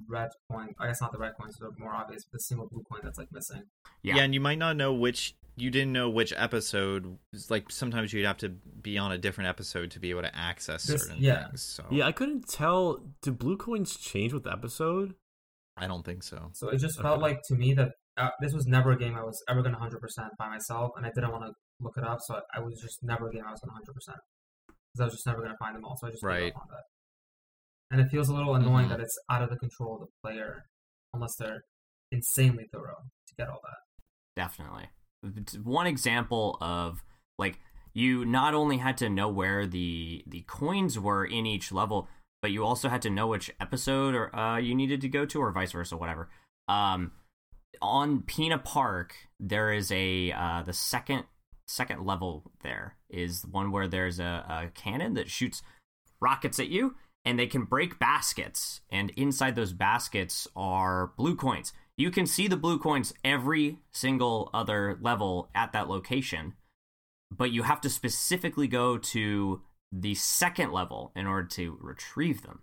red 0.09 0.31
coin. 0.51 0.69
I 0.81 0.87
guess 0.89 1.01
not 1.01 1.13
the 1.13 1.19
red 1.19 1.33
coins, 1.41 1.57
they're 1.61 1.71
more 1.79 1.95
obvious, 1.95 2.25
but 2.25 2.33
the 2.39 2.43
single 2.43 2.69
blue 2.69 2.83
coin 2.91 3.01
that's 3.03 3.19
like 3.19 3.29
missing. 3.33 3.63
Yeah. 4.03 4.17
yeah. 4.17 4.23
and 4.23 4.35
you 4.35 4.41
might 4.41 4.59
not 4.59 4.77
know 4.77 4.93
which. 4.93 5.35
You 5.59 5.71
didn't 5.71 5.93
know 5.95 6.11
which 6.11 6.35
episode. 6.37 7.17
Like 7.49 7.71
sometimes 7.71 8.13
you'd 8.13 8.27
have 8.27 8.37
to 8.39 8.51
be 8.51 8.99
on 8.99 9.11
a 9.13 9.17
different 9.17 9.49
episode 9.49 9.91
to 9.93 9.99
be 10.01 10.11
able 10.11 10.21
to 10.21 10.37
access 10.37 10.85
This- 10.85 11.01
certain 11.05 11.17
yeah. 11.23 11.47
things. 11.47 11.63
So 11.63 11.83
Yeah, 11.91 12.07
I 12.07 12.13
couldn't 12.13 12.47
tell. 12.47 13.01
Do 13.23 13.33
blue 13.33 13.57
coins 13.57 13.97
change 13.97 14.35
with 14.35 14.43
the 14.45 14.53
episode? 14.53 15.15
I 15.79 15.87
don't 15.87 16.05
think 16.05 16.25
so. 16.25 16.51
So 16.53 16.69
it 16.69 16.77
just 16.77 17.01
felt 17.01 17.15
Okay. 17.21 17.23
like 17.23 17.43
to 17.49 17.55
me 17.55 17.73
that 17.73 17.93
uh, 18.17 18.31
this 18.41 18.53
was 18.53 18.67
never 18.67 18.93
a 18.93 18.99
game 18.99 19.15
I 19.15 19.23
was 19.25 19.43
ever 19.49 19.63
going 19.63 19.75
to 19.75 19.81
100% 19.81 20.29
by 20.39 20.49
myself, 20.49 20.93
and 20.97 21.05
I 21.07 21.11
didn't 21.15 21.33
want 21.33 21.45
to 21.45 21.53
look 21.81 21.95
it 21.97 22.05
up, 22.05 22.19
so 22.23 22.41
I 22.55 22.61
was 22.61 22.81
just 22.81 23.03
never 23.03 23.29
a 23.29 23.33
game 23.33 23.43
I 23.47 23.51
was 23.51 23.61
going 23.61 23.71
to 23.71 23.93
100%. 23.93 24.19
because 24.69 25.01
I 25.01 25.05
was 25.05 25.15
just 25.15 25.27
never 25.27 25.39
going 25.41 25.51
to 25.53 25.59
find 25.59 25.77
them 25.77 25.85
all. 25.85 25.97
So 25.99 26.07
I 26.07 26.11
just 26.11 26.23
gave 26.23 26.29
Right. 26.31 26.55
up 26.55 26.63
on 26.63 26.69
that. 26.71 26.85
And 27.91 28.01
it 28.01 28.09
feels 28.11 28.29
a 28.29 28.35
little 28.35 28.55
annoying 28.55 28.87
Mhm. 28.87 28.91
that 28.91 29.01
it's 29.01 29.19
out 29.31 29.43
of 29.43 29.51
the 29.51 29.57
control 29.57 29.95
of 29.97 30.01
the 30.01 30.07
player, 30.25 30.65
unless 31.13 31.37
they're 31.37 31.61
insanely 32.11 32.67
thorough 32.73 33.03
to 33.29 33.35
get 33.37 33.49
all 33.49 33.61
that. 33.63 33.77
Definitely. 34.37 34.89
It's 35.23 35.59
one 35.59 35.87
example 35.87 36.57
of 36.61 37.03
like 37.39 37.61
you 37.93 38.25
not 38.25 38.55
only 38.55 38.79
had 38.79 38.97
to 38.99 39.09
know 39.11 39.29
where 39.29 39.67
the 39.67 40.23
the 40.27 40.43
coins 40.43 40.99
were 40.99 41.25
in 41.25 41.47
each 41.47 41.73
level, 41.73 42.09
but 42.43 42.51
you 42.51 42.65
also 42.65 42.89
had 42.89 43.03
to 43.03 43.11
know 43.11 43.27
which 43.29 43.51
episode 43.61 44.15
or 44.15 44.35
uh, 44.35 44.57
you 44.59 44.75
needed 44.75 45.01
to 45.03 45.09
go 45.09 45.25
to, 45.27 45.41
or 45.41 45.53
vice 45.53 45.73
versa, 45.73 45.97
whatever. 45.97 46.29
Um, 46.69 47.13
on 47.81 48.23
Pinna 48.23 48.59
Park, 48.59 49.15
there 49.41 49.73
is 49.73 49.91
a 49.93 50.33
uh, 50.33 50.63
the 50.63 50.73
second 50.73 51.25
second 51.67 52.05
level. 52.05 52.51
There 52.63 52.97
is 53.11 53.45
one 53.47 53.73
where 53.73 53.89
there's 53.89 54.19
a, 54.21 54.45
a 54.49 54.71
cannon 54.75 55.15
that 55.15 55.31
shoots 55.31 55.63
rockets 56.21 56.59
at 56.59 56.69
you, 56.69 56.97
and 57.25 57.39
they 57.39 57.47
can 57.47 57.65
break 57.65 57.99
baskets. 57.99 58.81
And 58.91 59.11
inside 59.17 59.57
those 59.57 59.73
baskets 59.73 60.47
are 60.55 61.13
blue 61.17 61.37
coins. 61.37 61.73
You 61.97 62.11
can 62.11 62.27
see 62.27 62.47
the 62.47 62.57
blue 62.57 62.79
coins 62.79 63.15
every 63.25 63.79
single 63.91 64.51
other 64.53 64.99
level 65.01 65.49
at 65.55 65.73
that 65.73 65.89
location, 65.89 66.55
but 67.31 67.51
you 67.51 67.63
have 67.63 67.81
to 67.83 67.91
specifically 67.91 68.69
go 68.69 68.99
to 68.99 69.63
the 69.91 70.15
second 70.15 70.73
level 70.73 71.13
in 71.17 71.27
order 71.27 71.49
to 71.49 71.79
retrieve 71.81 72.43
them. 72.43 72.61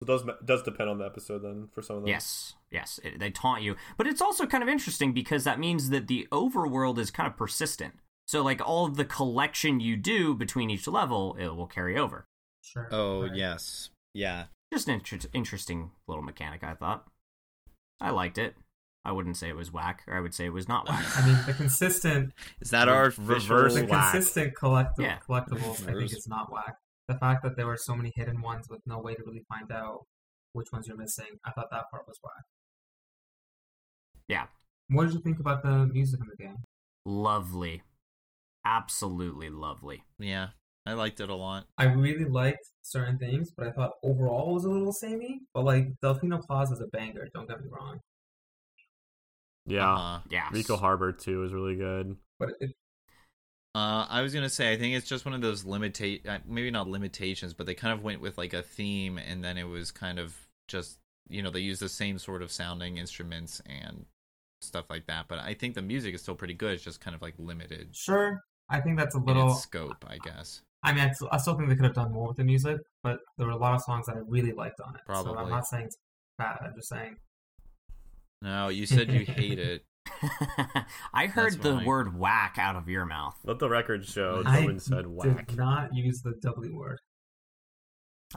It 0.00 0.06
does 0.06 0.22
does 0.44 0.62
depend 0.62 0.88
on 0.88 0.98
the 0.98 1.04
episode 1.04 1.42
then 1.42 1.68
for 1.72 1.82
some 1.82 1.96
of 1.96 2.02
them. 2.02 2.08
Yes, 2.08 2.54
yes, 2.70 2.98
it, 3.04 3.18
they 3.18 3.30
taunt 3.30 3.62
you, 3.62 3.76
but 3.96 4.06
it's 4.06 4.20
also 4.22 4.46
kind 4.46 4.62
of 4.62 4.68
interesting 4.68 5.12
because 5.12 5.44
that 5.44 5.58
means 5.58 5.90
that 5.90 6.06
the 6.08 6.26
overworld 6.32 6.98
is 6.98 7.10
kind 7.10 7.26
of 7.28 7.36
persistent. 7.36 7.94
So, 8.26 8.42
like 8.42 8.60
all 8.66 8.84
of 8.86 8.96
the 8.96 9.04
collection 9.04 9.80
you 9.80 9.96
do 9.96 10.34
between 10.34 10.68
each 10.70 10.86
level, 10.86 11.36
it 11.38 11.54
will 11.56 11.66
carry 11.66 11.96
over. 11.98 12.24
Sure. 12.62 12.88
Oh 12.92 13.22
right. 13.22 13.34
yes, 13.34 13.90
yeah. 14.14 14.44
Just 14.72 14.86
an 14.88 14.94
inter- 14.94 15.28
interesting 15.32 15.92
little 16.06 16.22
mechanic, 16.22 16.62
I 16.62 16.74
thought. 16.74 17.06
I 18.00 18.10
liked 18.10 18.36
it. 18.38 18.54
I 19.04 19.12
wouldn't 19.12 19.38
say 19.38 19.48
it 19.48 19.56
was 19.56 19.72
whack, 19.72 20.02
or 20.06 20.14
I 20.14 20.20
would 20.20 20.34
say 20.34 20.44
it 20.44 20.52
was 20.52 20.68
not 20.68 20.86
whack. 20.86 21.04
I 21.16 21.26
mean, 21.26 21.38
the 21.46 21.54
consistent, 21.54 22.34
Is 22.60 22.70
that 22.70 22.88
our 22.88 23.04
Reverse 23.04 23.44
official? 23.46 23.68
the 23.70 23.84
whack. 23.86 24.12
consistent 24.12 24.54
collect- 24.54 24.98
Yeah. 24.98 25.18
collectibles, 25.26 25.70
I 25.70 25.74
think 25.76 25.88
Reverse. 25.88 26.12
is 26.12 26.28
not 26.28 26.52
whack. 26.52 26.76
The 27.06 27.14
fact 27.14 27.42
that 27.44 27.56
there 27.56 27.66
were 27.66 27.78
so 27.78 27.94
many 27.94 28.12
hidden 28.14 28.42
ones 28.42 28.68
with 28.68 28.82
no 28.84 28.98
way 28.98 29.14
to 29.14 29.22
really 29.24 29.44
find 29.48 29.72
out 29.72 30.04
which 30.52 30.68
ones 30.72 30.86
you're 30.86 30.96
missing, 30.98 31.38
I 31.46 31.52
thought 31.52 31.68
that 31.70 31.84
part 31.90 32.06
was 32.06 32.18
whack. 32.22 32.44
Yeah, 34.28 34.46
What 34.90 35.04
did 35.06 35.14
you 35.14 35.20
think 35.20 35.40
about 35.40 35.62
the 35.62 35.86
music 35.86 36.20
in 36.20 36.26
the 36.28 36.36
game? 36.36 36.62
lovely, 37.04 37.82
absolutely 38.64 39.50
lovely. 39.50 40.04
Yeah, 40.18 40.50
I 40.86 40.94
liked 40.94 41.20
it 41.20 41.30
a 41.30 41.34
lot. 41.34 41.66
I 41.78 41.84
really 41.84 42.24
liked 42.26 42.66
certain 42.82 43.18
things, 43.18 43.50
but 43.50 43.66
I 43.66 43.72
thought 43.72 43.92
overall 44.02 44.50
it 44.50 44.54
was 44.54 44.64
a 44.64 44.70
little 44.70 44.92
samey. 44.92 45.40
But 45.54 45.64
like 45.64 45.88
Delfino 46.02 46.44
Plaza 46.44 46.74
is 46.74 46.80
a 46.80 46.86
banger. 46.88 47.28
Don't 47.34 47.48
get 47.48 47.60
me 47.62 47.68
wrong. 47.70 48.00
Yeah. 49.66 49.92
Uh-huh. 49.94 50.20
Yeah, 50.30 50.48
Ricco 50.52 50.76
Harbor 50.76 51.12
too 51.12 51.44
is 51.44 51.52
really 51.52 51.76
good. 51.76 52.16
But 52.38 52.50
it, 52.60 52.74
Uh, 53.74 54.06
I 54.08 54.22
was 54.22 54.34
gonna 54.34 54.48
say 54.48 54.72
I 54.72 54.76
think 54.78 54.94
it's 54.96 55.06
just 55.08 55.24
one 55.24 55.34
of 55.34 55.40
those 55.40 55.64
limitate, 55.64 56.26
uh, 56.26 56.38
maybe 56.46 56.70
not 56.70 56.88
limitations, 56.88 57.54
but 57.54 57.66
they 57.66 57.74
kind 57.74 57.92
of 57.92 58.02
went 58.02 58.20
with 58.20 58.38
like 58.38 58.54
a 58.54 58.62
theme, 58.62 59.18
and 59.18 59.44
then 59.44 59.56
it 59.58 59.64
was 59.64 59.90
kind 59.92 60.18
of 60.18 60.36
just 60.66 60.98
you 61.28 61.42
know 61.42 61.50
they 61.50 61.60
use 61.60 61.78
the 61.78 61.88
same 61.88 62.18
sort 62.18 62.42
of 62.42 62.50
sounding 62.50 62.96
instruments 62.96 63.60
and 63.66 64.06
stuff 64.60 64.86
like 64.90 65.06
that. 65.06 65.26
But 65.28 65.38
I 65.40 65.54
think 65.54 65.74
the 65.74 65.82
music 65.82 66.14
is 66.14 66.22
still 66.22 66.34
pretty 66.34 66.54
good. 66.54 66.74
It's 66.74 66.84
just 66.84 67.00
kind 67.00 67.14
of 67.14 67.22
like 67.22 67.34
limited 67.38 67.88
sure, 67.94 68.40
I 68.68 68.80
think 68.80 68.98
that's 68.98 69.14
a 69.14 69.18
in 69.18 69.24
little. 69.24 69.52
its 69.52 69.62
scope, 69.62 70.04
I 70.08 70.18
guess. 70.18 70.62
I 70.82 70.92
mean, 70.92 71.10
I 71.32 71.38
still, 71.38 71.56
think 71.56 71.68
they 71.68 71.74
could 71.74 71.86
have 71.86 71.94
done 71.94 72.12
more 72.12 72.28
with 72.28 72.36
the 72.36 72.44
music, 72.44 72.78
but 73.02 73.18
there 73.36 73.46
were 73.48 73.52
a 73.52 73.56
lot 73.58 73.74
of 73.74 73.82
songs 73.82 74.06
that 74.06 74.16
I 74.16 74.20
really 74.28 74.52
liked 74.52 74.80
on 74.80 74.94
it. 74.94 75.00
So 75.06 75.12
Probably. 75.12 75.36
I'm 75.42 75.50
not 75.50 75.66
saying 75.66 75.86
it's 75.86 75.96
bad. 76.38 76.56
I'm 76.62 76.72
just 76.76 76.88
saying 76.88 77.16
No, 78.42 78.68
you 78.68 78.86
said 78.86 79.10
you 79.12 79.24
hate 79.24 79.58
it. 79.58 79.82
I 81.12 81.26
heard 81.26 81.54
That's 81.54 81.62
the 81.62 81.74
fine. 81.76 81.84
word 81.84 82.18
whack 82.18 82.56
out 82.58 82.76
of 82.76 82.88
your 82.88 83.04
mouth. 83.04 83.36
Let 83.44 83.58
the 83.58 83.68
record 83.68 84.06
show 84.06 84.42
I 84.46 84.56
someone 84.58 84.78
said 84.78 85.06
whack. 85.08 85.48
did 85.48 85.58
not 85.58 85.92
use 85.94 86.22
the 86.22 86.34
W 86.42 86.76
word. 86.76 86.98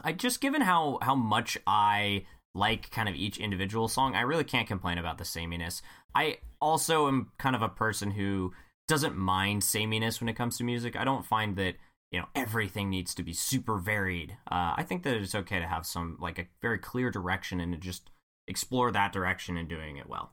I 0.02 0.12
just 0.12 0.40
given 0.40 0.62
how 0.62 0.98
how 1.02 1.14
much 1.14 1.56
I 1.66 2.24
like 2.54 2.90
kind 2.90 3.08
of 3.08 3.14
each 3.14 3.38
individual 3.38 3.88
song, 3.88 4.14
I 4.14 4.22
really 4.22 4.44
can't 4.44 4.66
complain 4.68 4.98
about 4.98 5.18
the 5.18 5.24
sameness. 5.24 5.80
I 6.14 6.38
also 6.60 7.08
am 7.08 7.32
kind 7.38 7.56
of 7.56 7.62
a 7.62 7.68
person 7.68 8.10
who 8.12 8.52
doesn't 8.88 9.16
mind 9.16 9.64
sameness 9.64 10.20
when 10.20 10.28
it 10.28 10.36
comes 10.36 10.58
to 10.58 10.64
music. 10.64 10.96
I 10.96 11.04
don't 11.04 11.24
find 11.24 11.56
that 11.56 11.74
you 12.10 12.20
know 12.20 12.26
everything 12.34 12.90
needs 12.90 13.14
to 13.14 13.22
be 13.22 13.32
super 13.32 13.78
varied. 13.78 14.32
Uh, 14.50 14.74
I 14.76 14.84
think 14.86 15.02
that 15.04 15.16
it's 15.16 15.34
okay 15.34 15.58
to 15.58 15.66
have 15.66 15.86
some 15.86 16.16
like 16.20 16.38
a 16.38 16.46
very 16.60 16.78
clear 16.78 17.10
direction 17.10 17.60
and 17.60 17.72
to 17.72 17.78
just 17.78 18.10
explore 18.46 18.90
that 18.92 19.12
direction 19.12 19.56
and 19.56 19.68
doing 19.68 19.96
it 19.96 20.08
well. 20.08 20.32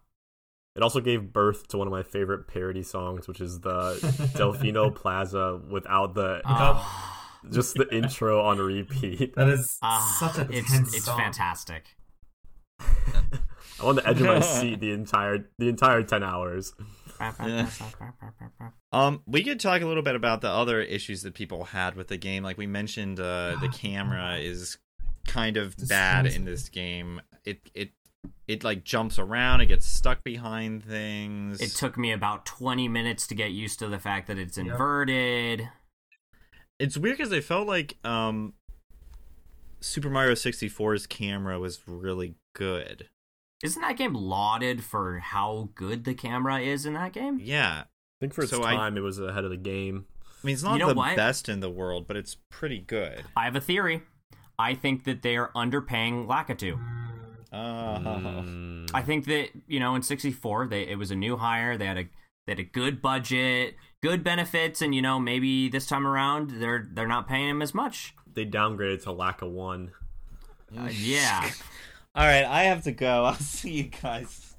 It 0.75 0.83
also 0.83 0.99
gave 1.01 1.33
birth 1.33 1.67
to 1.69 1.77
one 1.77 1.87
of 1.87 1.91
my 1.91 2.03
favorite 2.03 2.47
parody 2.47 2.83
songs, 2.83 3.27
which 3.27 3.41
is 3.41 3.59
the 3.61 3.95
Delfino 4.37 4.93
Plaza 4.93 5.59
without 5.69 6.13
the 6.13 6.41
Oh, 6.45 7.15
just 7.49 7.75
the 7.75 7.87
intro 7.93 8.41
on 8.43 8.57
repeat. 8.59 9.35
That 9.35 9.49
is 9.49 9.77
ah, 9.81 10.17
such 10.19 10.37
a 10.37 10.51
it's 10.51 10.71
tense 10.71 10.93
it's 10.93 11.05
song. 11.05 11.17
fantastic. 11.17 11.95
I'm 13.81 13.87
on 13.87 13.95
the 13.95 14.07
edge 14.07 14.19
of 14.21 14.27
my 14.27 14.39
seat 14.59 14.79
the 14.79 14.91
entire 14.91 15.45
the 15.57 15.69
entire 15.69 16.03
ten 16.03 16.23
hours. 16.23 16.73
Um, 18.91 19.21
we 19.27 19.43
could 19.43 19.59
talk 19.59 19.81
a 19.81 19.85
little 19.85 20.01
bit 20.01 20.15
about 20.15 20.41
the 20.41 20.49
other 20.49 20.81
issues 20.81 21.21
that 21.23 21.33
people 21.35 21.65
had 21.65 21.95
with 21.95 22.07
the 22.07 22.17
game. 22.17 22.43
Like 22.43 22.57
we 22.57 22.65
mentioned, 22.65 23.19
uh, 23.19 23.55
the 23.61 23.67
camera 23.67 24.37
is 24.37 24.77
kind 25.27 25.57
of 25.57 25.75
bad 25.87 26.25
in 26.25 26.45
this 26.45 26.69
game. 26.69 27.21
It 27.45 27.59
it 27.75 27.91
it 28.47 28.63
like 28.63 28.83
jumps 28.83 29.19
around. 29.19 29.61
It 29.61 29.67
gets 29.67 29.85
stuck 29.85 30.23
behind 30.23 30.83
things. 30.83 31.61
It 31.61 31.71
took 31.71 31.97
me 31.97 32.11
about 32.11 32.45
20 32.47 32.87
minutes 32.87 33.27
to 33.27 33.35
get 33.35 33.51
used 33.51 33.77
to 33.79 33.87
the 33.87 33.99
fact 33.99 34.27
that 34.27 34.37
it's 34.39 34.57
Yep. 34.57 34.65
inverted. 34.67 35.69
it's 36.79 36.97
weird 36.97 37.17
because 37.17 37.31
I 37.33 37.41
felt 37.41 37.67
like 37.67 37.97
um, 38.03 38.53
Super 39.81 40.09
Mario 40.09 40.33
64's 40.33 41.05
camera 41.05 41.59
was 41.59 41.81
really 41.85 42.35
good. 42.55 43.09
Isn't 43.63 43.81
that 43.81 43.97
game 43.97 44.13
lauded 44.13 44.83
for 44.83 45.19
how 45.19 45.69
good 45.75 46.05
the 46.05 46.13
camera 46.13 46.59
is 46.59 46.85
in 46.85 46.93
that 46.93 47.11
game? 47.13 47.39
Yeah, 47.41 47.81
I 47.81 47.85
think 48.19 48.33
for 48.33 48.43
its 48.43 48.51
So 48.51 48.63
I- 48.63 48.75
time, 48.75 48.95
it 48.97 49.01
was 49.01 49.19
ahead 49.19 49.43
of 49.43 49.49
the 49.51 49.57
game. 49.57 50.05
I 50.41 50.47
mean 50.47 50.53
it's 50.53 50.63
not 50.63 50.73
You 50.73 50.79
know 50.79 50.87
the 50.89 50.95
what? 50.95 51.17
best 51.17 51.49
in 51.49 51.59
the 51.59 51.69
world, 51.69 52.07
but 52.07 52.15
it's 52.15 52.37
pretty 52.49 52.79
good. 52.79 53.23
I 53.35 53.43
have 53.43 53.57
a 53.57 53.61
theory. 53.61 54.03
I 54.57 54.73
think 54.73 55.03
that 55.03 55.21
they 55.21 55.35
are 55.35 55.51
underpaying 55.55 56.27
Lakitu. 56.27 56.79
Uh, 57.51 57.97
Mm. 57.99 58.91
I 58.93 59.01
think 59.01 59.25
that 59.25 59.49
you 59.67 59.79
know 59.79 59.95
in 59.95 60.01
'64 60.03 60.67
they 60.67 60.83
it 60.87 60.97
was 60.97 61.11
a 61.11 61.15
new 61.15 61.35
hire. 61.37 61.77
They 61.77 61.85
had 61.87 61.97
a 61.97 62.03
they 62.45 62.51
had 62.53 62.59
a 62.59 62.63
good 62.63 63.01
budget, 63.01 63.75
good 64.01 64.23
benefits, 64.23 64.81
and 64.81 64.93
you 64.95 65.01
know 65.01 65.19
maybe 65.19 65.67
this 65.67 65.85
time 65.87 66.05
around 66.07 66.51
they're 66.51 66.87
they're 66.91 67.07
not 67.07 67.27
paying 67.27 67.49
him 67.49 67.61
as 67.61 67.73
much. 67.73 68.13
They 68.31 68.45
downgraded 68.45 69.03
to 69.03 69.11
lack 69.11 69.41
of 69.41 69.51
one. 69.51 69.91
Uh, 70.77 70.89
yeah, 70.91 71.49
All 72.15 72.25
right, 72.25 72.45
I 72.45 72.63
have 72.63 72.83
to 72.83 72.91
go. 72.91 73.25
I'll 73.25 73.35
see 73.35 73.71
you 73.71 73.83
guys. 73.83 74.55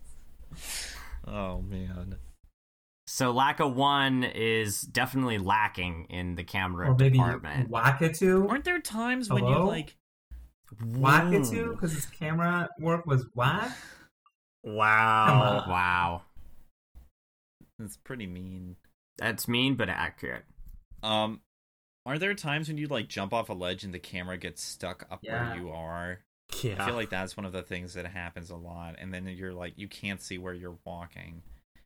Oh 1.26 1.60
man. 1.62 2.16
so 3.06 3.32
Laka 3.32 3.72
One 3.72 4.24
is 4.24 4.80
definitely 4.80 5.38
lacking 5.38 6.06
in 6.10 6.34
the 6.36 6.44
camera 6.44 6.90
or 6.90 6.94
maybe 6.96 7.18
department. 7.18 7.68
Wackatoo. 7.70 8.46
Aren't 8.48 8.64
there 8.64 8.80
times 8.80 9.28
when 9.30 9.44
you 9.44 9.52
Hello? 9.52 9.66
like 9.66 9.96
Wackatoo 10.82 11.72
because 11.72 11.92
his 11.92 12.06
camera 12.06 12.68
work 12.78 13.06
was 13.06 13.26
whack. 13.34 13.76
Wow. 14.64 15.64
Wow, 15.68 16.22
it's 17.82 17.96
pretty 17.96 18.26
mean. 18.26 18.76
that's 19.18 19.48
mean 19.48 19.74
but 19.74 19.88
accurate. 19.88 20.44
Um 21.02 21.40
are 22.06 22.18
there 22.18 22.34
times 22.34 22.68
when 22.68 22.78
you 22.78 22.86
like 22.88 23.08
jump 23.08 23.32
off 23.32 23.48
a 23.50 23.52
ledge 23.52 23.84
and 23.84 23.92
the 23.94 23.98
camera 23.98 24.36
gets 24.38 24.62
stuck 24.62 25.06
up 25.10 25.20
Yeah. 25.22 25.50
where 25.50 25.58
you 25.60 25.70
are? 25.70 26.20
Yeah. 26.62 26.76
I 26.82 26.86
feel 26.86 26.94
like 26.94 27.10
that's 27.10 27.36
one 27.36 27.46
of 27.46 27.52
the 27.52 27.62
things 27.62 27.94
that 27.94 28.06
happens 28.06 28.50
a 28.50 28.56
lot 28.56 28.96
and 28.98 29.12
then 29.14 29.26
you're 29.26 29.52
like 29.52 29.74
you 29.76 29.88
can't 29.88 30.20
see 30.20 30.38
where 30.38 30.54
you're 30.54 30.76
walking. 30.84 31.42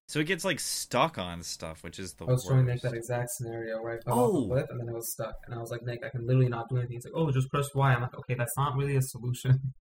So 0.09 0.21
it 0.21 0.25
gets 0.27 0.45
like 0.45 0.61
stuck 0.61 1.17
on 1.17 1.43
stuff, 1.43 1.83
which 1.83 1.99
is 1.99 2.13
the 2.15 2.25
I 2.27 2.33
was 2.33 2.45
worst. 2.45 2.49
showing 2.49 2.67
Nick 2.67 2.83
that 2.83 2.93
exact 2.93 3.31
scenario 3.31 3.81
where 3.83 3.95
I 3.95 4.01
fell 4.01 4.19
off 4.19 4.31
Oh. 4.35 4.45
a 4.45 4.49
cliff 4.49 4.67
and 4.71 4.79
then 4.81 4.89
it 4.89 4.95
was 4.95 5.11
stuck, 5.13 5.35
and 5.47 5.55
I 5.55 5.59
was 5.59 5.71
like, 5.71 5.83
Nick, 5.83 6.05
I 6.05 6.11
can 6.11 6.27
literally 6.27 6.49
not 6.49 6.69
do 6.69 6.77
anything. 6.77 6.97
He's 6.97 7.05
like, 7.07 7.15
Oh, 7.17 7.31
just 7.31 7.51
press 7.51 7.75
Y. 7.75 7.95
I'm 7.95 8.03
like, 8.03 8.15
Okay, 8.15 8.35
that's 8.35 8.57
not 8.57 8.77
really 8.77 8.97
a 8.97 9.03
solution. 9.03 9.73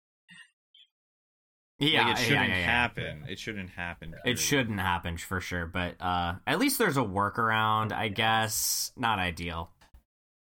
Yeah, 1.80 2.08
like 2.08 2.18
it 2.18 2.24
shouldn't 2.24 2.50
yeah, 2.50 2.58
yeah. 2.58 2.66
happen. 2.66 3.26
It 3.30 3.38
shouldn't 3.38 3.70
happen. 3.70 4.16
It 4.26 4.40
shouldn't 4.40 4.80
happen 4.80 5.16
for 5.18 5.40
sure, 5.40 5.68
but 5.68 5.94
uh, 6.02 6.36
at 6.48 6.58
least 6.58 6.80
there's 6.80 6.98
a 6.98 7.02
workaround, 7.04 7.92
I 7.92 8.08
guess. 8.08 8.92
Not 8.98 9.20
ideal. 9.20 9.70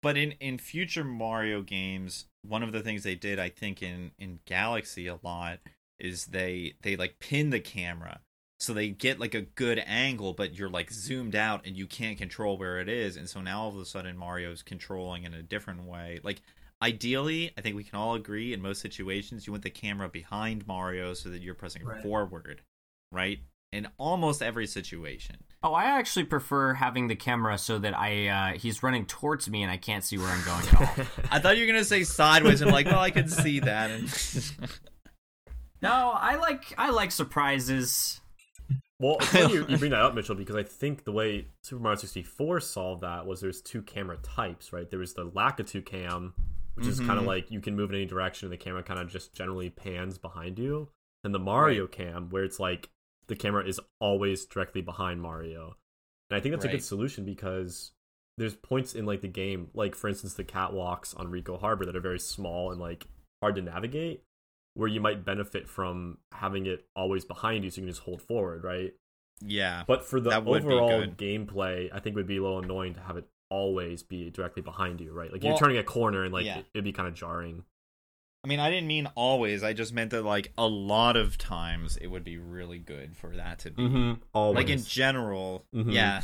But 0.00 0.16
in 0.16 0.32
in 0.32 0.58
future 0.58 1.02
Mario 1.02 1.60
games, 1.62 2.26
one 2.46 2.62
of 2.62 2.72
the 2.72 2.82
things 2.82 3.02
they 3.02 3.14
did, 3.14 3.38
I 3.38 3.48
think, 3.48 3.82
in 3.82 4.12
in 4.18 4.40
Galaxy 4.46 5.06
a 5.06 5.18
lot 5.22 5.58
is 5.98 6.26
they 6.26 6.74
they 6.82 6.96
like 6.96 7.18
pin 7.20 7.50
the 7.50 7.60
camera. 7.60 8.20
so 8.60 8.72
they 8.72 8.88
get 8.88 9.18
like 9.20 9.34
a 9.34 9.42
good 9.42 9.82
angle 9.86 10.32
but 10.32 10.54
you're 10.58 10.70
like 10.70 10.90
zoomed 10.90 11.34
out 11.36 11.66
and 11.66 11.76
you 11.76 11.86
can't 11.86 12.16
control 12.18 12.56
where 12.56 12.78
it 12.80 12.88
is 12.88 13.16
and 13.16 13.28
so 13.28 13.40
now 13.40 13.62
all 13.62 13.68
of 13.68 13.76
a 13.76 13.84
sudden 13.84 14.16
mario's 14.16 14.62
controlling 14.62 15.24
in 15.24 15.34
a 15.34 15.42
different 15.42 15.82
way 15.84 16.18
like 16.22 16.40
ideally 16.82 17.50
i 17.56 17.60
think 17.60 17.76
we 17.76 17.84
can 17.84 17.98
all 17.98 18.14
agree 18.14 18.52
in 18.52 18.60
most 18.62 18.80
situations 18.80 19.46
you 19.46 19.52
want 19.52 19.62
the 19.64 19.70
camera 19.70 20.08
behind 20.08 20.66
mario 20.66 21.14
so 21.14 21.28
that 21.28 21.42
you're 21.42 21.54
pressing 21.54 21.84
Right. 21.84 22.00
forward 22.02 22.62
right 23.12 23.38
in 23.72 23.88
almost 23.98 24.42
every 24.42 24.66
situation 24.66 25.36
Oh, 25.64 25.72
I 25.72 25.84
actually 25.84 26.24
prefer 26.24 26.74
having 26.74 27.08
the 27.08 27.16
camera 27.16 27.56
so 27.56 27.78
that 27.78 27.98
I 27.98 28.28
uh, 28.28 28.58
he's 28.58 28.82
running 28.82 29.06
towards 29.06 29.48
me 29.48 29.62
and 29.62 29.72
I 29.72 29.78
can't 29.78 30.04
see 30.04 30.18
where 30.18 30.28
I'm 30.28 30.44
going 30.44 30.68
at 30.68 30.74
all. 30.74 31.06
i 31.30 31.38
thought 31.38 31.56
you 31.56 31.62
were 31.64 31.72
gonna 31.72 31.84
say 31.84 32.04
sideways 32.04 32.60
i'm 32.60 32.68
like 32.68 32.84
well 32.84 32.98
i 32.98 33.10
can 33.10 33.28
see 33.28 33.60
that 33.60 33.90
and 33.90 34.02
no, 35.82 36.12
I 36.14 36.36
like 36.36 36.74
I 36.76 36.90
like 36.90 37.10
surprises. 37.10 38.20
Well, 39.00 39.18
you, 39.32 39.66
you 39.66 39.78
bring 39.78 39.90
that 39.90 40.00
up, 40.00 40.14
Mitchell, 40.14 40.34
because 40.34 40.54
I 40.54 40.62
think 40.62 41.04
the 41.04 41.12
way 41.12 41.48
Super 41.62 41.82
Mario 41.82 41.96
64 41.96 42.60
solved 42.60 43.02
that 43.02 43.26
was 43.26 43.40
there's 43.40 43.60
two 43.60 43.82
camera 43.82 44.18
types, 44.18 44.72
right? 44.72 44.88
There 44.88 45.00
was 45.00 45.14
the 45.14 45.26
Lakitu 45.26 45.84
cam, 45.84 46.32
which 46.74 46.86
is 46.86 47.00
kind 47.00 47.18
of 47.18 47.24
like 47.24 47.50
you 47.50 47.60
can 47.60 47.74
move 47.74 47.90
in 47.90 47.96
any 47.96 48.06
direction 48.06 48.46
and 48.46 48.52
the 48.52 48.56
camera 48.56 48.82
kind 48.82 49.00
of 49.00 49.10
just 49.10 49.34
generally 49.34 49.70
pans 49.70 50.16
behind 50.18 50.58
you, 50.58 50.88
and 51.24 51.34
the 51.34 51.38
Mario 51.38 51.86
cam, 51.86 52.28
where 52.30 52.44
it's 52.44 52.60
like 52.60 52.90
the 53.26 53.36
camera 53.36 53.66
is 53.66 53.80
always 54.00 54.44
directly 54.44 54.82
behind 54.82 55.20
Mario. 55.20 55.76
And 56.30 56.38
I 56.38 56.40
think 56.40 56.54
that's 56.54 56.64
a 56.64 56.68
good 56.68 56.82
solution 56.82 57.24
because 57.24 57.92
there's 58.38 58.54
points 58.54 58.94
in 58.94 59.06
like 59.06 59.20
the 59.20 59.28
game, 59.28 59.68
like 59.74 59.94
for 59.94 60.08
instance 60.08 60.34
the 60.34 60.44
catwalks 60.44 61.18
on 61.18 61.30
Ricco 61.30 61.58
Harbor 61.58 61.86
that 61.86 61.96
are 61.96 62.00
very 62.00 62.18
small 62.18 62.70
and 62.72 62.80
like 62.80 63.06
hard 63.42 63.56
to 63.56 63.62
navigate, 63.62 64.22
where 64.74 64.88
you 64.88 65.00
might 65.00 65.24
benefit 65.24 65.68
from 65.68 66.18
having 66.32 66.66
it 66.66 66.86
always 66.96 67.24
behind 67.24 67.64
you 67.64 67.70
so 67.70 67.80
you 67.80 67.86
can 67.86 67.92
just 67.92 68.02
hold 68.02 68.22
forward, 68.22 68.64
right? 68.64 68.94
yeah 69.40 69.84
But 69.86 70.04
for 70.04 70.20
the 70.20 70.40
would 70.40 70.64
overall 70.64 71.04
gameplay, 71.06 71.90
I 71.92 72.00
think 72.00 72.14
it 72.14 72.16
would 72.16 72.26
be 72.26 72.38
a 72.38 72.42
little 72.42 72.60
annoying 72.60 72.94
to 72.94 73.00
have 73.00 73.16
it 73.16 73.26
always 73.50 74.02
be 74.02 74.30
directly 74.30 74.62
behind 74.62 75.00
you, 75.00 75.12
right? 75.12 75.32
Like 75.32 75.44
you're 75.44 75.56
turning 75.56 75.76
a 75.76 75.84
corner 75.84 76.24
and 76.24 76.32
like 76.32 76.46
yeah. 76.46 76.62
it'd 76.72 76.84
be 76.84 76.92
kind 76.92 77.08
of 77.08 77.14
jarring. 77.14 77.64
I 78.44 78.46
mean, 78.46 78.60
I 78.60 78.68
didn't 78.70 78.86
mean 78.88 79.08
always. 79.14 79.62
I 79.64 79.72
just 79.72 79.94
meant 79.94 80.10
that 80.10 80.22
like 80.22 80.52
a 80.58 80.66
lot 80.66 81.16
of 81.16 81.38
times 81.38 81.96
it 81.96 82.08
would 82.08 82.24
be 82.24 82.36
really 82.36 82.78
good 82.78 83.16
for 83.16 83.28
that 83.36 83.60
to 83.60 83.70
be 83.70 83.82
Mm-hmm. 83.82 84.12
Always. 84.34 84.56
like 84.56 84.68
in 84.68 84.82
general. 84.84 85.64
Mhm. 85.74 85.92
Yeah. 85.92 86.20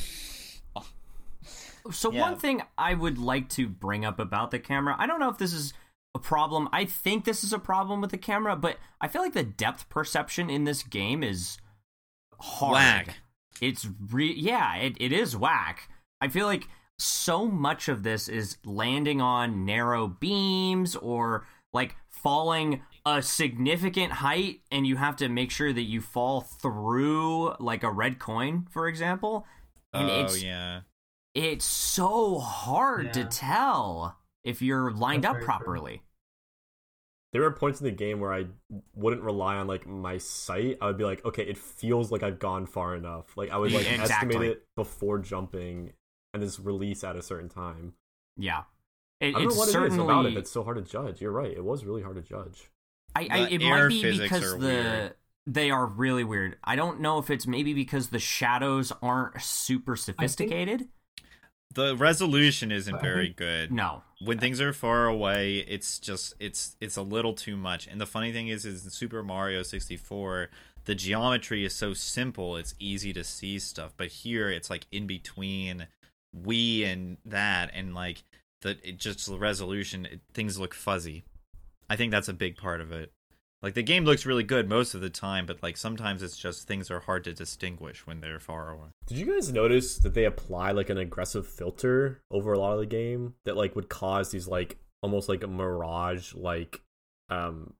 So 1.90 2.12
Yeah. 2.12 2.20
one 2.20 2.36
thing 2.38 2.62
I 2.76 2.92
would 2.94 3.16
like 3.18 3.48
to 3.50 3.66
bring 3.68 4.04
up 4.04 4.18
about 4.20 4.50
the 4.50 4.58
camera, 4.58 4.94
I 4.98 5.06
don't 5.06 5.18
know 5.18 5.30
if 5.30 5.38
this 5.38 5.54
is 5.54 5.72
a 6.14 6.18
problem. 6.18 6.68
I 6.72 6.84
think 6.84 7.24
this 7.24 7.42
is 7.42 7.52
a 7.54 7.58
problem 7.58 8.00
with 8.02 8.10
the 8.10 8.18
camera, 8.18 8.54
but 8.54 8.78
I 9.00 9.08
feel 9.08 9.22
like 9.22 9.32
the 9.32 9.42
depth 9.44 9.88
perception 9.88 10.50
in 10.50 10.64
this 10.64 10.82
game 10.82 11.22
is 11.22 11.56
hard. 12.38 12.72
Whack. 12.74 13.16
It's 13.62 13.88
re 14.10 14.30
yeah, 14.30 14.76
it, 14.76 14.96
it 15.00 15.12
is 15.12 15.36
whack. 15.36 15.88
I 16.20 16.28
feel 16.28 16.46
like 16.46 16.68
so 16.98 17.46
much 17.46 17.88
of 17.88 18.02
this 18.02 18.28
is 18.28 18.58
landing 18.64 19.22
on 19.22 19.64
narrow 19.64 20.06
beams 20.06 20.96
or 20.96 21.46
like 21.72 21.96
falling 22.22 22.82
a 23.06 23.22
significant 23.22 24.12
height 24.12 24.60
and 24.70 24.86
you 24.86 24.96
have 24.96 25.16
to 25.16 25.28
make 25.28 25.50
sure 25.50 25.72
that 25.72 25.82
you 25.82 26.00
fall 26.00 26.40
through 26.42 27.54
like 27.58 27.82
a 27.82 27.90
red 27.90 28.18
coin, 28.18 28.66
for 28.70 28.86
example. 28.88 29.46
And 29.92 30.10
oh 30.10 30.14
it's 30.24 30.42
yeah. 30.42 30.82
it's 31.34 31.64
so 31.64 32.38
hard 32.38 33.12
to 33.14 33.24
tell 33.24 34.18
if 34.44 34.62
you're 34.62 34.92
lined 34.92 35.24
That's 35.24 35.32
up 35.32 35.36
very 35.38 35.52
true. 35.58 35.64
properly. 35.64 36.02
there 37.32 37.42
were 37.42 37.52
points 37.52 37.80
in 37.80 37.84
the 37.84 37.92
game 37.92 38.18
where 38.20 38.32
I 38.32 38.46
wouldn't 38.94 39.22
rely 39.22 39.56
on 39.56 39.66
like 39.68 39.86
my 39.86 40.18
sight. 40.18 40.78
I 40.80 40.86
would 40.86 40.98
be 40.98 41.04
like, 41.04 41.24
okay, 41.24 41.44
it 41.44 41.58
feels 41.58 42.10
like 42.10 42.22
I've 42.22 42.38
gone 42.40 42.66
far 42.66 42.96
enough. 42.96 43.36
Like 43.36 43.50
I 43.50 43.56
would 43.56 43.72
like 43.72 43.86
Exactly. 43.86 44.36
estimate 44.36 44.42
it 44.42 44.66
before 44.76 45.18
jumping 45.20 45.92
and 46.34 46.42
just 46.42 46.58
release 46.58 47.04
at 47.04 47.16
a 47.16 47.22
certain 47.22 47.48
time. 47.48 47.94
Yeah. 48.36 48.62
It, 49.20 49.28
I 49.28 49.30
don't 49.32 49.42
it's 49.42 49.54
know 49.54 49.58
what 49.60 49.68
it 49.68 49.72
certainly 49.72 49.96
is 49.98 50.04
about 50.04 50.26
it 50.26 50.34
that's 50.34 50.50
so 50.50 50.64
hard 50.64 50.76
to 50.76 50.82
judge. 50.90 51.20
You're 51.20 51.32
right. 51.32 51.50
It 51.52 51.64
was 51.64 51.84
really 51.84 52.02
hard 52.02 52.16
to 52.16 52.22
judge. 52.22 52.70
I, 53.14 53.28
I 53.30 53.38
it 53.48 53.60
might 53.60 53.88
be 53.88 54.18
because 54.18 54.52
the 54.52 54.58
weird. 54.58 55.14
they 55.46 55.70
are 55.70 55.86
really 55.86 56.24
weird. 56.24 56.56
I 56.64 56.76
don't 56.76 57.00
know 57.00 57.18
if 57.18 57.28
it's 57.28 57.46
maybe 57.46 57.74
because 57.74 58.08
the 58.08 58.18
shadows 58.18 58.92
aren't 59.02 59.42
super 59.42 59.96
sophisticated. 59.96 60.88
The 61.72 61.96
resolution 61.96 62.72
isn't 62.72 62.94
I 62.96 63.00
very 63.00 63.26
think- 63.26 63.36
good. 63.36 63.72
No. 63.72 64.02
When 64.24 64.38
things 64.38 64.60
are 64.60 64.72
far 64.72 65.06
away, 65.06 65.58
it's 65.58 65.98
just 65.98 66.34
it's 66.38 66.76
it's 66.80 66.96
a 66.96 67.02
little 67.02 67.32
too 67.34 67.56
much. 67.56 67.86
And 67.86 68.00
the 68.00 68.06
funny 68.06 68.32
thing 68.32 68.48
is 68.48 68.64
is 68.66 68.84
in 68.84 68.90
Super 68.90 69.22
Mario 69.22 69.62
64, 69.62 70.48
the 70.84 70.94
geometry 70.94 71.64
is 71.64 71.74
so 71.74 71.94
simple, 71.94 72.56
it's 72.56 72.74
easy 72.78 73.12
to 73.12 73.24
see 73.24 73.58
stuff. 73.58 73.92
But 73.96 74.08
here 74.08 74.50
it's 74.50 74.68
like 74.70 74.86
in 74.92 75.06
between 75.06 75.86
we 76.32 76.84
and 76.84 77.16
that 77.24 77.70
and 77.74 77.94
like 77.94 78.22
the 78.62 78.76
it 78.82 78.98
just 78.98 79.26
the 79.26 79.38
resolution, 79.38 80.06
it, 80.06 80.20
things 80.32 80.58
look 80.58 80.74
fuzzy. 80.74 81.24
I 81.88 81.96
think 81.96 82.10
that's 82.12 82.28
a 82.28 82.32
big 82.32 82.56
part 82.56 82.80
of 82.80 82.92
it. 82.92 83.12
Like 83.62 83.74
the 83.74 83.82
game 83.82 84.04
looks 84.04 84.24
really 84.24 84.42
good 84.44 84.68
most 84.68 84.94
of 84.94 85.02
the 85.02 85.10
time, 85.10 85.44
but 85.44 85.62
like 85.62 85.76
sometimes 85.76 86.22
it's 86.22 86.38
just 86.38 86.66
things 86.66 86.90
are 86.90 87.00
hard 87.00 87.24
to 87.24 87.34
distinguish 87.34 88.06
when 88.06 88.20
they're 88.20 88.40
far 88.40 88.70
away. 88.70 88.88
Did 89.06 89.18
you 89.18 89.26
guys 89.26 89.52
notice 89.52 89.98
that 89.98 90.14
they 90.14 90.24
apply 90.24 90.70
like 90.72 90.88
an 90.88 90.96
aggressive 90.96 91.46
filter 91.46 92.22
over 92.30 92.52
a 92.54 92.58
lot 92.58 92.72
of 92.72 92.78
the 92.80 92.86
game 92.86 93.34
that 93.44 93.56
like 93.58 93.76
would 93.76 93.88
cause 93.90 94.30
these 94.30 94.48
like 94.48 94.78
almost 95.02 95.28
like 95.28 95.42
a 95.42 95.46
mirage 95.46 96.34
like 96.34 96.80
um 97.28 97.74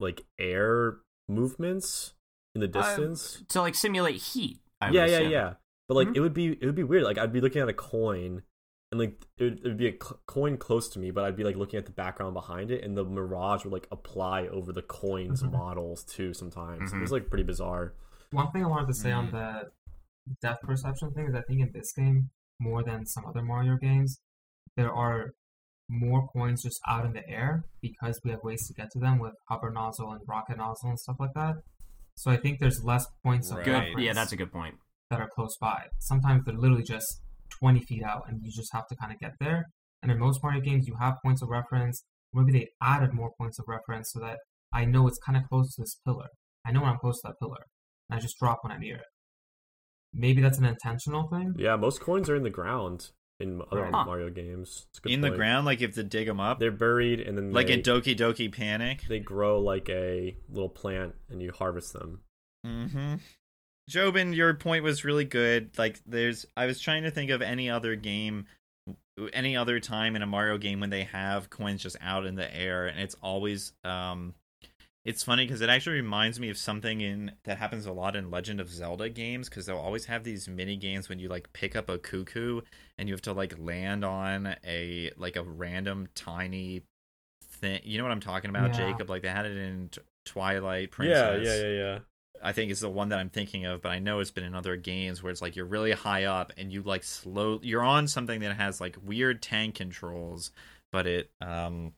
like 0.00 0.24
air 0.38 0.96
movements 1.28 2.14
in 2.54 2.60
the 2.60 2.68
distance? 2.68 3.42
To 3.50 3.60
like 3.60 3.74
simulate 3.74 4.16
heat. 4.16 4.58
I 4.80 4.90
yeah, 4.90 5.06
yeah, 5.06 5.18
assume. 5.18 5.30
yeah. 5.32 5.54
But 5.88 5.94
like 5.94 6.08
Mhm. 6.08 6.16
it 6.16 6.20
would 6.20 6.34
be 6.34 6.46
it 6.60 6.64
would 6.66 6.74
be 6.74 6.82
weird. 6.84 7.04
Like 7.04 7.18
I'd 7.18 7.32
be 7.32 7.40
looking 7.40 7.62
at 7.62 7.68
a 7.68 7.72
coin 7.74 8.42
and 8.90 9.00
like 9.00 9.26
it 9.38 9.44
would, 9.44 9.58
it 9.58 9.64
would 9.64 9.76
be 9.76 9.88
a 9.88 9.92
cl- 9.92 10.20
coin 10.26 10.56
close 10.56 10.88
to 10.90 10.98
me, 10.98 11.10
but 11.10 11.24
I'd 11.24 11.36
be 11.36 11.44
like 11.44 11.56
looking 11.56 11.78
at 11.78 11.86
the 11.86 11.92
background 11.92 12.34
behind 12.34 12.70
it 12.70 12.82
and 12.84 12.96
the 12.96 13.04
mirage 13.04 13.64
would 13.64 13.72
like 13.72 13.86
apply 13.92 14.48
over 14.48 14.72
the 14.72 14.82
coins 14.82 15.42
Mhm. 15.42 15.52
models 15.52 16.04
too 16.04 16.34
sometimes. 16.34 16.92
It 16.92 16.96
Mhm. 16.96 17.00
was 17.02 17.12
like 17.12 17.28
pretty 17.28 17.44
bizarre. 17.44 17.94
One 18.32 18.50
thing 18.52 18.64
I 18.64 18.68
wanted 18.68 18.88
to 18.88 18.94
say 18.94 19.12
on 19.12 19.28
Mm. 19.28 19.32
the 19.32 19.70
depth 20.42 20.62
perception 20.62 21.12
thing 21.12 21.28
is 21.28 21.34
I 21.34 21.42
think 21.42 21.60
in 21.60 21.70
this 21.72 21.92
game, 21.92 22.30
more 22.58 22.82
than 22.84 23.06
some 23.06 23.24
other 23.26 23.42
Mario 23.42 23.76
games, 23.76 24.20
there 24.76 24.92
are 24.92 25.30
more 25.88 26.28
coins 26.28 26.62
just 26.62 26.80
out 26.86 27.04
in 27.04 27.12
the 27.12 27.28
air 27.28 27.64
because 27.80 28.20
we 28.24 28.30
have 28.30 28.42
ways 28.44 28.66
to 28.68 28.74
get 28.74 28.90
to 28.92 28.98
them 29.00 29.18
with 29.18 29.34
hover 29.48 29.70
nozzle 29.70 30.12
and 30.12 30.20
rocket 30.28 30.56
nozzle 30.58 30.90
and 30.90 31.00
stuff 31.00 31.16
like 31.18 31.32
that. 31.34 31.56
So 32.16 32.30
I 32.30 32.36
think 32.36 32.60
there's 32.60 32.84
less 32.84 33.06
points 33.24 33.50
of 33.50 33.64
Good. 33.64 33.98
Yeah, 33.98 34.12
that's 34.12 34.32
a 34.32 34.36
good 34.36 34.52
point. 34.52 34.76
that 35.10 35.20
are 35.20 35.28
close 35.34 35.56
by. 35.60 35.88
Sometimes 35.98 36.44
they're 36.44 36.54
literally 36.54 36.84
just 36.84 37.20
20 37.60 37.80
feet 37.80 38.02
out 38.02 38.22
and 38.28 38.40
you 38.42 38.50
just 38.50 38.72
have 38.72 38.86
to 38.88 38.96
kind 38.96 39.12
of 39.12 39.18
get 39.18 39.32
there. 39.40 39.66
And 40.02 40.10
in 40.10 40.18
most 40.18 40.42
Mario 40.42 40.60
games, 40.60 40.86
you 40.88 40.96
have 41.00 41.16
points 41.22 41.42
of 41.42 41.48
reference. 41.48 42.04
Maybe 42.32 42.52
they 42.52 42.68
added 42.82 43.12
more 43.12 43.30
points 43.38 43.58
of 43.58 43.66
reference 43.68 44.10
so 44.12 44.20
that 44.20 44.38
I 44.72 44.84
know 44.84 45.06
it's 45.08 45.18
kind 45.18 45.36
of 45.36 45.44
close 45.48 45.74
to 45.74 45.82
this 45.82 45.96
pillar. 46.06 46.28
I 46.64 46.72
know 46.72 46.80
when 46.80 46.90
I'm 46.90 46.98
close 46.98 47.20
to 47.20 47.28
that 47.28 47.34
pillar. 47.40 47.64
And 48.08 48.18
I 48.18 48.20
just 48.20 48.38
drop 48.38 48.58
when 48.62 48.72
I'm 48.72 48.80
near 48.80 48.96
it. 48.96 49.04
Maybe 50.12 50.40
that's 50.42 50.58
an 50.58 50.64
intentional 50.64 51.28
thing. 51.28 51.54
Yeah, 51.56 51.76
most 51.76 52.00
coins 52.00 52.28
are 52.28 52.36
in 52.36 52.42
the 52.42 52.50
ground 52.50 53.10
in 53.38 53.62
other 53.70 53.88
Huh. 53.92 54.04
Mario 54.04 54.28
games. 54.30 54.86
It's 54.90 54.98
a 54.98 55.02
good 55.02 55.12
In 55.12 55.20
the 55.20 55.30
ground, 55.30 55.66
like 55.66 55.80
you 55.80 55.86
have 55.86 55.94
to 55.94 56.02
dig 56.02 56.26
them 56.26 56.40
up, 56.40 56.58
They're 56.58 56.70
buried 56.70 57.20
and 57.20 57.36
then 57.38 57.52
like 57.52 57.68
they, 57.68 57.74
in 57.74 57.82
Doki 57.82 58.16
Doki 58.16 58.52
Panic. 58.52 59.02
they 59.08 59.18
grow 59.20 59.60
like 59.60 59.88
a 59.88 60.36
little 60.48 60.68
plant 60.68 61.14
and 61.28 61.40
you 61.40 61.52
harvest 61.52 61.92
them. 61.92 62.20
Mm-hmm. 62.66 63.14
Jobin, 63.90 64.34
your 64.34 64.54
point 64.54 64.84
was 64.84 65.04
really 65.04 65.24
good. 65.24 65.76
Like, 65.76 66.00
there's, 66.06 66.46
I 66.56 66.66
was 66.66 66.80
trying 66.80 67.02
to 67.02 67.10
think 67.10 67.30
of 67.30 67.42
any 67.42 67.68
other 67.68 67.96
game, 67.96 68.46
any 69.32 69.56
other 69.56 69.80
time 69.80 70.14
in 70.14 70.22
a 70.22 70.26
Mario 70.26 70.58
game 70.58 70.80
when 70.80 70.90
they 70.90 71.04
have 71.04 71.50
coins 71.50 71.82
just 71.82 71.96
out 72.00 72.24
in 72.24 72.36
the 72.36 72.54
air, 72.56 72.86
and 72.86 73.00
it's 73.00 73.16
always, 73.20 73.72
um, 73.84 74.34
it's 75.04 75.22
funny 75.22 75.44
because 75.44 75.60
it 75.60 75.70
actually 75.70 75.96
reminds 75.96 76.38
me 76.38 76.50
of 76.50 76.58
something 76.58 77.00
in 77.00 77.32
that 77.44 77.58
happens 77.58 77.86
a 77.86 77.92
lot 77.92 78.14
in 78.16 78.30
Legend 78.30 78.60
of 78.60 78.68
Zelda 78.68 79.08
games 79.08 79.48
because 79.48 79.66
they'll 79.66 79.78
always 79.78 80.04
have 80.04 80.24
these 80.24 80.46
mini 80.46 80.76
games 80.76 81.08
when 81.08 81.18
you 81.18 81.28
like 81.28 81.52
pick 81.54 81.74
up 81.74 81.88
a 81.88 81.98
cuckoo 81.98 82.60
and 82.98 83.08
you 83.08 83.14
have 83.14 83.22
to 83.22 83.32
like 83.32 83.58
land 83.58 84.04
on 84.04 84.56
a 84.64 85.10
like 85.16 85.36
a 85.36 85.42
random 85.42 86.06
tiny 86.14 86.82
thing. 87.42 87.80
You 87.82 87.96
know 87.96 88.04
what 88.04 88.12
I'm 88.12 88.20
talking 88.20 88.50
about, 88.50 88.76
Yeah. 88.78 88.90
Jacob? 88.90 89.08
Like 89.08 89.22
they 89.22 89.28
had 89.28 89.46
it 89.46 89.56
in 89.56 89.88
Twilight 90.26 90.90
Princess. 90.90 91.46
Yeah, 91.46 91.54
yeah, 91.54 91.62
yeah, 91.62 91.78
yeah. 91.78 91.98
I 92.42 92.52
think 92.52 92.70
it's 92.70 92.80
the 92.80 92.88
one 92.88 93.10
that 93.10 93.18
I'm 93.18 93.28
thinking 93.30 93.66
of, 93.66 93.82
but 93.82 93.90
I 93.90 93.98
know 93.98 94.20
it's 94.20 94.30
been 94.30 94.44
in 94.44 94.54
other 94.54 94.76
games 94.76 95.22
where 95.22 95.30
it's 95.30 95.42
like 95.42 95.56
you're 95.56 95.66
really 95.66 95.92
high 95.92 96.24
up 96.24 96.52
and 96.56 96.72
you 96.72 96.82
like 96.82 97.04
slow 97.04 97.60
you're 97.62 97.82
on 97.82 98.08
something 98.08 98.40
that 98.40 98.56
has 98.56 98.80
like 98.80 98.96
weird 99.04 99.42
tank 99.42 99.74
controls, 99.74 100.50
but 100.92 101.06
it 101.06 101.30
um 101.40 101.92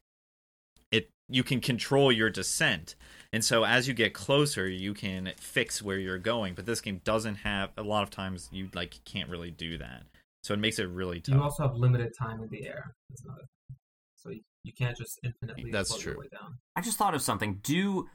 it 0.91 1.11
you 1.29 1.43
can 1.43 1.61
control 1.61 2.11
your 2.11 2.31
descent. 2.31 2.95
And 3.33 3.45
so 3.45 3.65
as 3.65 3.89
you 3.89 3.95
get 3.95 4.13
closer, 4.13 4.69
you 4.69 4.93
can 4.95 5.33
fix 5.39 5.81
where 5.81 5.99
you're 5.99 6.19
going, 6.19 6.55
but 6.55 6.67
this 6.67 6.81
game 6.81 7.01
doesn't 7.05 7.37
have 7.37 7.71
a 7.77 7.83
lot 7.83 8.03
of 8.03 8.11
times 8.11 8.49
you 8.53 8.69
like 8.75 9.01
can't 9.05 9.31
really 9.31 9.51
do 9.51 9.79
that. 9.79 10.03
So 10.43 10.55
it 10.55 10.59
makes 10.59 10.79
it 10.79 10.89
really 10.89 11.21
tough. 11.21 11.35
You 11.37 11.43
also 11.43 11.63
have 11.63 11.77
limited 11.77 12.13
time 12.19 12.43
in 12.43 12.49
the 12.49 12.67
air. 12.67 12.95
That's 13.09 13.23
another 13.23 13.43
thing. 13.43 13.77
So 14.17 14.31
you, 14.31 14.41
you 14.65 14.73
can't 14.73 14.97
just 14.97 15.21
infinitely 15.23 15.71
That's 15.71 15.91
float 15.91 16.05
your 16.05 16.15
true. 16.15 16.23
way 16.23 16.29
down. 16.33 16.59
I 16.77 16.81
just 16.81 16.99
thought 16.99 17.15
of 17.15 17.23
something. 17.23 17.61
Do 17.63 18.09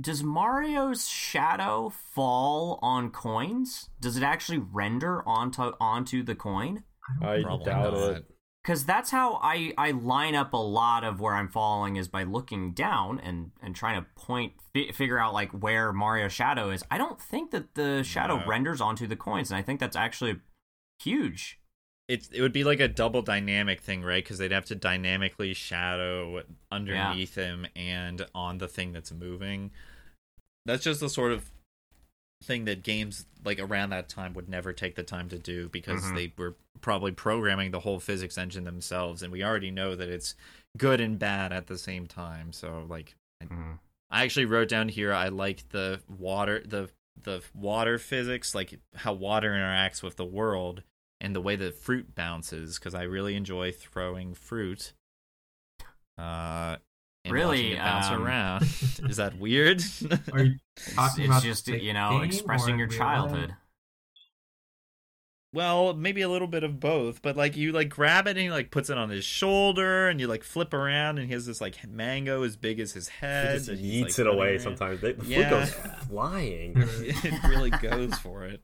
does 0.00 0.22
Mario's 0.22 1.08
shadow 1.08 1.92
fall 2.14 2.78
on 2.82 3.10
coins? 3.10 3.90
Does 4.00 4.16
it 4.16 4.22
actually 4.22 4.58
render 4.58 5.26
onto 5.28 5.72
onto 5.80 6.22
the 6.22 6.34
coin? 6.34 6.84
I 7.20 7.42
Probably 7.42 7.64
doubt 7.64 7.92
not. 7.94 8.10
it. 8.16 8.24
Because 8.62 8.84
that's 8.84 9.10
how 9.10 9.40
I, 9.42 9.72
I 9.76 9.90
line 9.90 10.36
up 10.36 10.52
a 10.52 10.56
lot 10.56 11.02
of 11.02 11.18
where 11.20 11.34
I'm 11.34 11.48
falling 11.48 11.96
is 11.96 12.06
by 12.06 12.22
looking 12.22 12.74
down 12.74 13.18
and, 13.18 13.50
and 13.60 13.74
trying 13.74 14.00
to 14.00 14.06
point 14.14 14.52
fi- 14.72 14.92
figure 14.92 15.18
out 15.18 15.34
like 15.34 15.50
where 15.50 15.92
Mario's 15.92 16.32
shadow 16.32 16.70
is. 16.70 16.84
I 16.88 16.96
don't 16.96 17.20
think 17.20 17.50
that 17.50 17.74
the 17.74 18.04
shadow 18.04 18.36
No. 18.38 18.46
renders 18.46 18.80
onto 18.80 19.08
the 19.08 19.16
coins, 19.16 19.50
and 19.50 19.58
I 19.58 19.62
think 19.62 19.80
that's 19.80 19.96
actually 19.96 20.36
huge. 21.00 21.58
It 22.12 22.28
it 22.30 22.42
would 22.42 22.52
be 22.52 22.62
like 22.64 22.80
a 22.80 22.88
double 22.88 23.22
dynamic 23.22 23.80
thing, 23.80 24.02
right? 24.02 24.22
Because 24.22 24.36
they'd 24.38 24.52
have 24.52 24.66
to 24.66 24.74
dynamically 24.74 25.54
shadow 25.54 26.42
underneath 26.70 27.34
him 27.36 27.66
and 27.74 28.26
on 28.34 28.58
the 28.58 28.68
thing 28.68 28.92
that's 28.92 29.12
moving. 29.12 29.70
That's 30.66 30.84
just 30.84 31.00
the 31.00 31.08
sort 31.08 31.32
of 31.32 31.50
thing 32.44 32.64
that 32.66 32.82
games 32.82 33.24
like 33.44 33.58
around 33.58 33.90
that 33.90 34.08
time 34.08 34.34
would 34.34 34.48
never 34.48 34.72
take 34.72 34.94
the 34.94 35.02
time 35.02 35.28
to 35.30 35.38
do 35.38 35.68
because 35.70 36.04
Mhm. 36.04 36.14
they 36.14 36.32
were 36.36 36.54
probably 36.80 37.12
programming 37.12 37.70
the 37.70 37.80
whole 37.80 38.00
physics 38.00 38.36
engine 38.36 38.64
themselves, 38.64 39.22
and 39.22 39.32
we 39.32 39.42
already 39.42 39.70
know 39.70 39.96
that 39.96 40.08
it's 40.08 40.34
good 40.76 41.00
and 41.00 41.18
bad 41.18 41.52
at 41.52 41.66
the 41.66 41.78
same 41.78 42.06
time. 42.06 42.52
So 42.52 42.84
like, 42.88 43.14
Mhm. 43.42 43.78
I 44.10 44.24
actually 44.24 44.44
wrote 44.46 44.68
down 44.68 44.90
here 44.90 45.14
I 45.14 45.28
like 45.28 45.68
the 45.70 46.02
water 46.08 46.62
the 46.66 46.90
the 47.22 47.42
water 47.54 47.98
physics, 47.98 48.54
like 48.54 48.80
how 48.96 49.12
water 49.12 49.52
interacts 49.52 50.02
with 50.02 50.16
the 50.16 50.24
world 50.24 50.82
and 51.22 51.34
the 51.34 51.40
way 51.40 51.56
that 51.56 51.74
fruit 51.74 52.14
bounces 52.14 52.78
because 52.78 52.94
I 52.94 53.04
really 53.04 53.34
enjoy 53.36 53.72
throwing 53.72 54.34
fruit. 54.34 54.92
Uh 56.18 56.76
and 57.24 57.32
Really, 57.32 57.72
it 57.74 57.78
bounce 57.78 58.06
um, 58.08 58.22
around. 58.24 58.62
Is 59.08 59.16
that 59.16 59.38
weird? 59.38 59.80
Are 60.32 60.42
you 60.42 60.56
It's, 60.76 60.94
talking 60.94 61.24
it's 61.24 61.30
about 61.30 61.42
just 61.42 61.68
you 61.68 61.92
know 61.92 62.20
expressing 62.22 62.78
your 62.78 62.88
childhood. 62.88 63.50
life? 63.50 63.58
well, 65.54 65.92
maybe 65.92 66.22
a 66.22 66.28
little 66.30 66.48
bit 66.48 66.64
of 66.64 66.80
both, 66.80 67.20
but 67.20 67.36
like 67.36 67.56
you 67.56 67.72
like 67.72 67.90
grab 67.90 68.26
it 68.26 68.30
and 68.30 68.38
he 68.40 68.50
like 68.50 68.70
puts 68.70 68.88
it 68.88 68.96
on 68.96 69.10
his 69.10 69.24
shoulder 69.24 70.08
and 70.08 70.18
you 70.18 70.26
like 70.26 70.42
flip 70.44 70.72
around 70.72 71.18
and 71.18 71.26
he 71.28 71.32
has 71.34 71.44
this 71.46 71.60
like 71.60 71.86
mango 71.86 72.42
as 72.42 72.56
big 72.56 72.80
as 72.80 72.92
his 72.94 73.08
He 73.08 73.16
head. 73.20 73.58
just 73.58 73.68
and 73.68 73.78
yeets 73.78 74.02
like, 74.02 74.18
it 74.20 74.26
away 74.26 74.56
around. 74.56 74.60
sometimes. 74.60 75.00
They, 75.02 75.12
the 75.12 75.26
Yeah. 75.26 75.50
goes 75.50 75.70
flying. 76.08 76.72
it 76.76 77.42
really 77.44 77.70
goes 77.70 78.14
for 78.18 78.46
it. 78.46 78.62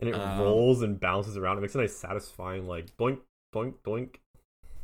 And 0.00 0.08
it 0.08 0.14
Um, 0.14 0.40
rolls 0.40 0.82
and 0.82 0.98
bounces 0.98 1.36
around. 1.36 1.58
It 1.58 1.60
makes 1.60 1.74
a 1.74 1.78
nice 1.78 1.96
satisfying 1.96 2.66
like 2.66 2.96
boink, 2.96 3.20
boink, 3.54 3.74
boink. 3.84 4.16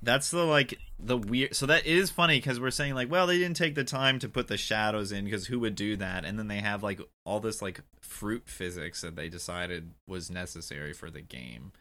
That's 0.03 0.31
the 0.31 0.45
like 0.45 0.79
the 0.99 1.17
weird. 1.17 1.57
So 1.57 1.67
that 1.67 1.87
is 1.87 2.11
funny 2.11 2.39
because 2.39 2.61
we're 2.61 2.71
saying 2.71 2.95
like, 2.95 3.11
well, 3.11 3.27
they 3.27 3.39
didn't 3.39 3.57
take 3.57 3.75
the 3.75 3.85
time 3.85 4.19
to 4.21 4.29
put 4.29 4.47
the 4.47 4.57
shadows 4.57 5.11
in 5.11 5.25
because 5.25 5.47
who 5.47 5.59
would 5.61 5.75
do 5.75 5.97
that? 5.97 6.25
And 6.25 6.39
then 6.39 6.49
they 6.49 6.59
have 6.59 6.83
like 6.83 7.01
all 7.25 7.41
this 7.41 7.63
like 7.63 7.81
fruit 8.01 8.43
physics 8.47 9.01
that 9.01 9.17
they 9.17 9.29
decided 9.29 9.93
was 10.07 10.31
necessary 10.31 10.93
for 10.93 11.11
the 11.11 11.23
game. 11.23 11.73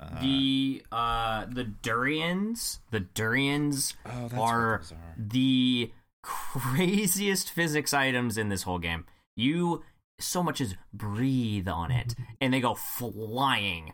Uh, 0.00 0.20
the 0.20 0.82
uh 0.90 1.44
the 1.48 1.64
durians, 1.64 2.80
the 2.90 3.00
durians 3.00 3.94
oh, 4.06 4.30
are 4.36 4.74
are. 4.74 4.82
the 5.16 5.92
craziest 6.22 7.50
physics 7.52 7.92
items 7.92 8.36
in 8.38 8.48
this 8.48 8.62
whole 8.62 8.78
game. 8.78 9.04
You 9.36 9.84
so 10.22 10.42
much 10.42 10.60
as 10.60 10.74
breathe 10.92 11.68
on 11.68 11.90
it, 11.90 12.14
and 12.40 12.52
they 12.52 12.60
go 12.60 12.74
flying. 12.74 13.92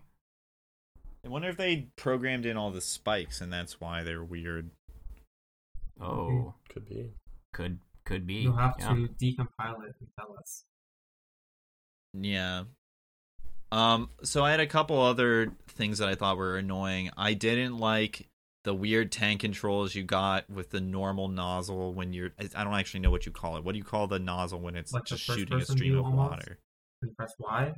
I 1.24 1.28
wonder 1.28 1.48
if 1.48 1.56
they 1.56 1.88
programmed 1.96 2.46
in 2.46 2.56
all 2.56 2.70
the 2.70 2.80
spikes 2.80 3.40
and 3.40 3.52
that's 3.52 3.80
why 3.80 4.02
they're 4.02 4.24
weird. 4.24 4.70
Oh, 6.00 6.54
Could 6.72 6.88
be. 6.88 7.10
could 7.52 7.80
could 8.04 8.26
be. 8.26 8.34
You'll 8.34 8.56
have 8.56 8.76
yeah. 8.78 8.88
to 8.88 9.08
decompile 9.20 9.84
it 9.84 9.94
and 10.00 10.08
tell 10.18 10.36
us. 10.38 10.64
Yeah. 12.14 12.64
Um. 13.70 14.10
So 14.22 14.44
I 14.44 14.50
had 14.52 14.60
a 14.60 14.66
couple 14.66 15.00
other 15.00 15.52
things 15.68 15.98
that 15.98 16.08
I 16.08 16.14
thought 16.14 16.38
were 16.38 16.56
annoying. 16.56 17.10
I 17.16 17.34
didn't 17.34 17.76
like 17.78 18.28
the 18.68 18.74
weird 18.74 19.10
tank 19.10 19.40
controls 19.40 19.94
you 19.94 20.02
got 20.02 20.48
with 20.50 20.68
the 20.70 20.80
normal 20.80 21.28
nozzle 21.28 21.94
when 21.94 22.12
you're. 22.12 22.30
I 22.38 22.48
I 22.54 22.64
don't 22.64 22.74
actually 22.74 23.00
know 23.00 23.10
what 23.10 23.24
you 23.24 23.32
call 23.32 23.56
it. 23.56 23.64
What 23.64 23.72
do 23.72 23.78
you 23.78 23.84
call 23.84 24.06
the 24.06 24.18
nozzle 24.18 24.60
when 24.60 24.76
it's 24.76 24.92
Like 24.92 25.04
just 25.04 25.22
shooting 25.24 25.58
a 25.58 25.64
stream 25.64 25.98
of 25.98 26.04
almost? 26.04 26.30
water? 26.30 26.58
You 27.02 27.08
press 27.16 27.32
Y. 27.38 27.72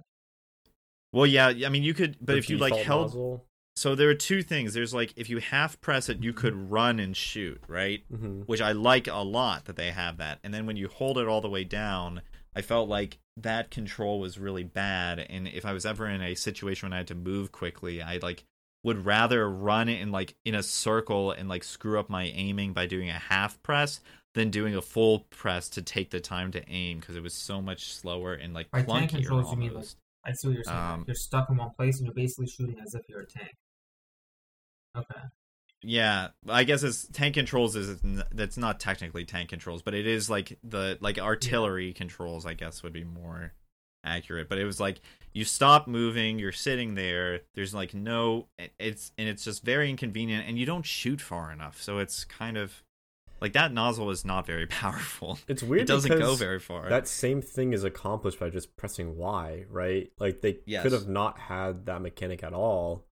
Well, 1.13 1.27
yeah. 1.27 1.49
I 1.65 1.69
mean, 1.69 1.83
you 1.83 1.95
could, 1.95 2.17
but 2.21 2.33
The 2.35 2.39
if 2.39 2.51
you 2.51 2.59
like 2.59 2.75
held. 2.75 3.09
nozzle. 3.09 3.47
So 3.77 3.95
there 3.95 4.09
are 4.11 4.15
two 4.15 4.43
things. 4.43 4.75
There's 4.75 4.93
like 4.93 5.13
if 5.17 5.31
you 5.31 5.39
half 5.39 5.81
press 5.81 6.09
it, 6.09 6.23
you 6.23 6.33
could 6.33 6.55
run 6.71 6.99
and 6.99 7.17
shoot, 7.17 7.61
right? 7.69 8.03
Mhm. 8.13 8.47
which 8.47 8.61
I 8.61 8.73
like 8.73 9.07
a 9.07 9.15
lot 9.19 9.65
that 9.67 9.77
they 9.77 9.91
have 9.93 10.17
that. 10.19 10.39
And 10.43 10.53
then 10.53 10.67
when 10.67 10.77
you 10.77 10.89
hold 10.89 11.19
it 11.19 11.27
all 11.29 11.41
the 11.41 11.49
way 11.49 11.65
down, 11.65 12.23
I 12.55 12.63
felt 12.63 12.89
like 12.89 13.19
that 13.37 13.71
control 13.71 14.19
was 14.21 14.39
really 14.39 14.65
bad. 14.65 15.21
And 15.21 15.47
if 15.49 15.65
I 15.65 15.73
was 15.73 15.87
ever 15.87 16.07
in 16.09 16.21
a 16.21 16.35
situation 16.35 16.87
when 16.89 16.93
I 16.93 16.99
had 16.99 17.07
to 17.07 17.15
move 17.15 17.53
quickly, 17.53 18.03
I 18.03 18.19
like 18.21 18.45
would 18.83 19.05
rather 19.05 19.49
run 19.49 19.89
it 19.89 20.01
in 20.01 20.11
like 20.11 20.35
in 20.45 20.55
a 20.55 20.63
circle 20.63 21.33
and 21.33 21.49
like 21.49 21.65
screw 21.65 21.99
up 21.99 22.09
my 22.09 22.25
aiming 22.25 22.73
by 22.73 22.87
doing 22.87 23.11
a 23.11 23.19
half 23.19 23.63
press 23.63 24.01
than 24.35 24.51
doing 24.51 24.75
a 24.75 24.83
full 24.83 25.21
press 25.31 25.69
to 25.69 25.83
take 25.83 26.11
the 26.11 26.21
time 26.21 26.51
to 26.53 26.69
aim 26.69 27.01
because 27.01 27.17
it 27.17 27.23
was 27.23 27.35
so 27.35 27.61
much 27.61 27.93
slower 27.93 28.35
and 28.35 28.55
like 28.55 28.71
By 28.71 28.83
tank 28.83 29.11
clunkier 29.11 29.15
controls, 29.17 29.51
you 29.51 29.59
mean, 29.59 29.71
almost. 29.71 29.97
I 30.25 30.33
see 30.33 30.49
what 30.49 30.55
you're 30.55 30.65
saying. 30.65 30.79
Um, 30.79 31.05
you're 31.07 31.15
stuck 31.15 31.51
in 31.51 31.57
one 31.57 31.71
place 31.77 31.99
and 31.99 32.07
you're 32.07 32.15
basically 32.15 32.47
shooting 32.47 32.77
as 32.85 32.95
if 32.95 33.03
you're 33.09 33.21
a 33.21 33.27
tank. 33.27 33.55
Okay. 34.97 35.21
Yeah, 35.83 36.29
I 36.47 36.65
guess 36.65 36.83
it's 36.83 37.09
tank 37.09 37.35
controls 37.35 37.75
is 37.75 38.01
that's 38.33 38.59
not 38.59 38.81
technically 38.81 39.25
tank 39.25 39.49
controls, 39.49 39.81
but 39.81 39.95
it 39.95 40.07
is 40.07 40.29
like 40.29 40.59
the 40.63 40.99
like 41.01 41.19
artillery 41.19 41.95
controls. 41.95 42.45
I 42.45 42.53
guess 42.53 42.83
would 42.83 42.93
be 42.93 43.05
more 43.05 43.55
accurate. 44.05 44.49
But 44.49 44.59
it 44.59 44.65
was 44.65 44.81
like 44.81 45.01
you 45.33 45.45
stop 45.45 45.87
moving, 45.87 46.39
you're 46.39 46.53
sitting 46.53 46.95
there. 46.95 47.41
There's 47.55 47.75
like 47.75 47.95
no, 47.95 48.47
it's 48.79 49.13
and 49.19 49.29
it's 49.29 49.45
just 49.45 49.65
very 49.65 49.89
inconvenient, 49.91 50.47
and 50.49 50.59
you 50.59 50.67
don't 50.67 50.85
shoot 50.87 51.21
far 51.21 51.53
enough. 51.53 51.81
So 51.83 51.99
it's 51.99 52.25
kind 52.25 52.57
of 52.57 52.83
like 53.41 53.53
that 53.55 53.73
nozzle 53.73 54.11
is 54.11 54.25
not 54.25 54.45
very 54.47 54.67
powerful. 54.83 55.39
It's 55.49 55.63
weird 55.63 55.83
It 55.83 55.89
doesn't 55.89 56.19
go 56.19 56.35
very 56.35 56.59
far. 56.59 56.89
That 56.89 57.09
same 57.09 57.41
thing 57.43 57.73
is 57.73 57.85
accomplished 57.85 58.39
by 58.39 58.51
just 58.51 58.77
pressing 58.77 59.17
Y, 59.17 59.65
right? 59.71 60.11
Like 60.19 60.41
they 60.41 60.59
Yes. 60.67 60.83
could 60.83 60.93
have 60.93 61.09
not 61.09 61.39
had 61.39 61.87
that 61.87 62.03
mechanic 62.03 62.43
at 62.43 62.53
all, 62.53 63.07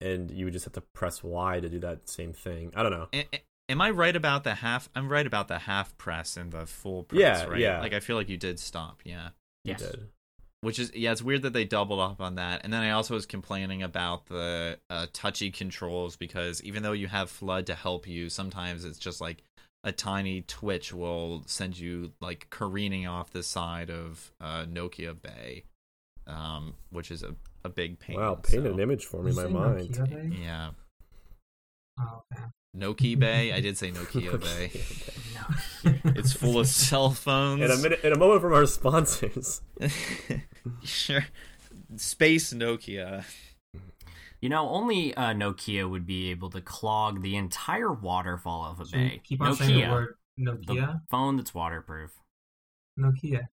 and 0.00 0.30
you 0.30 0.44
would 0.46 0.52
just 0.52 0.64
have 0.66 0.74
to 0.74 0.80
press 0.92 1.22
Y 1.22 1.60
to 1.60 1.68
do 1.68 1.78
that 1.80 2.08
same 2.08 2.32
thing. 2.32 2.72
I 2.74 2.82
don't 2.82 2.92
know. 2.92 3.08
A- 3.14 3.28
a- 3.34 3.42
Am 3.70 3.80
I 3.80 3.88
right 3.88 4.14
about 4.14 4.44
the 4.44 4.56
half? 4.56 4.90
I'm 4.94 5.08
right 5.08 5.26
about 5.26 5.48
the 5.48 5.60
half 5.60 5.96
press 5.96 6.36
and 6.36 6.52
the 6.52 6.66
full 6.66 7.04
press, 7.04 7.18
Yeah, 7.18 7.44
right? 7.46 7.58
yeah. 7.58 7.80
Like 7.80 7.94
I 7.94 8.00
feel 8.00 8.16
like 8.16 8.28
you 8.28 8.36
did 8.36 8.60
stop, 8.60 9.00
yeah. 9.04 9.30
Yes. 9.64 9.80
You 9.80 9.86
did. 9.86 10.08
Which 10.64 10.78
is 10.78 10.90
yeah, 10.94 11.12
it's 11.12 11.22
weird 11.22 11.42
that 11.42 11.52
they 11.52 11.64
doubled 11.64 12.00
up 12.00 12.20
on 12.20 12.36
that. 12.36 12.62
And 12.64 12.72
then 12.72 12.82
I 12.82 12.90
also 12.90 13.14
was 13.14 13.26
complaining 13.26 13.82
about 13.82 14.26
the 14.26 14.78
uh, 14.88 15.06
touchy 15.12 15.50
controls 15.50 16.16
because 16.16 16.62
even 16.64 16.82
though 16.82 16.92
you 16.92 17.06
have 17.06 17.30
FLUDD 17.30 17.66
to 17.66 17.74
help 17.74 18.08
you, 18.08 18.30
sometimes 18.30 18.84
it's 18.84 18.98
just 18.98 19.20
like 19.20 19.42
a 19.84 19.92
tiny 19.92 20.40
twitch 20.40 20.94
will 20.94 21.42
send 21.46 21.78
you 21.78 22.12
like 22.20 22.48
careening 22.48 23.06
off 23.06 23.30
the 23.30 23.42
side 23.42 23.90
of 23.90 24.32
uh, 24.40 24.64
Nokia 24.64 25.14
Bay, 25.20 25.64
um, 26.26 26.72
which 26.90 27.10
is 27.10 27.22
a, 27.22 27.34
a 27.64 27.68
big 27.68 27.98
pain. 27.98 28.16
Wow, 28.16 28.36
painted 28.42 28.68
so- 28.68 28.72
an 28.74 28.80
image 28.80 29.04
for 29.04 29.22
me 29.22 29.30
in 29.30 29.36
my 29.36 29.46
mind. 29.46 29.90
Nokia 29.90 30.08
Bay? 30.10 30.38
Yeah, 30.42 30.70
Oh, 32.00 32.22
okay. 32.32 32.44
Nokia 32.76 33.18
Bay. 33.18 33.52
I 33.52 33.60
did 33.60 33.76
say 33.78 33.90
Nokia 33.90 34.40
Bay. 34.40 34.70
It's 36.16 36.32
full 36.32 36.58
of 36.58 36.66
cell 36.66 37.10
phones. 37.10 37.60
In 37.62 37.70
a 37.70 37.76
minute, 37.76 38.00
in 38.02 38.12
a 38.12 38.18
moment 38.18 38.40
from 38.40 38.54
our 38.54 38.64
sponsors. 38.64 39.60
sure. 40.82 41.26
Space 41.96 42.54
Nokia. 42.54 43.24
You 44.40 44.48
know, 44.48 44.68
only 44.70 45.14
uh, 45.14 45.34
Nokia 45.34 45.88
would 45.88 46.06
be 46.06 46.30
able 46.30 46.48
to 46.50 46.60
clog 46.62 47.22
the 47.22 47.36
entire 47.36 47.92
waterfall 47.92 48.70
of 48.70 48.80
a 48.80 48.84
Should 48.86 48.92
bay. 48.92 49.20
keep 49.24 49.42
on 49.42 49.54
saying 49.56 49.74
the 49.74 49.80
Nokia, 49.82 49.90
word 49.90 50.14
the 50.38 50.52
Nokia. 50.52 51.00
phone 51.10 51.36
that's 51.36 51.52
waterproof. 51.54 52.12
Nokia. 52.98 53.48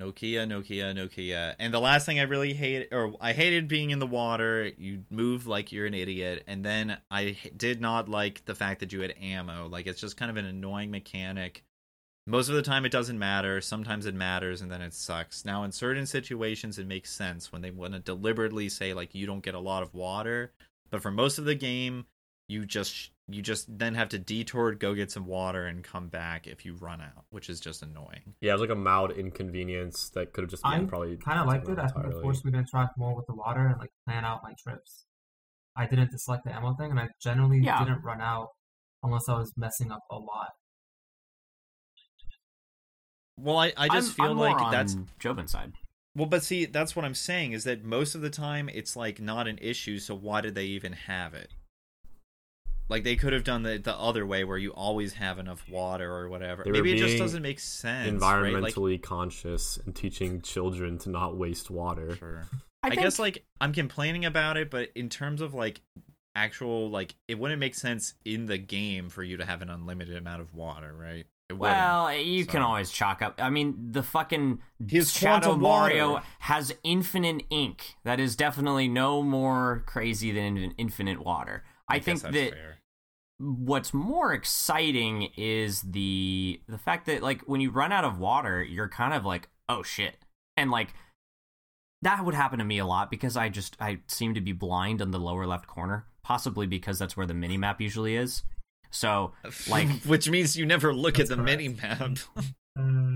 Nokia, 0.00 0.46
Nokia, 0.46 0.92
Nokia. 0.94 1.54
And 1.58 1.72
the 1.72 1.80
last 1.80 2.04
thing 2.04 2.18
I 2.18 2.24
really 2.24 2.52
hate, 2.52 2.88
or 2.90 3.14
I 3.20 3.32
hated 3.32 3.68
being 3.68 3.90
in 3.90 4.00
the 4.00 4.06
water. 4.06 4.70
You 4.76 5.04
move 5.10 5.46
like 5.46 5.70
you're 5.70 5.86
an 5.86 5.94
idiot. 5.94 6.42
And 6.46 6.64
then 6.64 6.98
I 7.10 7.36
did 7.56 7.80
not 7.80 8.08
like 8.08 8.44
the 8.44 8.56
fact 8.56 8.80
that 8.80 8.92
you 8.92 9.00
had 9.02 9.14
ammo. 9.20 9.68
Like, 9.68 9.86
it's 9.86 10.00
just 10.00 10.16
kind 10.16 10.30
of 10.30 10.36
an 10.36 10.46
annoying 10.46 10.90
mechanic. 10.90 11.62
Most 12.26 12.48
of 12.48 12.54
the 12.54 12.62
time, 12.62 12.84
it 12.84 12.92
doesn't 12.92 13.18
matter. 13.18 13.60
Sometimes 13.60 14.06
it 14.06 14.14
matters, 14.14 14.62
and 14.62 14.70
then 14.70 14.82
it 14.82 14.94
sucks. 14.94 15.44
Now, 15.44 15.62
in 15.62 15.70
certain 15.70 16.06
situations, 16.06 16.78
it 16.78 16.86
makes 16.86 17.12
sense 17.12 17.52
when 17.52 17.62
they 17.62 17.70
want 17.70 17.92
to 17.92 18.00
deliberately 18.00 18.68
say, 18.68 18.94
like, 18.94 19.14
you 19.14 19.26
don't 19.26 19.44
get 19.44 19.54
a 19.54 19.60
lot 19.60 19.82
of 19.82 19.94
water. 19.94 20.52
But 20.90 21.02
for 21.02 21.10
most 21.10 21.38
of 21.38 21.44
the 21.44 21.54
game, 21.54 22.06
you 22.48 22.66
just 22.66 23.10
you 23.28 23.40
just 23.40 23.78
then 23.78 23.94
have 23.94 24.10
to 24.10 24.18
detour, 24.18 24.74
go 24.74 24.94
get 24.94 25.10
some 25.10 25.26
water, 25.26 25.66
and 25.66 25.82
come 25.82 26.08
back 26.08 26.46
if 26.46 26.64
you 26.64 26.74
run 26.74 27.00
out, 27.00 27.24
which 27.30 27.48
is 27.48 27.58
just 27.60 27.82
annoying. 27.82 28.34
Yeah, 28.40 28.50
it 28.50 28.54
was 28.54 28.60
like 28.60 28.70
a 28.70 28.74
mild 28.74 29.12
inconvenience 29.12 30.10
that 30.10 30.32
could 30.32 30.42
have 30.44 30.50
just 30.50 30.62
been 30.62 30.72
I 30.72 30.84
probably 30.84 31.16
kind 31.16 31.40
of 31.40 31.46
liked 31.46 31.64
it. 31.64 31.76
taken 31.76 31.80
I 31.80 31.86
think 31.86 31.96
it 31.96 32.04
entirely. 32.06 32.22
forced 32.22 32.44
me 32.44 32.52
to 32.52 32.58
interact 32.58 32.98
more 32.98 33.14
with 33.16 33.26
the 33.26 33.34
water 33.34 33.66
and 33.66 33.78
like 33.78 33.90
plan 34.06 34.24
out 34.24 34.40
my 34.42 34.52
trips. 34.62 35.06
I 35.76 35.86
didn't 35.86 36.10
dislike 36.10 36.42
the 36.44 36.54
ammo 36.54 36.74
thing, 36.74 36.90
and 36.90 37.00
I 37.00 37.08
generally 37.22 37.60
Yeah. 37.60 37.78
didn't 37.82 38.02
run 38.04 38.20
out 38.20 38.48
unless 39.02 39.28
I 39.28 39.34
was 39.38 39.52
messing 39.56 39.90
up 39.90 40.02
a 40.10 40.16
lot. 40.16 40.50
Well, 43.36 43.58
I, 43.58 43.72
I 43.76 43.88
just 43.88 44.10
I'm, 44.10 44.14
feel 44.14 44.30
I'm 44.32 44.38
like 44.38 44.56
more 44.56 44.66
on 44.66 44.72
that's 44.72 44.94
Jobin's 45.18 45.50
side. 45.50 45.72
well, 46.14 46.26
but 46.26 46.42
see, 46.44 46.66
that's 46.66 46.94
what 46.94 47.04
I'm 47.04 47.14
saying 47.14 47.52
is 47.52 47.64
that 47.64 47.82
most 47.84 48.14
of 48.14 48.20
the 48.20 48.30
time 48.30 48.68
it's 48.68 48.94
like 48.96 49.20
not 49.20 49.48
an 49.48 49.58
issue. 49.60 49.98
So 49.98 50.14
why 50.14 50.40
did 50.40 50.54
they 50.54 50.66
even 50.66 50.92
have 50.92 51.34
it? 51.34 51.50
Like 52.88 53.02
they 53.02 53.16
could 53.16 53.32
have 53.32 53.44
done 53.44 53.62
the 53.62 53.78
the 53.78 53.94
other 53.94 54.26
way 54.26 54.44
where 54.44 54.58
you 54.58 54.70
always 54.72 55.14
have 55.14 55.38
enough 55.38 55.64
water 55.68 56.10
or 56.10 56.28
whatever. 56.28 56.64
They 56.64 56.70
were 56.70 56.76
Maybe 56.76 56.94
it 56.94 56.98
just 56.98 57.18
doesn't 57.18 57.42
make 57.42 57.60
sense. 57.60 58.20
right? 58.22 58.52
Like, 58.52 58.74
Environmentally 58.74 59.02
conscious 59.02 59.78
and 59.84 59.94
teaching 59.94 60.42
children 60.42 60.98
to 60.98 61.10
not 61.10 61.36
waste 61.36 61.70
water. 61.70 62.16
sure. 62.16 62.46
I, 62.82 62.88
I, 62.88 62.90
think, 62.90 63.02
guess 63.02 63.18
like 63.18 63.44
I'm 63.60 63.72
complaining 63.72 64.26
about 64.26 64.58
it, 64.58 64.70
but 64.70 64.90
in 64.94 65.08
terms 65.08 65.40
of 65.40 65.54
like 65.54 65.80
actual 66.36 66.90
like 66.90 67.14
it 67.28 67.38
wouldn't 67.38 67.60
make 67.60 67.74
sense 67.74 68.14
in 68.24 68.46
the 68.46 68.58
game 68.58 69.08
for 69.08 69.22
you 69.22 69.36
to 69.38 69.44
have 69.44 69.62
an 69.62 69.70
unlimited 69.70 70.16
amount 70.16 70.42
of 70.42 70.54
water, 70.54 70.92
right? 70.94 71.26
It. 71.48 71.58
Well, 71.58 72.14
you 72.14 72.46
can 72.46 72.62
always 72.62 72.90
chalk 72.90 73.20
up. 73.20 73.34
I 73.38 73.50
mean, 73.50 73.92
the 73.92 74.02
fucking 74.02 74.60
His 74.86 75.12
Shadow 75.12 75.56
Mario 75.56 76.22
has 76.40 76.74
infinite 76.82 77.44
ink. 77.50 77.96
That 78.04 78.18
is 78.18 78.34
definitely 78.34 78.88
no 78.88 79.22
more 79.22 79.82
crazy 79.86 80.32
than 80.32 80.74
infinite 80.78 81.24
water. 81.24 81.62
I, 81.88 81.98
guess 81.98 82.04
think 82.04 82.22
that's 82.22 82.34
that 82.34 82.50
fair. 82.52 82.78
what's 83.38 83.92
more 83.92 84.32
exciting 84.32 85.30
is 85.36 85.82
the 85.82 86.60
the 86.68 86.78
fact 86.78 87.06
that 87.06 87.22
like 87.22 87.42
when 87.42 87.60
you 87.60 87.70
run 87.70 87.92
out 87.92 88.04
of 88.04 88.18
water, 88.18 88.62
you're 88.62 88.88
kind 88.88 89.14
of 89.14 89.24
like, 89.24 89.48
oh 89.68 89.82
shit, 89.82 90.16
and 90.56 90.70
like 90.70 90.94
that 92.02 92.24
would 92.24 92.34
happen 92.34 92.58
to 92.58 92.64
me 92.64 92.78
a 92.78 92.86
lot 92.86 93.10
because 93.10 93.36
I 93.36 93.48
just 93.48 93.76
I 93.80 94.00
seem 94.06 94.34
to 94.34 94.40
be 94.40 94.52
blind 94.52 95.00
on 95.02 95.10
the 95.10 95.18
lower 95.18 95.46
left 95.46 95.66
corner, 95.66 96.06
possibly 96.22 96.66
because 96.66 96.98
that's 96.98 97.16
where 97.16 97.26
the 97.26 97.34
mini 97.34 97.56
map 97.56 97.80
usually 97.80 98.16
is. 98.16 98.42
So 98.90 99.32
like 99.68 99.88
which 100.04 100.28
means 100.28 100.56
you 100.56 100.66
never 100.66 100.94
look 100.94 101.18
at 101.18 101.28
the 101.28 101.36
mini 101.36 101.68
map. 101.68 102.18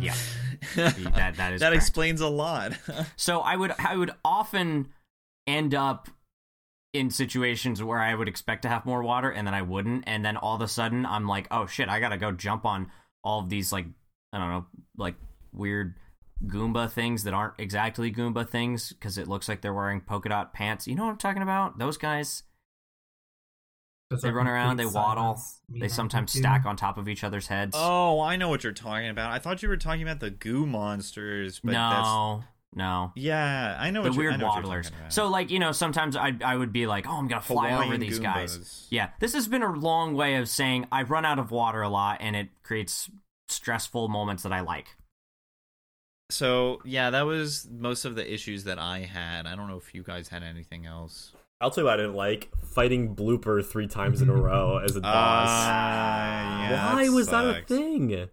Yeah. 0.01 0.15
that 0.77 1.35
that 1.37 1.53
is 1.53 1.61
that 1.61 1.71
correct. 1.71 1.75
explains 1.75 2.21
a 2.21 2.29
lot. 2.29 2.75
So 3.17 3.41
I 3.41 3.57
would 3.57 3.73
I 3.77 3.97
would 3.97 4.13
often 4.25 4.87
end 5.49 5.75
up 5.75 6.09
in 6.93 7.11
situations 7.11 7.83
where 7.83 7.99
I 7.99 8.15
would 8.15 8.29
expect 8.29 8.63
to 8.63 8.69
have 8.69 8.87
more 8.87 9.03
water 9.03 9.31
and 9.31 9.47
then 9.47 9.55
I 9.55 9.63
wouldn't 9.63 10.05
and 10.07 10.25
then 10.25 10.37
all 10.37 10.57
of 10.57 10.63
a 10.63 10.69
sudden 10.69 11.05
I'm 11.05 11.27
like, 11.27 11.47
"Oh 11.51 11.67
shit, 11.67 11.89
I 11.89 12.01
got 12.01 12.11
to 12.11 12.17
go 12.17 12.33
jump 12.33 12.65
on 12.65 12.91
all 13.23 13.41
of 13.41 13.49
these 13.49 13.73
like 13.73 13.87
I 14.33 14.39
don't 14.39 14.51
know, 14.51 14.67
like 14.97 15.17
weird 15.53 15.95
Goomba 16.47 16.91
things 16.91 17.25
that 17.25 17.35
aren't 17.35 17.55
exactly 17.59 18.13
Goomba 18.13 18.49
things 18.49 18.93
because 18.93 19.19
it 19.19 19.29
looks 19.29 19.49
like 19.49 19.61
they're 19.61 19.75
wearing 19.75 20.01
polka 20.01 20.29
dot 20.29 20.55
pants. 20.55 20.87
You 20.87 20.95
know 20.95 21.05
what 21.05 21.13
I'm 21.13 21.19
talking 21.19 21.43
about? 21.43 21.79
Those 21.79 21.97
guys. 21.97 22.45
those 24.11 24.23
They 24.23 24.31
run 24.31 24.47
around, 24.47 24.77
they 24.77 24.87
waddle. 24.87 25.41
They 25.69 25.89
sometimes 25.89 26.33
too. 26.33 26.39
stack 26.39 26.65
on 26.65 26.77
top 26.77 26.97
of 26.97 27.09
each 27.09 27.25
other's 27.25 27.49
heads. 27.49 27.75
oh, 27.77 28.21
I 28.21 28.37
know 28.37 28.49
what 28.49 28.63
you're 28.65 28.73
talking 28.73 29.09
about. 29.09 29.33
I 29.33 29.39
thought 29.39 29.63
you 29.63 29.69
were 29.69 29.77
talking 29.77 30.03
about 30.03 30.21
the 30.21 30.31
goo 30.31 30.67
monsters, 30.67 31.61
but 31.61 31.73
that's 31.73 32.47
no, 32.75 32.85
no. 32.85 33.13
yeah, 33.17 33.77
I 33.79 33.91
know 33.91 34.03
the 34.03 34.11
what 34.11 34.19
weird 34.19 34.35
I 34.35 34.37
know 34.37 34.47
what 34.47 34.55
you're 34.57 34.63
waddlers. 34.65 34.89
about. 34.89 35.13
So 35.13 35.29
like 35.29 35.51
you 35.51 35.59
know, 35.59 35.73
sometimes 35.73 36.17
I 36.17 36.35
I 36.45 36.57
would 36.57 36.73
be 36.73 36.87
like, 36.87 37.07
oh, 37.09 37.13
I'm 37.17 37.29
gonna 37.29 37.41
fly 37.41 37.73
over 37.73 37.83
Hawaiian 37.85 38.01
these 38.01 38.19
guys. 38.19 38.87
Yeah, 38.91 39.11
this 39.21 39.35
has 39.35 39.49
been 39.49 39.63
a 39.63 39.73
long 39.73 40.15
way 40.15 40.37
of 40.37 40.49
saying 40.49 40.87
I 40.93 41.03
run 41.03 41.25
out 41.25 41.39
of 41.39 41.51
water 41.51 41.83
a 41.83 41.89
lot, 41.89 42.19
and 42.21 42.37
it 42.37 42.49
creates 42.63 43.11
stressful 43.49 44.09
moments 44.09 44.43
that 44.43 44.53
I 44.53 44.61
like. 44.61 44.89
So 46.31 46.81
yeah, 46.85 47.11
that 47.11 47.23
was 47.23 47.67
most 47.71 48.05
of 48.05 48.15
the 48.15 48.33
issues 48.33 48.65
that 48.65 48.79
I 48.79 49.01
had. 49.01 49.47
I 49.47 49.57
don't 49.57 49.69
know 49.69 49.79
if 49.79 49.95
you 49.95 50.03
guys 50.03 50.29
had 50.29 50.43
anything 50.43 50.85
else. 50.85 51.33
I'll 51.61 51.71
tell 51.71 51.83
you 51.83 51.87
what 51.87 51.95
I 51.95 52.03
didn't 52.03 52.15
like 52.15 52.51
fighting 52.65 53.17
Blooper 53.17 53.65
three 53.65 53.89
times 53.89 54.23
in 54.23 54.29
a 54.29 54.35
row 54.35 54.79
as 54.79 54.95
a 54.95 55.01
boss. 55.01 55.49
Ah, 55.51 56.71
yeah, 56.71 56.95
Why 56.95 57.09
was 57.09 57.29
that 57.29 57.45
a 57.47 57.63
thing? 57.65 58.29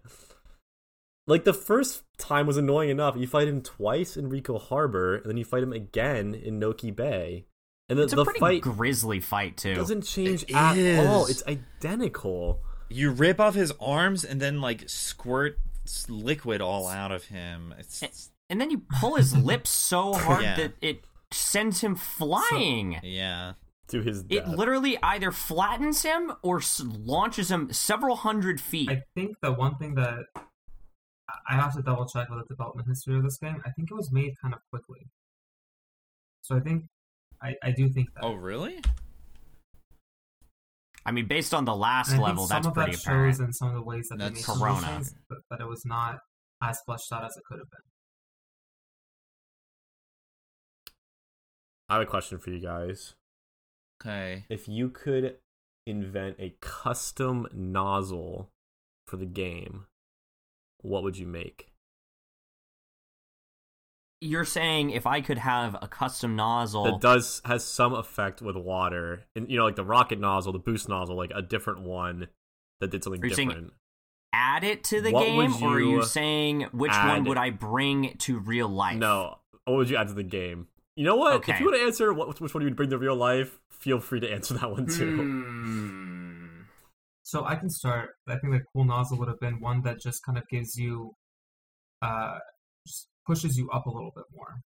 Like 1.26 1.44
the 1.44 1.52
first 1.54 2.02
time 2.18 2.46
was 2.46 2.56
annoying 2.56 2.88
enough. 2.90 3.16
You 3.16 3.26
fight 3.26 3.48
him 3.48 3.60
twice 3.62 4.16
in 4.16 4.28
Ricco 4.28 4.58
Harbor, 4.58 5.16
and 5.16 5.26
then 5.26 5.36
you 5.36 5.44
fight 5.44 5.62
him 5.62 5.72
again 5.72 6.34
in 6.34 6.60
Noki 6.60 6.94
Bay, 6.94 7.46
and 7.88 7.98
the, 7.98 8.04
It's 8.04 8.12
a 8.12 8.16
the 8.16 8.24
pretty 8.24 8.38
fight 8.40 8.62
grisly 8.62 9.20
fight 9.20 9.56
too. 9.56 9.70
It 9.70 9.74
doesn't 9.76 10.02
change 10.02 10.44
It 10.44 10.54
at 10.54 11.06
all. 11.06 11.26
It's 11.26 11.42
identical. 11.46 12.60
You 12.88 13.10
rip 13.10 13.40
off 13.40 13.54
his 13.54 13.72
arms 13.80 14.24
and 14.24 14.40
then 14.40 14.60
like 14.60 14.88
squirt 14.88 15.58
liquid 16.08 16.60
all 16.60 16.86
out 16.86 17.10
of 17.12 17.24
him. 17.24 17.74
It's 17.78 18.30
And 18.48 18.60
then 18.60 18.70
you 18.70 18.82
pull 19.00 19.16
his 19.16 19.36
lips 19.50 19.70
so 19.70 20.12
hard 20.12 20.42
Yeah. 20.42 20.56
that 20.56 20.72
it 20.80 21.04
sends 21.32 21.80
him 21.80 21.96
flying. 21.96 22.98
yeah. 23.02 23.54
To 23.88 24.02
his 24.02 24.24
it 24.28 24.48
literally 24.48 24.98
either 25.00 25.30
flattens 25.30 26.02
him 26.02 26.32
or 26.42 26.60
launches 26.84 27.50
him 27.52 27.72
several 27.72 28.16
hundred 28.16 28.60
feet. 28.60 28.90
I 28.90 29.02
think 29.14 29.36
the 29.42 29.52
one 29.52 29.76
thing 29.76 29.94
that 29.94 30.24
I 31.48 31.54
have 31.54 31.74
to 31.76 31.82
double 31.82 32.06
check 32.06 32.28
with 32.28 32.40
the 32.40 32.54
development 32.54 32.88
history 32.88 33.16
of 33.16 33.22
this 33.22 33.38
game. 33.38 33.62
I 33.64 33.70
think 33.70 33.90
it 33.90 33.94
was 33.94 34.10
made 34.12 34.34
kind 34.42 34.52
of 34.54 34.60
quickly. 34.70 35.06
So 36.42 36.56
I 36.56 36.60
think 36.60 36.84
I, 37.42 37.54
I 37.62 37.70
do 37.70 37.88
think 37.88 38.08
that. 38.14 38.24
Oh 38.24 38.34
really? 38.34 38.80
I 41.04 41.12
mean, 41.12 41.26
based 41.28 41.54
on 41.54 41.64
the 41.64 41.74
last 41.76 42.08
And 42.10 42.14
I 42.16 42.18
think 42.18 42.28
level, 42.28 42.46
some 42.46 42.56
that's 42.56 42.66
of 42.66 42.74
pretty 42.74 42.92
that 42.92 43.00
apparent. 43.02 43.36
shows 43.36 43.40
in 43.46 43.52
some 43.52 43.68
of 43.68 43.74
the 43.74 43.82
ways 43.82 44.08
that 44.10 44.18
That's 44.18 44.30
they 44.30 44.34
made 44.38 44.44
some 44.44 44.58
Corona. 44.58 45.02
but, 45.28 45.38
but 45.48 45.60
it 45.60 45.66
was 45.68 45.84
not 45.84 46.18
as 46.62 46.80
fleshed 46.84 47.12
out 47.12 47.24
as 47.24 47.36
it 47.36 47.44
could 47.48 47.58
have 47.58 47.70
been. 47.70 47.80
I 51.88 51.94
have 51.94 52.02
a 52.02 52.06
question 52.06 52.38
for 52.38 52.50
you 52.50 52.58
guys. 52.60 53.14
Okay. 54.02 54.44
If 54.48 54.66
you 54.68 54.88
could 54.90 55.36
invent 55.86 56.36
a 56.40 56.56
custom 56.60 57.46
nozzle 57.54 58.50
for 59.06 59.16
the 59.16 59.26
game, 59.26 59.86
what 60.82 61.02
would 61.02 61.16
you 61.16 61.26
make? 61.26 61.72
You're 64.22 64.46
saying 64.46 64.90
if 64.90 65.06
I 65.06 65.20
could 65.20 65.36
have 65.38 65.76
a 65.82 65.86
custom 65.86 66.36
nozzle, 66.36 66.84
that 66.84 67.00
does 67.00 67.42
has 67.44 67.64
some 67.64 67.92
effect 67.92 68.40
with 68.40 68.56
water, 68.56 69.24
and 69.36 69.50
you 69.50 69.58
know, 69.58 69.64
like 69.64 69.76
the 69.76 69.84
rocket 69.84 70.18
nozzle, 70.18 70.52
the 70.52 70.58
boost 70.58 70.88
nozzle, 70.88 71.16
like 71.16 71.32
a 71.34 71.42
different 71.42 71.80
one 71.80 72.28
that 72.80 72.90
did 72.90 73.04
something 73.04 73.22
you 73.22 73.34
saying 73.34 73.48
different. 73.48 73.72
add 74.32 74.64
it 74.64 74.84
to 74.84 75.02
the 75.02 75.10
What 75.10 75.26
game, 75.26 75.62
or 75.62 75.76
are 75.76 75.80
you 75.80 75.96
you 75.96 76.02
saying 76.02 76.62
which 76.72 76.92
add? 76.92 77.08
one 77.08 77.24
would 77.24 77.36
I 77.36 77.50
bring 77.50 78.16
to 78.20 78.38
real 78.38 78.68
life? 78.68 78.96
No, 78.96 79.36
what 79.66 79.76
would 79.76 79.90
you 79.90 79.96
add 79.98 80.08
to 80.08 80.14
the 80.14 80.22
game? 80.22 80.68
You 80.96 81.04
know 81.04 81.16
what? 81.16 81.34
Okay. 81.34 81.52
If 81.52 81.60
you 81.60 81.66
want 81.66 81.76
to 81.78 81.84
answer 81.84 82.12
what, 82.14 82.40
which 82.40 82.54
one 82.54 82.62
you 82.62 82.66
would 82.68 82.76
bring 82.76 82.88
to 82.88 82.96
real 82.96 83.16
life, 83.16 83.58
feel 83.70 84.00
free 84.00 84.20
to 84.20 84.32
answer 84.32 84.54
that 84.54 84.70
one 84.70 84.86
too. 84.86 85.14
Hmm. 85.14 86.15
So 87.26 87.44
I 87.44 87.56
can 87.56 87.68
start. 87.68 88.10
I 88.28 88.38
think 88.38 88.52
the 88.52 88.60
cool 88.72 88.84
nozzle 88.84 89.18
would 89.18 89.26
have 89.26 89.40
been 89.40 89.58
one 89.60 89.82
that 89.82 89.96
just 90.00 90.24
kind 90.24 90.38
of 90.38 90.44
gives 90.48 90.76
you, 90.76 91.10
uh, 92.00 92.38
just 92.86 93.08
pushes 93.26 93.56
you 93.58 93.68
up 93.70 93.84
a 93.86 93.90
little 93.90 94.12
bit 94.14 94.26
more. 94.32 94.60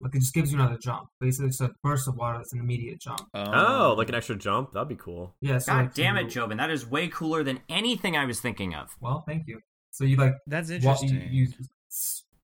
Like 0.00 0.16
it 0.16 0.18
just 0.18 0.34
gives 0.34 0.50
you 0.50 0.58
another 0.58 0.78
jump. 0.82 1.04
Basically, 1.20 1.46
it's 1.48 1.60
a 1.60 1.70
burst 1.84 2.08
of 2.08 2.16
water 2.16 2.38
that's 2.38 2.52
an 2.52 2.58
immediate 2.58 3.00
jump. 3.00 3.20
Oh, 3.34 3.94
like 3.96 4.08
an 4.08 4.16
extra 4.16 4.34
jump? 4.34 4.72
That'd 4.72 4.88
be 4.88 4.96
cool. 4.96 5.36
Yeah. 5.40 5.58
So 5.58 5.70
God 5.72 5.78
like 5.82 5.94
damn 5.94 6.16
you- 6.16 6.22
it, 6.22 6.28
Jobin. 6.28 6.56
That 6.56 6.70
is 6.70 6.86
way 6.88 7.06
cooler 7.06 7.44
than 7.44 7.60
anything 7.68 8.16
I 8.16 8.24
was 8.24 8.40
thinking 8.40 8.74
of. 8.74 8.88
Well, 9.00 9.22
thank 9.28 9.44
you. 9.46 9.60
So 9.92 10.02
you 10.04 10.16
like 10.16 10.34
That's 10.48 10.70
wa- 10.70 10.74
interesting. 10.74 11.28
you, 11.30 11.44
you 11.44 11.48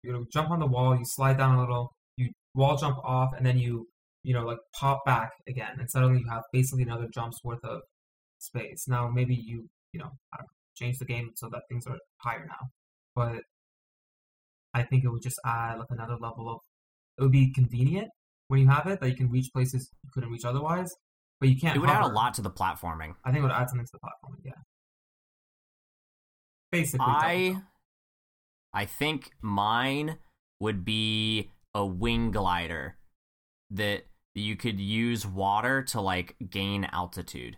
you 0.05 0.13
know 0.13 0.25
jump 0.33 0.51
on 0.51 0.61
the 0.61 0.67
wall, 0.67 0.95
you 0.97 1.05
slide 1.05 1.39
down 1.39 1.57
a 1.57 1.61
little, 1.61 1.91
you 2.17 2.31
wall 2.55 2.77
jump 2.77 2.99
off, 3.03 3.31
and 3.37 3.45
then 3.45 3.59
you 3.59 3.89
you 4.23 4.35
know 4.35 4.45
like 4.45 4.59
pop 4.79 5.01
back 5.05 5.31
again, 5.49 5.77
and 5.81 5.91
suddenly 5.91 6.21
you 6.21 6.29
have 6.31 6.43
basically 6.53 6.85
another 6.85 7.09
jump's 7.13 7.39
worth 7.43 7.65
of 7.65 7.81
space. 8.47 8.87
Now 8.89 9.09
maybe 9.09 9.35
you 9.35 9.69
you 9.93 10.01
know 10.01 10.11
I 10.33 10.39
don't 10.39 10.47
know, 10.47 10.57
change 10.77 10.99
the 10.99 11.05
game 11.05 11.31
so 11.35 11.49
that 11.51 11.63
things 11.69 11.87
are 11.87 11.99
higher 12.19 12.47
now, 12.47 12.71
but 13.15 13.43
I 14.75 14.83
think 14.83 15.05
it 15.05 15.09
would 15.09 15.23
just 15.23 15.41
add 15.45 15.79
like 15.79 15.89
another 15.91 16.17
level 16.21 16.49
of. 16.51 16.61
It 17.19 17.23
would 17.23 17.33
be 17.33 17.53
convenient 17.53 18.09
when 18.49 18.61
you 18.61 18.69
have 18.69 18.87
it 18.87 19.01
that 19.01 19.09
you 19.09 19.17
can 19.17 19.31
reach 19.31 19.51
places 19.53 19.91
you 20.05 20.11
couldn't 20.13 20.31
reach 20.31 20.45
otherwise, 20.45 20.95
but 21.41 21.49
you 21.49 21.57
can't. 21.59 21.77
It 21.77 21.81
would 21.81 21.91
add 21.91 22.05
a 22.05 22.09
lot 22.09 22.35
to 22.35 22.43
the 22.43 22.51
platforming. 22.51 23.15
I 23.25 23.31
think 23.31 23.41
it 23.41 23.43
would 23.43 23.53
add 23.53 23.71
something 23.71 23.87
to 23.87 23.93
the 23.93 23.99
platforming. 23.99 24.43
Yeah. 24.45 24.53
Basically, 26.71 27.07
I. 27.07 27.63
I 28.75 28.85
think 28.85 29.31
mine 29.41 30.19
would 30.61 30.85
be 30.85 31.51
a 31.75 31.87
wing 31.87 32.31
glider 32.31 32.99
that 33.71 34.05
you 34.35 34.55
could 34.55 34.79
use 34.79 35.27
water 35.27 35.83
to 35.85 36.03
like 36.03 36.37
gain 36.51 36.85
altitude. 36.93 37.57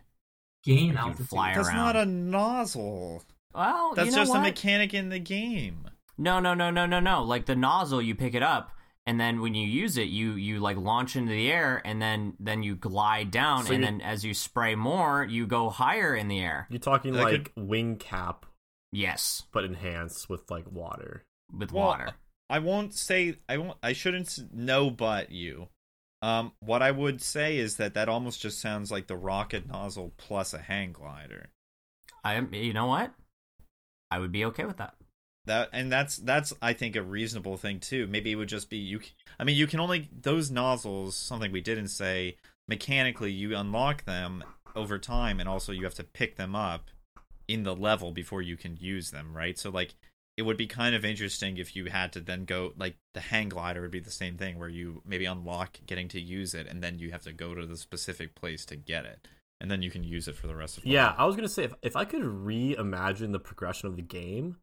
Gain 0.63 0.91
you 0.91 0.97
altitude. 0.97 1.27
fly 1.29 1.53
That's 1.55 1.67
around. 1.67 1.75
not 1.77 1.95
a 1.95 2.05
nozzle. 2.05 3.23
Well, 3.53 3.93
That's 3.95 4.07
you 4.07 4.11
know 4.15 4.21
just 4.23 4.35
a 4.35 4.39
mechanic 4.41 4.93
in 4.93 5.09
the 5.09 5.19
game. 5.19 5.87
No, 6.17 6.39
no, 6.39 6.53
no, 6.53 6.69
no, 6.69 6.85
no, 6.85 6.99
no. 6.99 7.23
Like 7.23 7.45
the 7.45 7.55
nozzle, 7.55 8.01
you 8.01 8.13
pick 8.15 8.33
it 8.35 8.43
up, 8.43 8.71
and 9.05 9.19
then 9.19 9.41
when 9.41 9.55
you 9.55 9.65
use 9.67 9.97
it, 9.97 10.09
you 10.09 10.33
you 10.33 10.59
like 10.59 10.77
launch 10.77 11.15
into 11.15 11.31
the 11.31 11.51
air, 11.51 11.81
and 11.85 12.01
then 12.01 12.33
then 12.39 12.61
you 12.63 12.75
glide 12.75 13.31
down, 13.31 13.65
So 13.65 13.73
and 13.73 13.81
you- 13.81 13.85
then 13.89 14.01
as 14.01 14.23
you 14.23 14.33
spray 14.33 14.75
more, 14.75 15.23
you 15.23 15.47
go 15.47 15.69
higher 15.69 16.15
in 16.15 16.27
the 16.27 16.39
air. 16.39 16.67
You're 16.69 16.79
talking 16.79 17.13
That 17.13 17.23
like 17.23 17.51
wing 17.55 17.95
cap, 17.97 18.45
Yes, 18.91 19.43
but 19.51 19.63
enhanced 19.63 20.29
with 20.29 20.49
like 20.51 20.69
water. 20.71 21.23
with 21.51 21.71
Well, 21.71 21.85
water. 21.87 22.11
I 22.49 22.59
won't 22.59 22.93
say 22.93 23.35
I 23.47 23.57
won't. 23.57 23.77
I 23.81 23.93
shouldn't 23.93 24.27
s- 24.27 24.41
know, 24.51 24.89
but 24.91 25.31
you. 25.31 25.69
Um, 26.21 26.51
what 26.59 26.81
I 26.81 26.91
would 26.91 27.21
say 27.21 27.57
is 27.57 27.77
that 27.77 27.93
that 27.93 28.09
almost 28.09 28.41
just 28.41 28.59
sounds 28.59 28.91
like 28.91 29.07
the 29.07 29.15
rocket 29.15 29.67
nozzle 29.67 30.13
plus 30.17 30.53
a 30.53 30.59
hang 30.59 30.91
glider. 30.91 31.49
I, 32.23 32.39
you 32.39 32.73
know 32.73 32.87
what? 32.87 33.13
I 34.11 34.19
would 34.19 34.31
be 34.31 34.45
okay 34.45 34.65
with 34.65 34.77
that. 34.77 34.95
that 35.45 35.69
and 35.71 35.91
that's 35.91 36.17
that's 36.17 36.53
I 36.61 36.73
think 36.73 36.95
a 36.95 37.01
reasonable 37.01 37.57
thing 37.57 37.79
too. 37.79 38.07
Maybe 38.07 38.31
it 38.31 38.35
would 38.35 38.49
just 38.49 38.69
be 38.69 38.77
you. 38.77 38.99
I 39.39 39.43
mean, 39.43 39.55
you 39.55 39.67
can 39.67 39.79
only 39.79 40.09
those 40.11 40.51
nozzles. 40.51 41.15
Something 41.15 41.51
we 41.51 41.61
didn't 41.61 41.89
say 41.89 42.35
mechanically. 42.67 43.31
You 43.31 43.55
unlock 43.55 44.05
them 44.05 44.43
over 44.75 44.99
time, 44.99 45.39
and 45.39 45.47
also 45.47 45.71
you 45.71 45.83
have 45.83 45.95
to 45.95 46.03
pick 46.03 46.35
them 46.35 46.55
up 46.55 46.89
in 47.47 47.63
the 47.63 47.75
level 47.75 48.11
before 48.11 48.41
you 48.41 48.57
can 48.57 48.77
use 48.79 49.11
them. 49.11 49.35
Right. 49.35 49.57
So 49.57 49.69
like, 49.69 49.95
it 50.39 50.45
would 50.45 50.55
be 50.55 50.67
kind 50.67 50.95
of 50.95 51.03
interesting 51.03 51.57
if 51.57 51.75
you 51.75 51.87
had 51.87 52.13
to 52.13 52.21
then 52.21 52.45
go 52.45 52.71
like 52.77 52.95
the 53.13 53.19
hang 53.19 53.49
glider 53.49 53.81
would 53.81 53.91
be 53.91 53.99
the 53.99 54.09
same 54.09 54.37
thing 54.37 54.57
where 54.57 54.69
you 54.69 55.01
maybe 55.05 55.25
unlock 55.25 55.77
getting 55.85 56.07
to 56.07 56.19
use 56.21 56.53
it, 56.53 56.65
and 56.65 56.81
then 56.81 56.97
you 56.97 57.11
have 57.11 57.23
to 57.23 57.33
go 57.33 57.53
to 57.53 57.65
the 57.65 57.75
specific 57.75 58.35
place 58.35 58.65
to 58.67 58.77
get 58.77 59.03
it, 59.03 59.27
and 59.59 59.69
then 59.69 59.81
you 59.81 59.91
can 59.91 60.01
use 60.01 60.29
it 60.29 60.37
for 60.37 60.47
the 60.47 60.55
rest 60.55 60.77
of. 60.77 60.83
the 60.83 60.91
Yeah, 60.91 61.07
level. 61.07 61.15
I 61.19 61.25
was 61.25 61.35
gonna 61.35 61.49
say 61.49 61.65
if 61.65 61.73
if 61.81 61.97
I 61.97 62.05
could 62.05 62.21
reimagine 62.21 63.33
the 63.33 63.39
progression 63.39 63.89
of 63.89 63.97
the 63.97 64.01
game, 64.01 64.55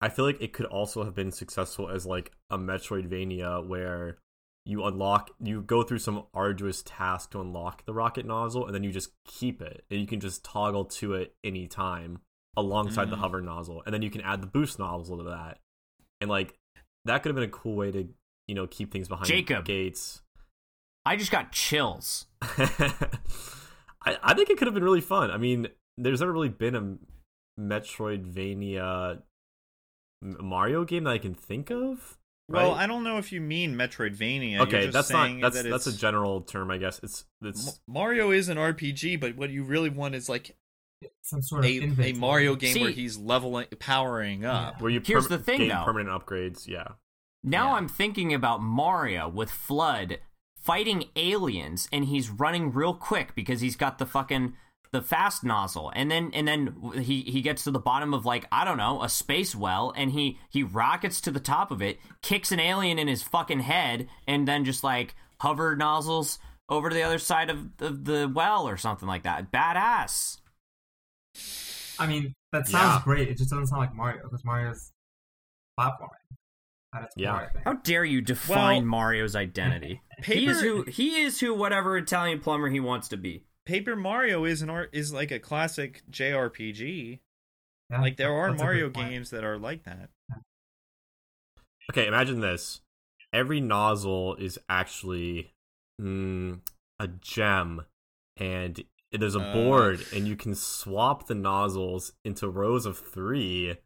I 0.00 0.10
feel 0.10 0.24
like 0.24 0.40
it 0.40 0.52
could 0.52 0.66
also 0.66 1.02
have 1.02 1.16
been 1.16 1.32
successful 1.32 1.88
as 1.88 2.06
like 2.06 2.30
a 2.48 2.56
Metroidvania 2.56 3.66
where 3.66 4.18
you 4.64 4.84
unlock 4.84 5.30
you 5.42 5.60
go 5.60 5.82
through 5.82 5.98
some 5.98 6.26
arduous 6.34 6.84
task 6.84 7.32
to 7.32 7.40
unlock 7.40 7.84
the 7.84 7.94
rocket 7.94 8.26
nozzle 8.26 8.64
and 8.64 8.74
then 8.74 8.84
you 8.84 8.92
just 8.92 9.10
keep 9.24 9.60
it 9.60 9.84
and 9.90 10.00
you 10.00 10.06
can 10.06 10.20
just 10.20 10.44
toggle 10.44 10.84
to 10.84 11.14
it 11.14 11.34
anytime 11.42 12.20
alongside 12.56 13.10
the 13.10 13.16
Mm. 13.16 13.20
hover 13.20 13.40
nozzle 13.40 13.82
and 13.84 13.92
then 13.94 14.02
you 14.02 14.10
can 14.10 14.20
add 14.22 14.40
the 14.40 14.46
boost 14.46 14.78
nozzle 14.78 15.18
to 15.18 15.24
that 15.24 15.58
and 16.20 16.30
like 16.30 16.54
that 17.04 17.22
could 17.22 17.28
have 17.30 17.36
been 17.36 17.44
a 17.44 17.52
cool 17.52 17.74
way 17.76 17.90
to 17.90 18.08
you 18.48 18.54
know 18.54 18.66
keep 18.66 18.90
things 18.92 19.08
behind 19.08 19.26
Jacob. 19.26 19.64
gates 19.64 20.22
I 21.04 21.14
just 21.14 21.30
got 21.30 21.52
chills. 21.52 22.26
I, 22.42 24.18
I 24.22 24.34
think 24.34 24.50
it 24.50 24.58
could 24.58 24.66
have 24.66 24.74
been 24.74 24.82
really 24.82 25.00
fun. 25.00 25.30
I 25.30 25.36
mean, 25.36 25.68
there's 25.96 26.18
never 26.18 26.32
really 26.32 26.48
been 26.48 26.74
a 26.74 27.60
Metroidvania 27.60 29.22
Mario 30.22 30.84
game 30.84 31.04
that 31.04 31.10
I 31.10 31.18
can 31.18 31.34
think 31.34 31.70
of. 31.70 32.18
Well. 32.48 32.72
I 32.72 32.86
don't 32.86 33.02
know 33.02 33.18
if 33.18 33.32
you 33.32 33.40
mean 33.40 33.74
Metroidvania. 33.74 34.60
Okay, 34.60 34.90
just 34.90 34.92
that's 34.92 35.10
not 35.10 35.30
that's 35.40 35.62
that 35.62 35.68
that's 35.70 35.86
a 35.88 35.96
general 35.96 36.40
term, 36.42 36.70
I 36.70 36.78
guess. 36.78 37.00
It's 37.02 37.24
it's 37.42 37.80
Mario 37.88 38.30
is 38.30 38.48
an 38.48 38.56
RPG, 38.56 39.20
but 39.20 39.36
what 39.36 39.50
you 39.50 39.64
really 39.64 39.90
want 39.90 40.14
is 40.14 40.28
like 40.28 40.56
Some 41.22 41.42
sort 41.42 41.64
of 41.64 41.70
a, 41.70 42.08
a. 42.08 42.12
Mario 42.14 42.54
game 42.54 42.80
where 42.80 42.90
he's 42.90 43.18
leveling, 43.18 43.66
powering 43.78 44.44
up. 44.44 44.80
where 44.80 44.90
you 44.90 45.02
Here's 45.04 45.28
the 45.28 45.38
thing, 45.38 45.58
gain 45.58 45.68
though. 45.68 45.82
permanent 45.84 46.10
upgrades. 46.10 46.66
Yeah, 46.66 46.88
Now 47.42 47.68
Yeah. 47.70 47.74
I'm 47.74 47.88
thinking 47.88 48.32
about 48.32 48.62
Mario 48.62 49.28
with 49.28 49.50
FLUDD 49.50 50.18
fighting 50.62 51.04
aliens, 51.14 51.88
and 51.92 52.06
he's 52.06 52.30
running 52.30 52.72
real 52.72 52.94
quick 52.94 53.34
because 53.34 53.60
he's 53.60 53.76
got 53.76 53.98
the 53.98 54.06
fucking 54.06 54.54
the 54.92 55.02
fast 55.02 55.44
nozzle, 55.44 55.92
and 55.94 56.10
then 56.10 56.30
and 56.32 56.48
then 56.48 56.74
he 57.02 57.22
he 57.22 57.42
gets 57.42 57.64
to 57.64 57.70
the 57.70 57.78
bottom 57.78 58.14
of 58.14 58.24
like 58.24 58.46
I 58.50 58.64
don't 58.64 58.78
know 58.78 59.02
a 59.02 59.08
space 59.08 59.54
well, 59.54 59.92
and 59.96 60.12
he 60.12 60.38
he 60.48 60.62
rockets 60.62 61.20
to 61.22 61.30
the 61.30 61.40
top 61.40 61.70
of 61.70 61.82
it, 61.82 61.98
kicks 62.22 62.52
an 62.52 62.60
alien 62.60 62.98
in 62.98 63.08
his 63.08 63.22
fucking 63.22 63.60
head, 63.60 64.08
and 64.26 64.46
then 64.48 64.64
just 64.64 64.82
like 64.82 65.14
hover 65.40 65.76
nozzles 65.76 66.38
over 66.68 66.88
to 66.88 66.94
the 66.94 67.02
other 67.02 67.18
side 67.18 67.50
of, 67.50 67.68
of 67.80 68.04
the 68.04 68.30
well 68.32 68.66
or 68.66 68.76
something 68.76 69.06
like 69.08 69.24
that. 69.24 69.52
Badass. 69.52 70.38
I 71.98 72.06
mean, 72.06 72.34
that 72.52 72.68
sounds 72.68 72.96
Yeah. 72.96 73.02
great. 73.04 73.28
It 73.28 73.38
just 73.38 73.50
doesn't 73.50 73.66
sound 73.68 73.80
like 73.80 73.94
Mario 73.94 74.24
because 74.24 74.44
Mario's 74.44 74.92
platforming 75.78 76.10
at 76.94 77.04
its 77.04 77.14
Yeah. 77.16 77.48
core. 77.50 77.62
How 77.64 77.72
dare 77.74 78.04
you 78.04 78.20
define 78.20 78.82
Well- 78.82 78.90
Mario's 78.90 79.34
identity? 79.36 80.02
Paper, 80.20 80.32
He 80.38 80.46
is 80.46 80.60
who 80.60 80.82
he 80.84 81.22
is 81.22 81.40
who 81.40 81.54
whatever 81.54 81.96
Italian 81.96 82.40
plumber 82.40 82.68
he 82.68 82.80
wants 82.80 83.08
to 83.08 83.16
be. 83.16 83.44
Paper 83.64 83.96
Mario 83.96 84.44
is 84.44 84.62
an 84.62 84.70
art 84.70 84.90
is 84.92 85.12
like 85.12 85.30
a 85.30 85.38
classic 85.40 86.02
JRPG. 86.10 87.20
Yeah, 87.90 88.00
Like 88.00 88.16
there 88.16 88.32
are 88.32 88.50
that's 88.50 88.60
a 88.60 88.64
good 88.64 88.64
Mario 88.64 88.88
games 88.90 89.30
that 89.30 89.44
are 89.44 89.58
like 89.58 89.84
that. 89.84 90.10
Okay, 91.90 92.06
imagine 92.06 92.40
this. 92.40 92.80
Every 93.32 93.60
nozzle 93.60 94.34
is 94.36 94.58
actually 94.68 95.52
mm, 96.00 96.60
a 96.98 97.08
gem, 97.08 97.84
and 98.36 98.82
there's 99.16 99.36
a 99.36 99.40
Uh. 99.40 99.52
board, 99.52 100.04
and 100.14 100.26
you 100.28 100.36
can 100.36 100.54
swap 100.54 101.26
the 101.26 101.34
nozzles 101.34 102.12
into 102.24 102.48
rows 102.48 102.86
of 102.86 102.98
three. 102.98 103.76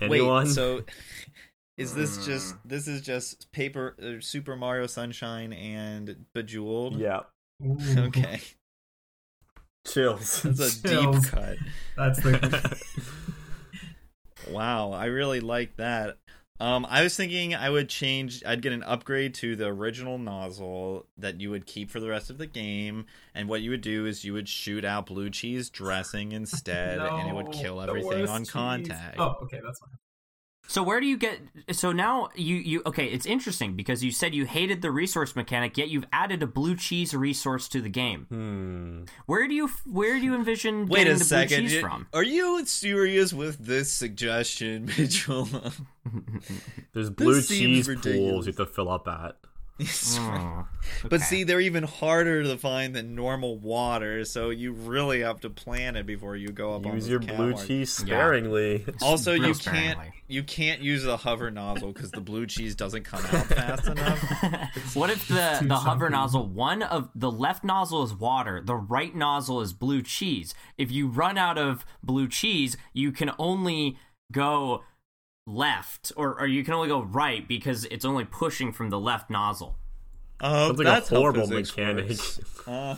Anyone? 0.00 0.44
Wait, 0.44 0.52
so 0.52 0.84
is 1.76 1.94
this 1.94 2.24
just 2.24 2.54
this 2.64 2.86
is 2.88 3.00
just 3.02 3.50
Paper 3.52 3.96
uh, 4.02 4.20
Super 4.20 4.56
Mario 4.56 4.86
Sunshine 4.86 5.52
and 5.52 6.24
Bejeweled? 6.34 6.98
yeah, 6.98 7.20
Ooh, 7.64 7.76
Okay, 7.98 8.40
chills. 9.86 10.42
that's 10.42 10.82
a 10.82 10.82
Chills. 10.88 11.20
deep 11.22 11.32
cut. 11.32 11.56
That's 11.96 12.20
the 12.22 12.78
Wow, 14.50 14.92
I 14.92 15.06
really 15.06 15.40
like 15.40 15.76
that. 15.76 16.18
Um, 16.60 16.86
I 16.88 17.02
was 17.02 17.16
thinking 17.16 17.54
I 17.54 17.70
would 17.70 17.88
change. 17.88 18.42
I'd 18.44 18.62
get 18.62 18.72
an 18.72 18.82
upgrade 18.82 19.34
to 19.34 19.54
the 19.54 19.66
original 19.66 20.18
nozzle 20.18 21.06
that 21.16 21.40
you 21.40 21.50
would 21.50 21.66
keep 21.66 21.90
for 21.90 22.00
the 22.00 22.08
rest 22.08 22.30
of 22.30 22.38
the 22.38 22.46
game, 22.46 23.06
and 23.34 23.48
what 23.48 23.60
you 23.60 23.70
would 23.70 23.80
do 23.80 24.06
is 24.06 24.24
you 24.24 24.32
would 24.32 24.48
shoot 24.48 24.84
out 24.84 25.06
blue 25.06 25.30
cheese 25.30 25.70
dressing 25.70 26.32
instead, 26.32 26.98
and 26.98 27.28
it 27.28 27.34
would 27.34 27.52
kill 27.52 27.80
everything 27.80 28.28
on 28.28 28.40
cheese. 28.40 28.50
contact. 28.50 29.16
Oh, 29.18 29.36
okay, 29.42 29.60
that's 29.62 29.78
fine. 29.78 29.90
So 30.70 30.82
where 30.82 31.00
do 31.00 31.06
you 31.06 31.16
get? 31.16 31.40
So 31.72 31.92
now 31.92 32.28
you 32.36 32.56
you 32.56 32.82
okay? 32.84 33.06
It's 33.06 33.24
interesting 33.24 33.74
because 33.74 34.04
you 34.04 34.10
said 34.12 34.34
you 34.34 34.44
hated 34.44 34.82
the 34.82 34.90
resource 34.90 35.34
mechanic, 35.34 35.78
yet 35.78 35.88
you've 35.88 36.04
added 36.12 36.42
a 36.42 36.46
blue 36.46 36.76
cheese 36.76 37.14
resource 37.14 37.68
to 37.68 37.80
the 37.80 37.88
game. 37.88 38.26
Hmm. 38.28 39.04
Where 39.24 39.48
do 39.48 39.54
you 39.54 39.68
where 39.86 40.18
do 40.18 40.24
you 40.26 40.34
envision 40.34 40.86
Wait 40.88 40.98
getting 40.98 41.14
a 41.14 41.18
the 41.18 41.24
second. 41.24 41.48
blue 41.48 41.64
cheese 41.68 41.72
you- 41.74 41.80
from? 41.80 42.06
Are 42.12 42.22
you 42.22 42.66
serious 42.66 43.32
with 43.32 43.58
this 43.64 43.90
suggestion, 43.90 44.84
Mitchell? 44.98 45.48
There's 46.92 47.10
blue 47.10 47.40
cheese 47.42 47.88
ridiculous. 47.88 48.18
pools 48.18 48.46
you 48.46 48.52
have 48.52 48.56
to 48.58 48.66
fill 48.66 48.90
up 48.90 49.08
at. 49.08 49.36
Oh, 50.20 50.66
But 51.04 51.14
okay. 51.14 51.24
see, 51.24 51.44
they're 51.44 51.60
even 51.60 51.84
harder 51.84 52.42
to 52.42 52.56
find 52.58 52.96
than 52.96 53.14
normal 53.14 53.56
water, 53.58 54.24
so 54.24 54.50
you 54.50 54.72
really 54.72 55.20
have 55.20 55.40
to 55.42 55.50
plan 55.50 55.94
it 55.96 56.04
before 56.06 56.34
you 56.34 56.48
go 56.48 56.74
up 56.74 56.84
on 56.86 56.94
Use 56.94 57.08
your 57.08 57.20
cat 57.20 57.36
blue 57.36 57.54
cheese 57.54 57.92
sparingly. 57.92 58.84
Also, 59.02 59.32
you 59.32 59.54
sparingly. 59.54 59.94
can't 59.94 59.98
you 60.26 60.42
can't 60.42 60.80
use 60.82 61.04
the 61.04 61.16
hover 61.16 61.50
nozzle 61.50 61.92
because 61.92 62.10
the 62.10 62.20
blue 62.20 62.46
cheese 62.46 62.74
doesn't 62.74 63.04
come 63.04 63.20
out 63.26 63.46
fast 63.46 63.86
enough. 63.86 64.18
what 64.94 65.10
if 65.10 65.28
the 65.28 65.60
the 65.62 65.76
hover 65.76 66.06
chunky. 66.06 66.12
nozzle 66.12 66.46
one 66.46 66.82
of 66.82 67.08
the 67.14 67.30
left 67.30 67.62
nozzle 67.62 68.02
is 68.02 68.12
water, 68.14 68.60
the 68.64 68.74
right 68.76 69.14
nozzle 69.14 69.60
is 69.60 69.72
blue 69.72 70.02
cheese. 70.02 70.54
If 70.76 70.90
you 70.90 71.06
run 71.08 71.38
out 71.38 71.56
of 71.58 71.86
blue 72.02 72.28
cheese, 72.28 72.76
you 72.92 73.12
can 73.12 73.30
only 73.38 73.96
go 74.32 74.82
left 75.48 76.12
or, 76.16 76.38
or 76.38 76.46
you 76.46 76.62
can 76.62 76.74
only 76.74 76.88
go 76.88 77.02
right 77.02 77.48
because 77.48 77.84
it's 77.86 78.04
only 78.04 78.24
pushing 78.24 78.72
from 78.72 78.90
the 78.90 79.00
left 79.00 79.30
nozzle. 79.30 79.76
Uh, 80.40 80.66
Sounds 80.66 80.78
like 80.78 80.84
that's 80.86 81.10
a 81.10 81.16
horrible 81.16 81.46
physics 81.48 81.76
mechanic. 81.76 82.16
Uh, 82.66 82.96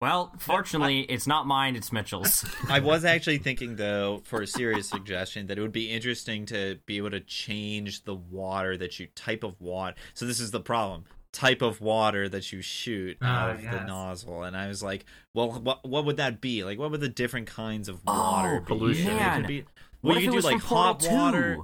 Well, 0.00 0.32
fortunately, 0.38 1.00
it's 1.02 1.26
not 1.26 1.46
mine, 1.46 1.74
it's 1.76 1.90
Mitchell's. 1.92 2.44
I 2.68 2.80
was 2.80 3.04
actually 3.04 3.38
thinking, 3.38 3.76
though, 3.76 4.20
for 4.24 4.42
a 4.42 4.46
serious 4.46 4.88
suggestion, 4.88 5.46
that 5.46 5.58
it 5.58 5.60
would 5.62 5.72
be 5.72 5.90
interesting 5.90 6.44
to 6.46 6.78
be 6.86 6.96
able 6.98 7.10
to 7.12 7.20
change 7.20 8.04
the 8.04 8.14
water 8.14 8.76
that 8.76 8.98
you 9.00 9.06
type 9.14 9.42
of 9.44 9.58
water. 9.60 9.94
So 10.14 10.26
this 10.26 10.38
is 10.40 10.50
the 10.50 10.60
problem: 10.60 11.04
type 11.32 11.62
of 11.62 11.80
water 11.80 12.28
that 12.28 12.52
you 12.52 12.60
shoot 12.62 13.16
Ah, 13.22 13.26
out 13.48 13.50
of 13.56 13.62
the 13.62 13.84
nozzle. 13.84 14.42
And 14.42 14.54
I 14.56 14.68
was 14.68 14.82
like, 14.82 15.06
well, 15.32 15.52
what 15.52 15.86
what 15.88 16.04
would 16.04 16.18
that 16.18 16.40
be? 16.42 16.62
Like, 16.64 16.78
what 16.78 16.90
would 16.90 17.00
the 17.00 17.08
different 17.08 17.46
kinds 17.46 17.88
of 17.88 18.04
water 18.04 18.56
Oh, 18.56 18.60
be? 18.60 18.66
pollution. 18.66 19.16
It 19.16 19.36
could 19.36 19.46
be- 19.46 19.64
What 20.02 20.10
well, 20.10 20.16
if 20.18 20.22
you 20.24 20.28
it 20.28 20.30
could 20.32 20.36
was 20.36 20.44
do 20.44 20.50
like 20.52 20.60
from 20.60 20.68
Portal 20.68 20.84
hot 20.92 21.00
2? 21.00 21.10
water. 21.14 21.58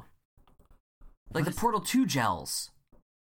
Like 1.33 1.45
the 1.45 1.51
Portal 1.53 1.81
2 1.81 2.07
gels. 2.07 2.71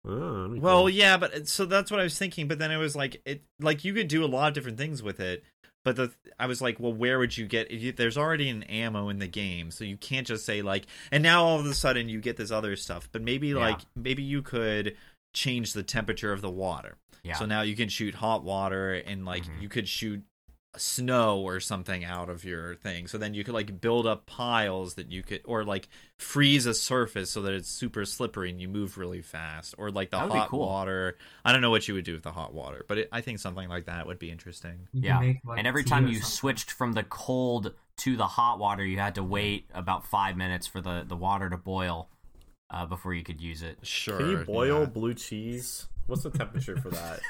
Oh, 0.05 0.55
Well, 0.57 0.81
cool. 0.83 0.89
yeah, 0.89 1.17
but 1.17 1.47
so 1.47 1.65
that's 1.65 1.91
what 1.91 1.99
I 1.99 2.03
was 2.03 2.17
thinking. 2.17 2.47
But 2.47 2.59
then 2.59 2.71
it 2.71 2.77
was 2.77 2.95
like 2.95 3.21
it, 3.25 3.41
like 3.59 3.83
you 3.83 3.93
could 3.93 4.07
do 4.07 4.23
a 4.23 4.27
lot 4.27 4.47
of 4.49 4.53
different 4.53 4.77
things 4.77 5.01
with 5.03 5.19
it. 5.19 5.43
But 5.83 5.95
the 5.95 6.11
I 6.39 6.47
was 6.47 6.61
like, 6.61 6.79
well, 6.79 6.93
where 6.93 7.17
would 7.19 7.37
you 7.37 7.45
get? 7.47 7.71
You, 7.71 7.91
there's 7.91 8.17
already 8.17 8.49
an 8.49 8.63
ammo 8.63 9.09
in 9.09 9.19
the 9.19 9.27
game, 9.27 9.71
so 9.71 9.83
you 9.83 9.97
can't 9.97 10.27
just 10.27 10.45
say 10.45 10.61
like, 10.61 10.85
and 11.11 11.23
now 11.23 11.43
all 11.43 11.59
of 11.59 11.65
a 11.65 11.73
sudden 11.73 12.09
you 12.09 12.19
get 12.21 12.37
this 12.37 12.51
other 12.51 12.75
stuff. 12.75 13.09
But 13.11 13.21
maybe 13.21 13.49
Yeah. 13.49 13.55
like 13.55 13.79
maybe 13.95 14.21
you 14.23 14.41
could 14.41 14.95
change 15.33 15.73
the 15.73 15.83
temperature 15.83 16.31
of 16.33 16.41
the 16.41 16.49
water. 16.51 16.95
Yeah. 17.23 17.35
So 17.35 17.45
now 17.45 17.61
you 17.61 17.75
can 17.75 17.89
shoot 17.89 18.15
hot 18.15 18.43
water, 18.43 18.93
and 18.93 19.25
like 19.25 19.43
Mhm. 19.45 19.61
you 19.61 19.69
could 19.69 19.87
shoot 19.87 20.23
snow 20.75 21.39
or 21.39 21.59
something 21.59 22.03
out 22.05 22.29
of 22.29 22.43
your 22.43 22.75
thing. 22.75 23.07
So 23.07 23.17
then 23.17 23.33
you 23.33 23.43
could 23.43 23.53
like 23.53 23.79
build 23.81 24.05
up 24.05 24.25
piles 24.25 24.95
that 24.95 25.11
you 25.11 25.23
could, 25.23 25.41
or 25.45 25.63
like 25.63 25.87
freeze 26.17 26.65
a 26.65 26.73
surface 26.73 27.31
so 27.31 27.41
that 27.43 27.53
it's 27.53 27.69
super 27.69 28.05
slippery 28.05 28.49
and 28.49 28.61
you 28.61 28.67
move 28.67 28.97
really 28.97 29.21
fast, 29.21 29.73
or 29.77 29.89
like 29.89 30.11
the 30.11 30.17
That 30.17 30.25
would 30.25 30.33
be 30.33 30.39
hot 30.39 30.49
cool. 30.49 30.59
water. 30.59 31.17
I 31.45 31.51
don't 31.51 31.61
know 31.61 31.69
what 31.71 31.87
you 31.87 31.93
would 31.93 32.05
do 32.05 32.13
with 32.13 32.23
the 32.23 32.31
hot 32.31 32.53
water, 32.53 32.85
but 32.87 32.97
it, 32.99 33.09
I 33.11 33.21
think 33.21 33.39
something 33.39 33.67
like 33.69 33.85
that 33.85 34.05
would 34.05 34.19
be 34.19 34.29
interesting. 34.29 34.87
You 34.93 35.03
Yeah. 35.03 35.19
make, 35.19 35.37
like, 35.45 35.57
and 35.57 35.67
every 35.67 35.83
time 35.83 36.07
you 36.07 36.15
something. 36.15 36.29
switched 36.29 36.71
from 36.71 36.93
the 36.93 37.03
cold 37.03 37.73
to 37.97 38.15
the 38.17 38.27
hot 38.27 38.59
water, 38.59 38.85
you 38.85 38.99
had 38.99 39.15
to 39.15 39.23
wait 39.23 39.69
about 39.73 40.05
five 40.05 40.37
minutes 40.37 40.67
for 40.67 40.81
the, 40.81 41.03
the 41.07 41.15
water 41.15 41.49
to 41.49 41.57
boil 41.57 42.09
uh, 42.69 42.85
before 42.85 43.13
you 43.13 43.23
could 43.23 43.41
use 43.41 43.63
it. 43.63 43.79
Sure. 43.81 44.17
Can 44.17 44.29
you 44.29 44.37
boil 44.39 44.81
yeah. 44.81 44.85
blue 44.85 45.13
cheese? 45.15 45.87
What's 46.05 46.23
the 46.23 46.29
temperature 46.29 46.77
for 46.77 46.89
that? 46.89 47.19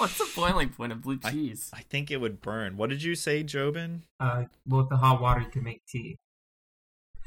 What's 0.00 0.16
the 0.16 0.26
boiling 0.34 0.70
point 0.70 0.92
of 0.92 1.02
blue 1.02 1.18
cheese? 1.18 1.70
I 1.74 1.82
think 1.82 2.10
it 2.10 2.22
would 2.22 2.40
burn. 2.40 2.78
What 2.78 2.88
did 2.88 3.02
you 3.02 3.14
say, 3.14 3.44
Jobin? 3.44 4.00
uh, 4.18 4.44
well, 4.66 4.80
with 4.80 4.88
the 4.88 4.96
hot 4.96 5.20
water, 5.20 5.40
you 5.42 5.48
can 5.48 5.62
make 5.62 5.84
tea. 5.86 6.16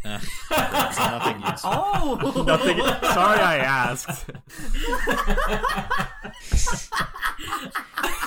Uh, 0.06 0.20
nothing 0.98 1.42
useful. 1.42 1.72
Oh, 1.74 2.44
Nothing. 2.48 2.78
Sorry, 2.78 3.40
I 3.40 3.58
asked. 3.58 4.30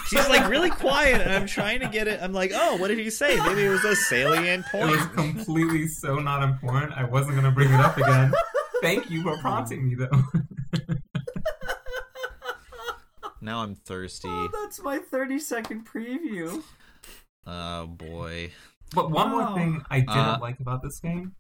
She's 0.09 0.28
like 0.28 0.49
really 0.49 0.70
quiet, 0.70 1.20
and 1.20 1.32
I'm 1.32 1.47
trying 1.47 1.80
to 1.80 1.88
get 1.88 2.09
it. 2.09 2.20
I'm 2.22 2.32
like, 2.32 2.53
oh, 2.55 2.76
what 2.76 2.88
did 2.88 2.99
he 2.99 3.11
say? 3.11 3.36
Maybe 3.44 3.64
it 3.64 3.68
was 3.68 3.84
a 3.84 3.94
salient 3.94 4.64
point. 4.66 4.90
It 4.90 4.97
was 4.97 5.07
completely 5.09 5.86
so 5.88 6.16
not 6.16 6.42
important. 6.42 6.92
I 6.92 7.05
wasn't 7.05 7.36
gonna 7.36 7.51
bring 7.51 7.68
it 7.70 7.80
up 7.80 7.99
again. 7.99 8.32
Thank 8.82 9.11
you 9.11 9.22
for 9.22 9.36
prompting 9.38 9.86
me, 9.88 9.97
though. 9.97 10.22
Now 13.41 13.62
I'm 13.62 13.74
thirsty. 13.74 14.28
Oh, 14.28 14.49
that's 14.53 14.80
my 14.82 14.99
30 14.99 15.39
second 15.39 15.87
preview. 15.87 16.62
Oh 17.49 17.87
boy. 17.87 18.51
But 18.93 19.12
one 19.12 19.28
Oh. 19.30 19.39
more 19.39 19.55
thing 19.57 19.80
I 19.89 20.01
didn't 20.01 20.11
Uh, 20.18 20.39
like 20.41 20.59
about 20.59 20.82
this 20.82 20.99
game, 20.99 21.37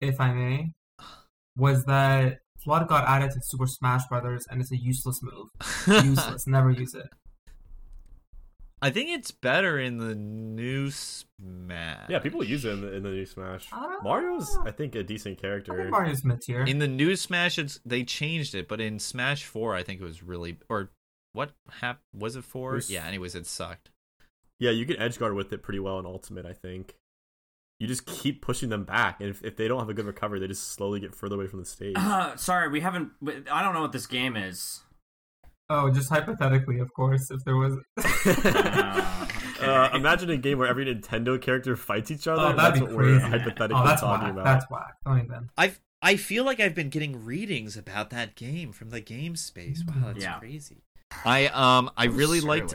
if 0.00 0.20
I 0.20 0.32
may, 0.32 0.72
was 1.56 1.84
that 1.84 2.40
FLUDD 2.66 2.88
got 2.88 3.06
added 3.06 3.30
to 3.30 3.40
Super 3.40 3.68
Smash 3.68 4.02
Brothers, 4.08 4.46
and 4.50 4.60
it's 4.60 4.72
a 4.72 4.76
useless 4.76 5.20
move. 5.22 5.50
Useless. 6.04 6.48
Never 6.48 6.72
use 6.72 6.94
it. 6.94 7.06
I 8.82 8.90
think 8.90 9.10
it's 9.10 9.30
better 9.30 9.78
in 9.78 9.98
the 9.98 10.14
new 10.14 10.90
Smash. 10.90 12.10
Yeah, 12.10 12.18
people 12.18 12.42
use 12.44 12.64
it 12.64 12.70
in 12.72 12.80
the, 12.80 12.92
in 12.92 13.02
the 13.04 13.10
new 13.10 13.24
Smash. 13.24 13.68
I 13.72 13.98
Mario's, 14.02 14.54
know. 14.56 14.64
I 14.66 14.72
think, 14.72 14.94
a 14.94 15.02
decent 15.02 15.38
I 15.38 15.40
character. 15.40 15.76
think 15.76 15.90
Mario's 15.90 16.24
mid 16.24 16.40
tier. 16.42 16.64
In 16.64 16.80
the 16.80 16.88
new 16.88 17.14
Smash, 17.16 17.58
it's 17.58 17.78
they 17.86 18.02
changed 18.04 18.54
it, 18.56 18.66
but 18.68 18.80
in 18.80 18.98
Smash 18.98 19.44
Four, 19.44 19.74
I 19.76 19.82
think 19.84 20.00
it 20.00 20.04
was 20.04 20.22
really 20.22 20.58
or 20.68 20.90
what 21.34 21.50
hap 21.80 22.00
was 22.14 22.36
it 22.36 22.44
four? 22.44 22.70
There's- 22.70 22.88
Yeah. 22.90 23.06
Anyways, 23.06 23.34
it 23.34 23.46
sucked. 23.46 23.90
Yeah, 24.58 24.70
you 24.70 24.86
can 24.86 24.96
edge 24.98 25.18
guard 25.18 25.34
with 25.34 25.52
it 25.52 25.62
pretty 25.62 25.80
well 25.80 25.98
in 25.98 26.06
Ultimate, 26.06 26.46
I 26.46 26.52
think. 26.54 26.94
You 27.80 27.86
just 27.88 28.06
keep 28.06 28.40
pushing 28.40 28.68
them 28.68 28.84
back, 28.84 29.20
and 29.20 29.28
if, 29.28 29.42
if 29.44 29.56
they 29.56 29.66
don't 29.68 29.80
have 29.80 29.88
a 29.88 29.94
good 29.94 30.06
recovery, 30.06 30.38
they 30.38 30.46
just 30.46 30.68
slowly 30.68 31.00
get 31.00 31.12
further 31.14 31.34
away 31.34 31.48
from 31.48 31.58
the 31.58 31.64
stage. 31.66 31.94
Uh, 31.98 32.36
sorry, 32.36 32.68
we 32.68 32.80
haven't. 32.80 33.10
I 33.50 33.62
don't 33.62 33.74
know 33.74 33.82
what 33.82 33.90
this 33.92 34.06
game 34.06 34.36
is. 34.36 34.80
Oh, 35.68 35.90
just 35.90 36.08
hypothetically, 36.08 36.78
of 36.78 36.92
course, 36.94 37.30
if 37.32 37.44
there 37.44 37.56
was. 37.56 37.76
Uh, 37.98 39.26
okay. 39.26 39.30
Uh, 39.64 39.88
imagine 39.94 40.28
a 40.28 40.36
game 40.36 40.58
where 40.58 40.68
every 40.68 40.84
Nintendo 40.84 41.40
character 41.40 41.74
fights 41.74 42.10
each 42.10 42.26
other. 42.26 42.42
Oh, 42.42 42.52
that's 42.56 42.78
what 42.80 42.90
crazy. 42.90 43.12
we're 43.14 43.18
hypothetically 43.20 43.80
oh, 43.82 43.86
that's 43.86 44.00
talking 44.02 44.24
whack. 44.26 44.32
about. 44.34 44.44
That's 44.44 44.70
whack. 44.70 44.94
Don't 45.06 45.24
even. 45.24 45.48
I've 45.56 45.80
I 46.02 46.16
feel 46.16 46.44
like 46.44 46.60
I've 46.60 46.74
been 46.74 46.90
getting 46.90 47.24
readings 47.24 47.74
about 47.76 48.10
that 48.10 48.34
game 48.34 48.72
from 48.72 48.90
the 48.90 49.00
game 49.00 49.36
space. 49.36 49.82
Wow, 49.86 49.94
that's 50.12 50.22
Yeah. 50.22 50.38
crazy. 50.38 50.82
I 51.24 51.46
um 51.48 51.90
I 51.96 52.06
really 52.06 52.40
liked 52.40 52.74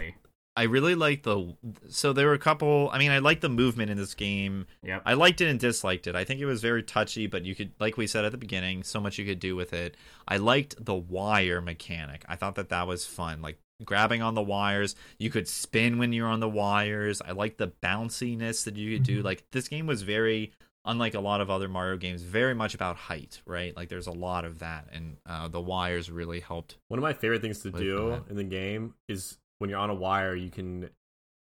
I 0.55 0.63
really 0.63 0.95
liked 0.95 1.23
the 1.23 1.55
so 1.89 2.11
there 2.11 2.27
were 2.27 2.33
a 2.33 2.39
couple 2.39 2.89
I 2.91 2.99
mean 2.99 3.11
I 3.11 3.19
liked 3.19 3.41
the 3.41 3.49
movement 3.49 3.89
in 3.89 3.97
this 3.97 4.13
game. 4.13 4.65
Yeah. 4.83 4.99
I 5.05 5.13
liked 5.13 5.41
it 5.41 5.47
and 5.47 5.59
disliked 5.59 6.07
it. 6.07 6.15
I 6.15 6.23
think 6.23 6.41
it 6.41 6.45
was 6.45 6.61
very 6.61 6.83
touchy, 6.83 7.27
but 7.27 7.45
you 7.45 7.55
could 7.55 7.71
like 7.79 7.97
we 7.97 8.07
said 8.07 8.25
at 8.25 8.31
the 8.31 8.37
beginning, 8.37 8.83
so 8.83 8.99
much 8.99 9.17
you 9.17 9.25
could 9.25 9.39
do 9.39 9.55
with 9.55 9.73
it. 9.73 9.95
I 10.27 10.37
liked 10.37 10.83
the 10.83 10.95
wire 10.95 11.61
mechanic. 11.61 12.25
I 12.27 12.35
thought 12.35 12.55
that 12.55 12.69
that 12.69 12.87
was 12.87 13.05
fun. 13.05 13.41
Like 13.41 13.59
grabbing 13.85 14.21
on 14.21 14.33
the 14.35 14.41
wires, 14.41 14.95
you 15.17 15.29
could 15.29 15.47
spin 15.47 15.97
when 15.99 16.11
you're 16.11 16.27
on 16.27 16.41
the 16.41 16.49
wires. 16.49 17.21
I 17.21 17.31
liked 17.31 17.57
the 17.59 17.71
bounciness 17.81 18.65
that 18.65 18.75
you 18.75 18.97
could 18.97 19.05
do. 19.05 19.21
Mhm. 19.21 19.23
Like 19.25 19.43
this 19.51 19.69
game 19.69 19.87
was 19.87 20.01
very 20.01 20.51
unlike 20.89 21.13
a 21.13 21.19
lot 21.19 21.39
of 21.39 21.49
other 21.49 21.69
Mario 21.69 21.97
games, 21.97 22.23
very 22.23 22.55
much 22.55 22.73
about 22.73 22.95
height, 22.95 23.41
right? 23.45 23.75
Like 23.75 23.89
there's 23.89 24.07
a 24.07 24.11
lot 24.11 24.43
of 24.43 24.59
that, 24.59 24.87
and 24.91 25.17
uh, 25.25 25.47
the 25.47 25.61
wires 25.61 26.09
really 26.09 26.39
helped. 26.39 26.77
One 26.87 26.97
of 26.97 27.03
my 27.03 27.13
favorite 27.13 27.41
things 27.41 27.59
to 27.59 27.71
do 27.71 28.09
that. 28.09 28.23
in 28.29 28.35
the 28.35 28.43
game 28.43 28.95
is 29.07 29.37
when 29.59 29.69
you're 29.69 29.79
on 29.79 29.91
a 29.91 29.95
wire, 29.95 30.35
you 30.35 30.49
can 30.49 30.89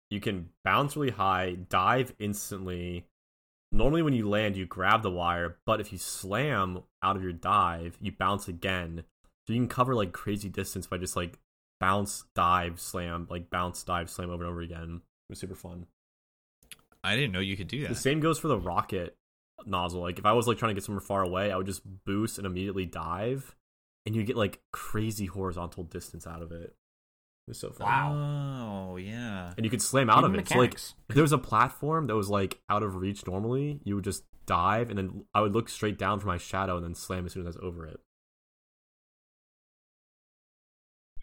you 0.10 0.22
can 0.22 0.50
bounce 0.64 0.96
really 0.96 1.12
high, 1.12 1.58
dive 1.70 2.14
instantly. 2.20 3.06
Normally, 3.72 4.04
when 4.04 4.14
you 4.14 4.30
land, 4.30 4.56
you 4.56 4.68
grab 4.68 5.02
the 5.02 5.10
wire, 5.10 5.58
but 5.66 5.82
if 5.82 5.92
you 5.92 5.98
slam 5.98 6.84
out 7.02 7.16
of 7.16 7.24
your 7.24 7.34
dive, 7.34 7.98
you 8.00 8.12
bounce 8.12 8.48
again. 8.48 9.04
So 9.48 9.54
you 9.54 9.60
can 9.60 9.68
cover 9.68 9.96
like 9.96 10.14
crazy 10.14 10.48
distance 10.48 10.86
by 10.86 11.00
just 11.00 11.16
like 11.16 11.40
bounce, 11.80 12.24
dive, 12.36 12.80
slam, 12.80 13.28
like 13.32 13.50
bounce, 13.50 13.82
dive, 13.84 14.12
slam 14.12 14.30
over 14.30 14.44
and 14.44 14.52
over 14.52 14.62
again. 14.62 15.02
It 15.28 15.32
was 15.32 15.40
super 15.40 15.56
fun. 15.56 15.88
I 17.04 17.16
didn't 17.16 17.32
know 17.34 17.40
you 17.40 17.58
could 17.58 17.68
do 17.68 17.82
that. 17.82 17.90
The 17.90 17.96
same 17.96 18.20
goes 18.20 18.38
for 18.40 18.48
the 18.48 18.58
rocket 18.58 19.18
nozzle. 19.66 20.02
Like 20.02 20.20
if 20.20 20.26
I 20.26 20.34
was 20.34 20.48
like 20.48 20.58
trying 20.58 20.70
to 20.70 20.74
get 20.76 20.84
somewhere 20.84 21.02
far 21.02 21.24
away, 21.24 21.52
I 21.52 21.58
would 21.58 21.66
just 21.66 21.82
boost 22.06 22.38
and 22.38 22.48
immediately 22.48 22.86
dive, 22.86 23.56
and 24.06 24.16
you 24.16 24.24
get 24.24 24.38
like 24.38 24.62
crazy 24.72 25.26
horizontal 25.26 25.84
distance 25.84 26.28
out 26.28 26.42
of 26.42 26.52
it. 26.52 26.76
It 27.46 27.50
was 27.50 27.60
so 27.60 27.72
fun. 27.72 27.88
Oh 27.88 28.96
yeah. 28.98 29.54
And 29.58 29.66
you 29.66 29.70
could 29.70 29.82
slam 29.82 30.10
out 30.10 30.20
Even 30.20 30.36
of 30.36 30.40
it. 30.40 30.48
So 30.48 30.58
like 30.58 30.76
if 30.76 31.16
there 31.16 31.24
was 31.24 31.34
a 31.34 31.38
platform 31.38 32.08
that 32.08 32.16
was 32.16 32.30
like 32.30 32.60
out 32.70 32.84
of 32.84 32.96
reach 32.96 33.28
normally, 33.28 33.82
you 33.84 33.96
would 33.96 34.06
just 34.06 34.24
dive 34.46 34.90
and 34.90 34.98
then 34.98 35.26
I 35.34 35.42
would 35.42 35.54
look 35.54 35.68
straight 35.68 35.98
down 35.98 36.20
for 36.20 36.28
my 36.28 36.38
shadow 36.38 36.78
and 36.78 36.86
then 36.86 36.96
slam 36.96 37.26
as 37.26 37.34
soon 37.34 37.46
as 37.46 37.56
I 37.56 37.60
was 37.60 37.66
over 37.66 37.86
it. 37.86 38.00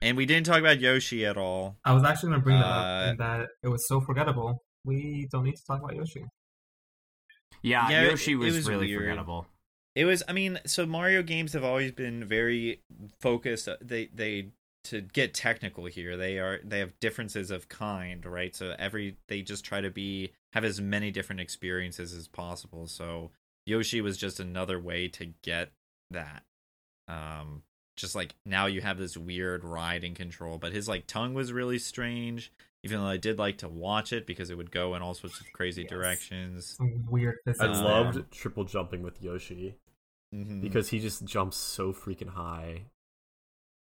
And 0.03 0.17
we 0.17 0.25
didn't 0.25 0.47
talk 0.47 0.59
about 0.59 0.81
Yoshi 0.81 1.27
at 1.27 1.37
all. 1.37 1.77
I 1.85 1.93
was 1.93 2.03
actually 2.05 2.31
going 2.31 2.41
to 2.41 2.45
bring 2.45 2.59
that 2.59 2.67
Uh, 2.67 2.69
up, 2.69 3.11
and 3.11 3.19
that 3.21 3.49
it 3.63 3.69
was 3.69 3.87
so 3.87 4.01
forgettable. 4.01 4.63
We 4.85 5.29
don't 5.31 5.45
need 5.45 5.57
to 5.57 5.65
talk 5.67 5.83
about 5.83 5.95
Yoshi. 5.95 6.25
Yeah, 7.63 7.89
Yeah, 7.91 8.03
Yoshi 8.09 8.33
it 8.33 8.37
was, 8.37 8.55
was 8.57 8.69
really 8.69 8.89
weird. 8.89 9.03
forgettable. 9.03 9.47
It 9.95 10.05
was. 10.05 10.23
I 10.29 10.33
mean, 10.33 10.59
so 10.67 10.87
Mario 10.87 11.23
games 11.23 11.53
have 11.53 11.65
always 11.65 11.93
been 11.93 12.25
very 12.25 12.81
focused. 13.21 13.69
uh, 13.69 13.77
They 13.81 14.07
they 14.07 14.51
to 14.85 15.01
get 15.01 15.35
technical 15.35 15.87
here. 15.87 16.17
They 16.17 16.39
are 16.39 16.61
they 16.65 16.79
have 16.79 16.99
differences 17.01 17.51
of 17.51 17.69
kind, 17.69 18.25
right? 18.25 18.55
So 18.55 18.75
every 18.79 19.17
they 19.29 19.43
just 19.43 19.65
try 19.65 19.81
to 19.81 19.91
be 19.91 20.33
have 20.53 20.65
as 20.65 20.81
many 20.81 21.11
different 21.11 21.41
experiences 21.41 22.15
as 22.15 22.29
possible. 22.29 22.87
So 22.87 23.31
Yoshi 23.67 24.01
was 24.01 24.17
just 24.17 24.41
another 24.41 24.79
way 24.81 25.09
to 25.09 25.33
get 25.43 25.73
that. 26.11 26.45
Um, 27.09 27.63
just 28.01 28.15
like 28.15 28.35
now 28.47 28.67
you 28.67 28.81
have 28.81 28.99
this 28.99 29.17
weird 29.17 29.65
ride 29.65 29.81
riding 29.91 30.15
control, 30.15 30.57
but 30.59 30.73
his 30.73 30.89
like 30.89 31.07
tongue 31.07 31.35
was 31.35 31.53
really 31.53 31.79
strange. 31.79 32.53
Even 32.83 33.01
though 33.01 33.07
I 33.07 33.19
did 33.19 33.39
like 33.39 33.59
to 33.59 33.69
watch 33.69 34.11
it 34.13 34.27
because 34.27 34.49
it 34.49 34.57
would 34.57 34.71
go 34.71 34.95
in 34.95 35.03
all 35.03 35.13
sorts 35.15 35.39
of 35.41 35.47
crazy 35.53 35.83
Yes. 35.83 35.91
directions. 35.91 36.67
Some 36.79 37.05
weird. 37.11 37.37
I 37.61 37.67
loved 37.67 38.31
triple 38.33 38.65
jumping 38.65 39.03
with 39.03 39.21
Yoshi 39.23 39.75
Mhm. 40.35 40.63
because 40.63 40.89
he 40.89 40.99
just 40.99 41.25
jumps 41.25 41.59
so 41.59 41.93
freaking 41.93 42.31
high. 42.31 42.85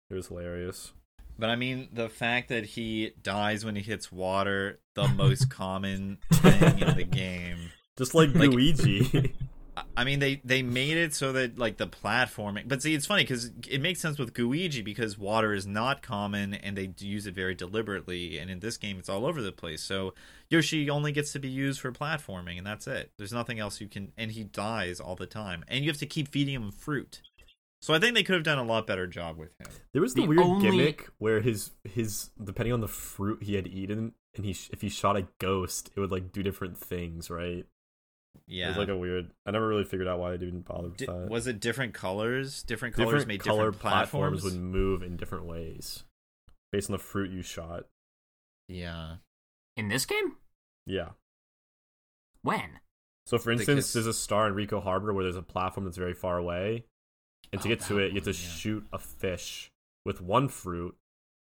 It 0.09 0.15
was 0.15 0.27
hilarious. 0.27 0.91
But 1.37 1.49
I 1.49 1.55
mean, 1.55 1.87
the 1.93 2.09
fact 2.09 2.49
that 2.49 2.65
he 2.65 3.11
dies 3.23 3.63
when 3.63 3.77
he 3.77 3.81
hits 3.81 4.11
water, 4.11 4.79
the 4.95 5.07
most 5.15 5.49
common 5.49 6.17
thing 6.33 6.79
in 6.79 6.97
the 6.97 7.05
game. 7.05 7.69
Just 7.97 8.13
like, 8.13 8.33
Like- 8.35 8.49
Luigi. 8.49 9.33
I- 9.79 10.01
I 10.01 10.03
mean, 10.03 10.19
they 10.19 10.41
they 10.43 10.61
made 10.61 10.97
it 10.97 11.13
so 11.13 11.31
that 11.33 11.57
like 11.57 11.77
the 11.77 11.87
platforming. 11.87 12.67
But 12.67 12.81
see, 12.81 12.93
it's 12.93 13.05
funny 13.05 13.23
because 13.23 13.51
it 13.69 13.81
makes 13.81 13.99
sense 13.99 14.17
with 14.19 14.33
Guigi 14.33 14.83
because 14.83 15.17
water 15.17 15.53
is 15.53 15.65
not 15.67 16.01
common 16.01 16.53
and 16.53 16.77
they 16.77 16.91
use 16.99 17.25
it 17.27 17.33
very 17.35 17.55
deliberately. 17.55 18.37
And 18.37 18.49
in 18.49 18.59
this 18.59 18.77
game, 18.77 18.97
it's 18.99 19.09
all 19.09 19.25
over 19.25 19.41
the 19.41 19.51
place. 19.51 19.81
So 19.83 20.13
Yoshi 20.49 20.89
only 20.89 21.11
gets 21.11 21.31
to 21.33 21.39
be 21.39 21.49
used 21.49 21.79
for 21.81 21.91
platforming, 21.91 22.57
and 22.57 22.65
that's 22.65 22.87
it. 22.87 23.11
There's 23.17 23.33
nothing 23.33 23.59
else 23.59 23.79
you 23.81 23.87
can. 23.87 24.11
And 24.17 24.31
he 24.31 24.43
dies 24.43 24.99
all 24.99 25.15
the 25.15 25.25
time, 25.27 25.63
and 25.67 25.83
you 25.83 25.89
have 25.89 25.99
to 25.99 26.05
keep 26.05 26.27
feeding 26.27 26.55
him 26.55 26.71
fruit. 26.71 27.21
So 27.81 27.93
I 27.93 27.99
think 27.99 28.13
they 28.13 28.23
could 28.23 28.35
have 28.35 28.43
done 28.43 28.57
a 28.57 28.63
lot 28.63 28.85
better 28.87 29.07
job 29.07 29.37
with 29.37 29.51
him. 29.59 29.67
There 29.93 30.01
was 30.01 30.13
the, 30.13 30.21
The 30.23 30.27
weird 30.27 30.41
only- 30.41 30.69
gimmick 30.69 31.07
where 31.17 31.39
his 31.41 31.71
his 31.85 32.29
depending 32.43 32.73
on 32.73 32.81
the 32.81 32.87
fruit 32.89 33.43
he 33.43 33.55
had 33.55 33.67
eaten, 33.67 34.13
and 34.35 34.45
he 34.45 34.51
if 34.71 34.81
he 34.81 34.89
shot 34.89 35.15
a 35.15 35.27
ghost, 35.39 35.89
it 35.95 35.99
would 35.99 36.11
like 36.11 36.31
do 36.33 36.43
different 36.43 36.77
things, 36.77 37.29
right? 37.29 37.65
It 38.35 38.41
Yeah. 38.47 38.67
was 38.69 38.77
like 38.77 38.87
a 38.89 38.97
weird. 38.97 39.31
I 39.45 39.51
never 39.51 39.67
really 39.67 39.83
figured 39.83 40.07
out 40.07 40.19
why 40.19 40.31
they 40.31 40.37
didn't 40.45 40.61
bother 40.61 40.89
with 40.89 40.97
Di- 40.97 41.05
that. 41.05 41.29
was 41.29 41.47
it 41.47 41.59
different 41.59 41.93
colors? 41.93 42.63
Different 42.63 42.95
colors 42.95 43.07
different 43.09 43.27
made 43.27 43.39
color 43.41 43.71
different 43.71 43.79
platforms. 43.81 44.43
would 44.43 44.55
move 44.55 45.01
in 45.03 45.17
different 45.17 45.45
ways 45.45 46.03
based 46.71 46.89
on 46.89 46.93
the 46.93 47.03
fruit 47.03 47.31
you 47.31 47.41
shot. 47.41 47.85
Yeah. 48.67 49.17
In 49.75 49.87
this 49.87 50.05
game? 50.05 50.37
Yeah. 50.85 51.11
When? 52.41 52.79
So, 53.25 53.37
for 53.37 53.51
instance, 53.51 53.75
Because- 53.87 53.93
there's 53.93 54.05
a 54.07 54.13
star 54.13 54.47
in 54.47 54.53
Ricco 54.55 54.79
Harbor 54.79 55.13
where 55.13 55.23
there's 55.23 55.35
a 55.35 55.41
platform 55.43 55.85
that's 55.85 55.97
very 55.97 56.13
far 56.13 56.37
away, 56.37 56.85
and 57.51 57.61
to 57.61 57.67
Oh, 57.67 57.69
get 57.69 57.81
to 57.81 57.93
that 57.95 58.01
it, 58.05 58.09
you 58.13 58.15
have 58.15 58.23
to 58.25 58.31
yeah. 58.31 58.49
shoot 58.49 58.87
a 58.91 58.97
fish 58.99 59.71
with 60.05 60.21
one 60.21 60.47
fruit. 60.49 60.97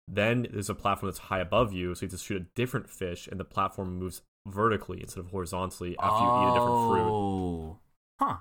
Then 0.07 0.47
there's 0.51 0.69
a 0.69 0.75
platform 0.75 1.09
that's 1.09 1.19
high 1.19 1.39
above 1.39 1.71
you, 1.71 1.95
so 1.95 2.01
you 2.01 2.09
have 2.09 2.19
to 2.19 2.23
shoot 2.25 2.41
a 2.41 2.45
different 2.55 2.89
fish, 2.89 3.27
and 3.27 3.39
the 3.39 3.45
platform 3.45 3.97
moves 3.97 4.21
vertically 4.47 5.01
instead 5.01 5.19
of 5.19 5.27
horizontally 5.27 5.95
after 5.99 6.23
you 6.23 6.29
eat 6.29 6.51
a 6.51 6.53
different 6.53 6.89
fruit. 6.89 7.09
Oh. 7.09 7.79
Huh. 8.19 8.37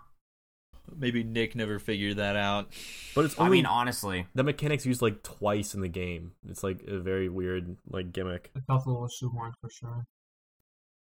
Maybe 0.97 1.23
Nick 1.23 1.55
never 1.55 1.79
figured 1.79 2.17
that 2.17 2.37
out. 2.37 2.73
But 3.15 3.27
it's 3.27 3.39
I 3.39 3.49
mean, 3.49 3.65
honestly, 3.67 4.27
the 4.35 4.43
mechanics 4.43 4.85
used 4.85 5.03
like 5.03 5.23
twice 5.23 5.75
in 5.75 5.81
the 5.83 5.89
game. 5.89 6.33
It's 6.49 6.65
like 6.65 6.83
a 6.89 6.99
very 6.99 7.29
weird 7.29 7.77
like 7.89 8.13
gimmick. 8.13 8.51
A 8.57 8.61
couple 8.61 8.93
a 8.93 8.95
little 8.95 9.09
shoehorned 9.09 9.53
for 9.61 9.71
sure. 9.71 10.05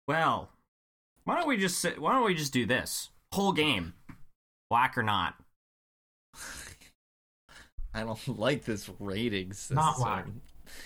well, 0.09 0.51
why 1.25 1.37
don't 1.37 1.49
we 1.49 1.57
just 1.57 1.79
sit, 1.79 2.01
why 2.01 2.13
don't 2.13 2.25
we 2.25 2.35
just 2.35 2.53
do 2.53 2.65
this 2.67 3.11
whole 3.33 3.53
game, 3.53 3.95
black 4.71 4.97
or 4.97 5.03
not? 5.03 5.35
I 7.95 8.05
don't 8.05 8.39
like 8.39 8.65
this 8.65 8.91
rating 8.99 9.53
system. 9.53 9.77
Not 9.77 10.01
whack. 10.01 10.27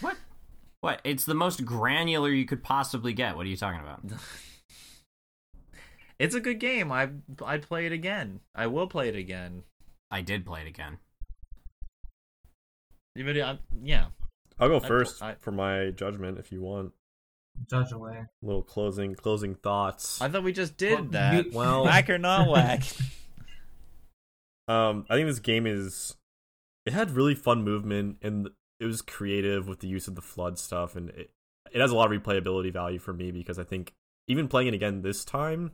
What? 0.00 0.16
What? 0.81 1.01
It's 1.05 1.24
the 1.24 1.35
most 1.35 1.64
granular 1.64 2.31
you 2.31 2.47
could 2.47 2.62
possibly 2.62 3.12
get. 3.12 3.37
What 3.37 3.47
are 3.47 3.49
you 3.51 3.57
talking 3.57 3.81
about? 3.81 4.03
It's 6.20 6.35
a 6.35 6.41
good 6.41 6.59
game. 6.59 6.91
I 6.91 7.11
I'd 7.47 7.62
play 7.62 7.87
it 7.87 7.93
again. 7.93 8.41
I 8.53 8.66
will 8.66 8.89
play 8.89 9.09
it 9.09 9.14
again. 9.14 9.62
I 10.11 10.20
did 10.20 10.45
play 10.45 10.62
it 10.62 10.66
again. 10.66 10.99
Even 13.14 13.41
I, 13.41 13.61
yeah. 13.85 14.07
I'll 14.59 14.68
go 14.68 14.79
I- 14.81 14.89
first 14.89 15.22
I- 15.22 15.37
for 15.39 15.53
my 15.53 15.91
judgment 15.91 16.39
if 16.41 16.51
you 16.51 16.61
want. 16.61 16.91
Judge 17.70 17.93
away. 17.93 18.24
Little 18.43 18.62
closing 18.64 19.14
closing 19.14 19.55
thoughts. 19.55 20.20
I 20.20 20.29
thought 20.29 20.43
we 20.43 20.53
just 20.53 20.76
did 20.76 20.95
Well, 20.95 21.05
that. 21.11 21.45
you- 21.47 21.53
Well- 21.53 21.85
whack 21.85 22.11
or 22.11 22.18
not 22.18 22.49
whack. 22.51 22.83
Um, 24.66 25.07
I 25.09 25.14
think 25.14 25.29
this 25.29 25.39
game 25.39 25.68
is. 25.68 26.16
It 26.85 26.93
had 26.95 27.12
really 27.12 27.37
fun 27.37 27.62
movement 27.62 28.16
and 28.22 28.49
it 28.81 28.85
was 28.85 29.03
creative 29.03 29.68
with 29.68 29.81
the 29.81 29.89
use 29.89 30.09
of 30.09 30.14
the 30.14 30.22
FLUDD 30.22 30.59
stuff, 30.59 30.97
and 30.97 31.11
it 31.11 31.31
it 31.72 31.81
has 31.81 31.91
a 31.91 31.97
lot 31.97 32.12
of 32.12 32.22
replayability 32.22 32.72
value 32.72 32.99
for 32.99 33.12
me 33.12 33.31
because 33.31 33.59
I 33.59 33.64
think 33.64 33.95
even 34.26 34.49
playing 34.49 34.68
it 34.68 34.74
again 34.74 35.03
this 35.03 35.24
time, 35.24 35.72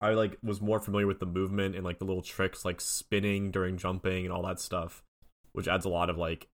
I 0.00 0.10
like 0.10 0.36
was 0.42 0.60
more 0.60 0.80
familiar 0.80 1.06
with 1.06 1.20
the 1.20 1.26
movement 1.26 1.74
and 1.74 1.84
like 1.84 1.98
the 1.98 2.04
little 2.04 2.22
tricks 2.22 2.64
like 2.64 2.80
spinning 2.80 3.50
during 3.50 3.76
jumping 3.76 4.24
and 4.24 4.32
all 4.32 4.42
that 4.46 4.60
stuff, 4.60 5.02
which 5.52 5.68
adds 5.68 5.84
a 5.84 5.90
lot 5.90 6.10
of 6.10 6.18
like, 6.18 6.48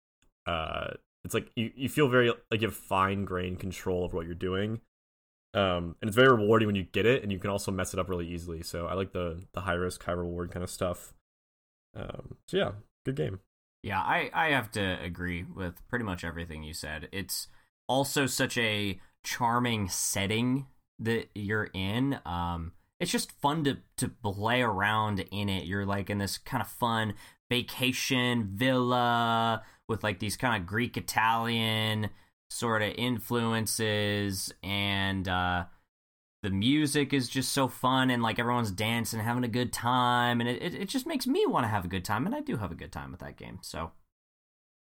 uh, 0.46 0.92
it's 1.24 1.34
like 1.34 1.52
you 1.56 1.72
you 1.76 1.90
feel 1.90 2.08
very 2.08 2.32
like 2.52 2.62
you 2.62 2.68
have 2.68 2.76
fine 2.76 3.26
grained 3.26 3.60
control 3.60 4.06
of 4.06 4.14
what 4.14 4.26
you're 4.26 4.36
doing. 4.36 4.82
Um, 5.54 5.96
and 6.02 6.10
it's 6.10 6.16
very 6.16 6.30
rewarding 6.30 6.68
when 6.68 6.76
you 6.76 6.84
get 6.84 7.06
it, 7.06 7.24
and 7.24 7.32
you 7.32 7.40
can 7.40 7.50
also 7.50 7.72
mess 7.72 7.94
it 7.94 8.00
up 8.00 8.10
really 8.10 8.28
easily. 8.28 8.62
So 8.64 8.86
I 8.86 8.94
like 8.94 9.14
the 9.14 9.44
the 9.54 9.62
high 9.62 9.74
risk, 9.74 10.04
high 10.04 10.12
reward 10.12 10.52
kind 10.52 10.64
of 10.64 10.70
stuff. 10.70 11.14
Um, 11.96 12.36
so 12.48 12.58
yeah, 12.58 12.72
good 13.06 13.16
game. 13.16 13.40
Yeah, 13.84 14.00
I, 14.00 14.30
I 14.34 14.50
have 14.50 14.72
to 14.72 15.02
agree 15.02 15.44
with 15.44 15.76
pretty 15.88 16.04
much 16.06 16.24
everything 16.24 16.64
you 16.64 16.74
said. 16.74 17.08
It's 17.12 17.48
also 17.88 18.26
such 18.26 18.58
a 18.58 19.00
charming 19.24 19.88
setting 19.90 20.68
that 21.00 21.30
you're 21.36 21.70
in. 21.74 22.20
Um, 22.26 22.74
it's 23.00 23.12
just 23.12 23.32
fun 23.40 23.64
to, 23.66 23.78
to 23.98 24.10
play 24.10 24.62
around 24.62 25.20
in 25.32 25.50
it. 25.50 25.66
You're 25.66 25.86
like 25.86 26.10
in 26.10 26.18
this 26.18 26.38
kind 26.38 26.62
of 26.62 26.68
fun 26.68 27.14
vacation 27.50 28.50
villa 28.56 29.64
with 29.88 30.04
like 30.04 30.20
these 30.20 30.36
kind 30.36 30.60
of 30.62 30.68
Greek 30.68 30.98
Italian 30.98 32.10
sort 32.50 32.82
of 32.82 32.94
influences 32.98 34.54
and 34.64 35.28
uh 35.28 35.66
the 36.48 36.56
music 36.56 37.14
is 37.14 37.28
just 37.28 37.52
so 37.52 37.68
fun 37.68 38.10
and 38.10 38.24
like 38.24 38.40
everyone's 38.40 38.72
dancing 38.72 39.20
having 39.20 39.44
a 39.44 39.50
good 39.50 39.74
time 39.74 40.40
and 40.40 40.50
it, 40.50 40.62
it, 40.62 40.74
it 40.74 40.90
just 40.90 41.06
makes 41.06 41.28
me 41.28 41.46
want 41.46 41.64
to 41.64 41.68
have 41.68 41.84
a 41.84 41.88
good 41.90 42.06
time 42.06 42.26
and 42.26 42.34
i 42.34 42.40
do 42.40 42.58
have 42.58 42.72
a 42.72 42.76
good 42.76 42.92
time 42.92 43.12
with 43.12 43.20
that 43.20 43.36
game 43.36 43.60
so 43.62 43.92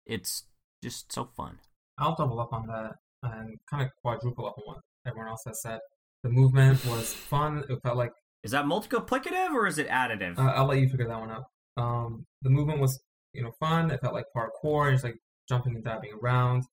it's 0.06 0.44
just 0.82 1.12
so 1.12 1.24
fun 1.36 1.58
I'll 2.00 2.14
double 2.14 2.40
up 2.40 2.52
on 2.52 2.66
that 2.66 2.96
and 3.22 3.58
kind 3.68 3.82
of 3.82 3.90
quadruple 4.02 4.46
up 4.46 4.56
on 4.58 4.64
what 4.66 4.78
everyone 5.06 5.28
else 5.28 5.42
has 5.46 5.60
said. 5.60 5.80
The 6.22 6.30
movement 6.30 6.84
was 6.86 7.12
fun. 7.12 7.64
It 7.68 7.78
felt 7.82 7.96
like 7.96 8.12
is 8.42 8.52
that 8.52 8.64
multiplicative 8.64 9.50
or 9.50 9.66
is 9.66 9.78
it 9.78 9.88
additive 9.88 10.38
uh, 10.38 10.52
I'll 10.54 10.66
let 10.66 10.78
you 10.78 10.88
figure 10.88 11.06
that 11.06 11.20
one 11.20 11.30
out. 11.30 11.44
Um, 11.76 12.24
the 12.42 12.50
movement 12.50 12.80
was 12.80 12.98
you 13.34 13.42
know 13.42 13.52
fun. 13.60 13.90
It 13.90 14.00
felt 14.00 14.14
like 14.14 14.26
parkour. 14.34 14.92
It's 14.92 15.04
like 15.04 15.18
jumping 15.48 15.74
and 15.74 15.84
diving 15.84 16.12
around. 16.22 16.64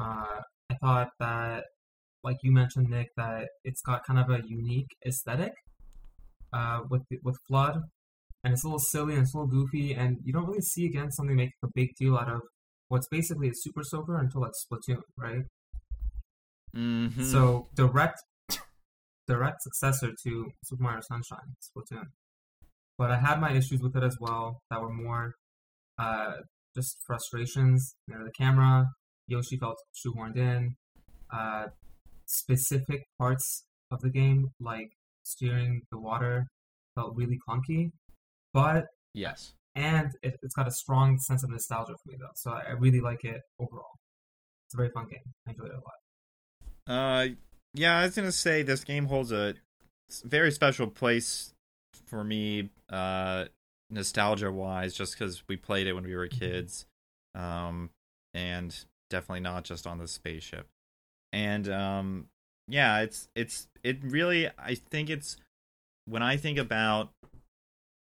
Uh, 0.00 0.40
I 0.70 0.74
thought 0.80 1.10
that, 1.18 1.64
like 2.24 2.36
you 2.42 2.52
mentioned, 2.52 2.88
Nick, 2.90 3.08
that 3.16 3.48
it's 3.64 3.80
got 3.80 4.04
kind 4.06 4.18
of 4.18 4.30
a 4.30 4.40
unique 4.46 4.96
aesthetic 5.06 5.52
uh, 6.52 6.80
with 6.90 7.02
with 7.22 7.36
FLUDD, 7.50 7.82
and 8.44 8.52
it's 8.52 8.64
a 8.64 8.66
little 8.66 8.78
silly 8.78 9.14
and 9.14 9.22
it's 9.22 9.34
a 9.34 9.38
little 9.38 9.50
goofy, 9.50 9.92
and 9.92 10.18
you 10.24 10.32
don't 10.32 10.46
really 10.46 10.60
see 10.60 10.86
again 10.86 11.10
something 11.10 11.36
make 11.36 11.52
a 11.62 11.68
big 11.74 11.90
deal 11.98 12.16
out 12.16 12.28
of 12.28 12.40
what's 12.88 13.08
basically 13.08 13.48
a 13.48 13.54
Super 13.54 13.82
Soaker 13.82 14.18
until 14.18 14.40
like 14.40 14.52
Splatoon, 14.52 15.02
right? 15.16 15.42
mm-hmm. 16.76 17.22
So 17.22 17.68
direct 17.74 18.22
direct 19.26 19.62
successor 19.62 20.10
to 20.24 20.46
Super 20.64 20.82
Mario 20.82 21.00
Sunshine, 21.06 21.54
Splatoon. 21.62 22.06
But 22.96 23.10
I 23.10 23.18
had 23.18 23.40
my 23.40 23.52
issues 23.52 23.80
with 23.80 23.94
it 23.94 24.02
as 24.02 24.16
well 24.20 24.60
that 24.70 24.80
were 24.80 24.92
more 24.92 25.34
uh, 25.98 26.32
just 26.74 26.96
frustrations. 27.06 27.94
You 28.08 28.14
know, 28.14 28.24
the 28.24 28.32
camera, 28.32 28.86
Yoshi 29.28 29.56
felt 29.58 29.76
shoehorned 29.94 30.36
in. 30.36 30.74
Uh, 31.32 31.66
specific 32.28 33.04
parts 33.18 33.64
of 33.90 34.00
the 34.00 34.10
game, 34.10 34.50
like 34.60 34.90
steering 35.24 35.82
the 35.90 35.98
water, 35.98 36.46
felt 36.94 37.16
really 37.16 37.38
clunky. 37.48 37.90
But 38.52 38.86
yes. 39.14 39.52
and 39.74 40.10
it, 40.22 40.38
it's 40.42 40.54
got 40.54 40.68
a 40.68 40.70
strong 40.70 41.18
sense 41.18 41.42
of 41.42 41.50
nostalgia 41.50 41.94
for 42.02 42.10
me 42.10 42.16
though, 42.20 42.30
so 42.34 42.52
I, 42.52 42.62
I 42.68 42.72
really 42.72 43.00
like 43.00 43.24
it 43.24 43.40
overall. 43.58 43.98
It's 44.66 44.74
a 44.74 44.76
very 44.76 44.90
fun 44.90 45.06
game. 45.10 45.20
I 45.46 45.50
enjoyed 45.50 45.70
it 45.70 45.74
a 45.74 45.76
lot. 45.76 45.94
Uh, 46.86 47.34
yeah, 47.74 47.98
I 47.98 48.04
was 48.04 48.14
gonna 48.14 48.32
say 48.32 48.62
this 48.62 48.84
game 48.84 49.06
holds 49.06 49.32
a 49.32 49.54
very 50.24 50.52
special 50.52 50.86
place 50.86 51.52
for 52.06 52.24
me, 52.24 52.70
uh, 52.90 53.46
nostalgia 53.90 54.50
wise, 54.50 54.94
just 54.94 55.12
because 55.18 55.42
we 55.48 55.56
played 55.56 55.86
it 55.86 55.92
when 55.92 56.04
we 56.04 56.16
were 56.16 56.28
kids, 56.28 56.86
um, 57.34 57.90
and 58.34 58.84
definitely 59.10 59.40
not 59.40 59.64
just 59.64 59.86
on 59.86 59.98
the 59.98 60.08
spaceship. 60.08 60.66
And 61.32 61.68
um, 61.68 62.26
yeah, 62.66 63.00
it's 63.00 63.28
it's 63.34 63.68
it 63.82 63.98
really. 64.02 64.48
I 64.58 64.74
think 64.74 65.10
it's 65.10 65.36
when 66.06 66.22
I 66.22 66.36
think 66.36 66.58
about 66.58 67.10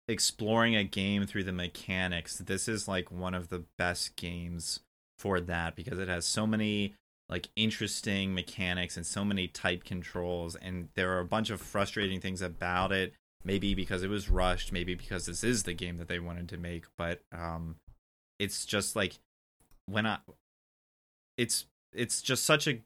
exploring 0.08 0.74
a 0.76 0.84
game 0.84 1.26
through 1.26 1.44
the 1.44 1.52
mechanics, 1.52 2.38
this 2.38 2.68
is 2.68 2.88
like 2.88 3.10
one 3.10 3.34
of 3.34 3.48
the 3.48 3.64
best 3.76 4.16
games 4.16 4.80
for 5.18 5.40
that 5.40 5.74
because 5.74 5.98
it 5.98 6.08
has 6.08 6.24
so 6.24 6.46
many 6.46 6.94
like 7.28 7.48
interesting 7.56 8.34
mechanics 8.34 8.96
and 8.96 9.04
so 9.04 9.24
many 9.24 9.48
tight 9.48 9.84
controls 9.84 10.54
and 10.56 10.88
there 10.94 11.12
are 11.12 11.20
a 11.20 11.24
bunch 11.24 11.50
of 11.50 11.60
frustrating 11.60 12.20
things 12.20 12.40
about 12.40 12.92
it 12.92 13.12
maybe 13.44 13.74
because 13.74 14.02
it 14.02 14.08
was 14.08 14.30
rushed 14.30 14.72
maybe 14.72 14.94
because 14.94 15.26
this 15.26 15.44
is 15.44 15.64
the 15.64 15.74
game 15.74 15.96
that 15.98 16.08
they 16.08 16.18
wanted 16.18 16.48
to 16.48 16.56
make 16.56 16.86
but 16.96 17.20
um 17.32 17.76
it's 18.38 18.64
just 18.64 18.96
like 18.96 19.18
when 19.86 20.06
i 20.06 20.18
it's 21.36 21.66
it's 21.92 22.22
just 22.22 22.44
such 22.44 22.66
a 22.66 22.78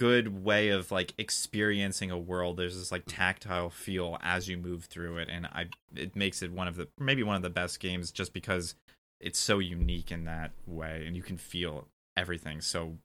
good 0.00 0.42
way 0.44 0.70
of 0.70 0.90
like 0.90 1.12
experiencing 1.18 2.10
a 2.10 2.16
world 2.18 2.56
there's 2.56 2.74
this 2.78 2.90
like 2.90 3.02
tactile 3.06 3.68
feel 3.68 4.16
as 4.22 4.48
you 4.48 4.56
move 4.56 4.84
through 4.86 5.18
it 5.18 5.28
and 5.30 5.44
i 5.52 5.66
it 5.94 6.16
makes 6.16 6.40
it 6.40 6.50
one 6.50 6.66
of 6.66 6.74
the 6.76 6.88
maybe 6.98 7.22
one 7.22 7.36
of 7.36 7.42
the 7.42 7.50
best 7.50 7.78
games 7.80 8.10
just 8.10 8.32
because 8.32 8.74
it's 9.20 9.38
so 9.38 9.58
unique 9.58 10.10
in 10.10 10.24
that 10.24 10.52
way 10.66 11.04
and 11.06 11.16
you 11.16 11.22
can 11.22 11.36
feel 11.36 11.86
everything 12.16 12.62
so 12.62 12.96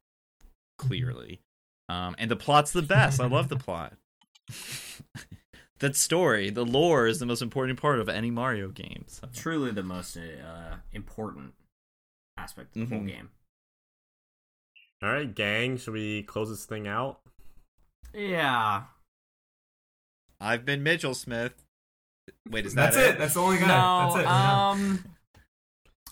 clearly 0.77 1.41
um 1.89 2.15
and 2.17 2.31
the 2.31 2.35
plot's 2.38 2.72
the 2.72 2.81
best 2.81 3.19
i 3.19 3.26
love 3.26 3.49
the 3.49 3.57
plot 3.67 3.91
that 5.80 5.97
story 5.97 6.49
the 6.49 6.63
lore 6.65 7.07
is 7.07 7.19
the 7.19 7.26
most 7.26 7.41
important 7.41 7.77
part 7.77 7.99
of 7.99 8.07
any 8.07 8.31
mario 8.31 8.69
game 8.69 9.03
so. 9.07 9.27
truly 9.34 9.69
the 9.72 9.84
most 9.84 10.15
uh, 10.17 10.76
important 10.93 11.53
aspect 12.38 12.73
of 12.73 12.88
the 12.89 12.95
Mhm. 12.95 12.99
whole 12.99 13.07
game 13.07 13.30
All 15.03 15.09
right, 15.11 15.34
gang, 15.34 15.77
should 15.77 15.93
we 15.93 16.23
close 16.23 16.49
this 16.49 16.65
thing 16.65 16.88
out? 16.88 17.19
yeah 18.13 18.84
i've 20.39 20.63
been 20.63 20.81
mitchell 20.84 21.13
smith 21.13 21.51
wait 22.49 22.65
is 22.65 22.73
that 22.76 22.93
That's 22.93 23.09
it. 23.09 23.17
That's 23.17 23.34
the 23.34 23.41
only 23.41 23.57
guy. 23.57 23.67
No, 23.67 24.13
That's 24.13 24.23
it. 24.23 24.27
Um, 24.27 25.03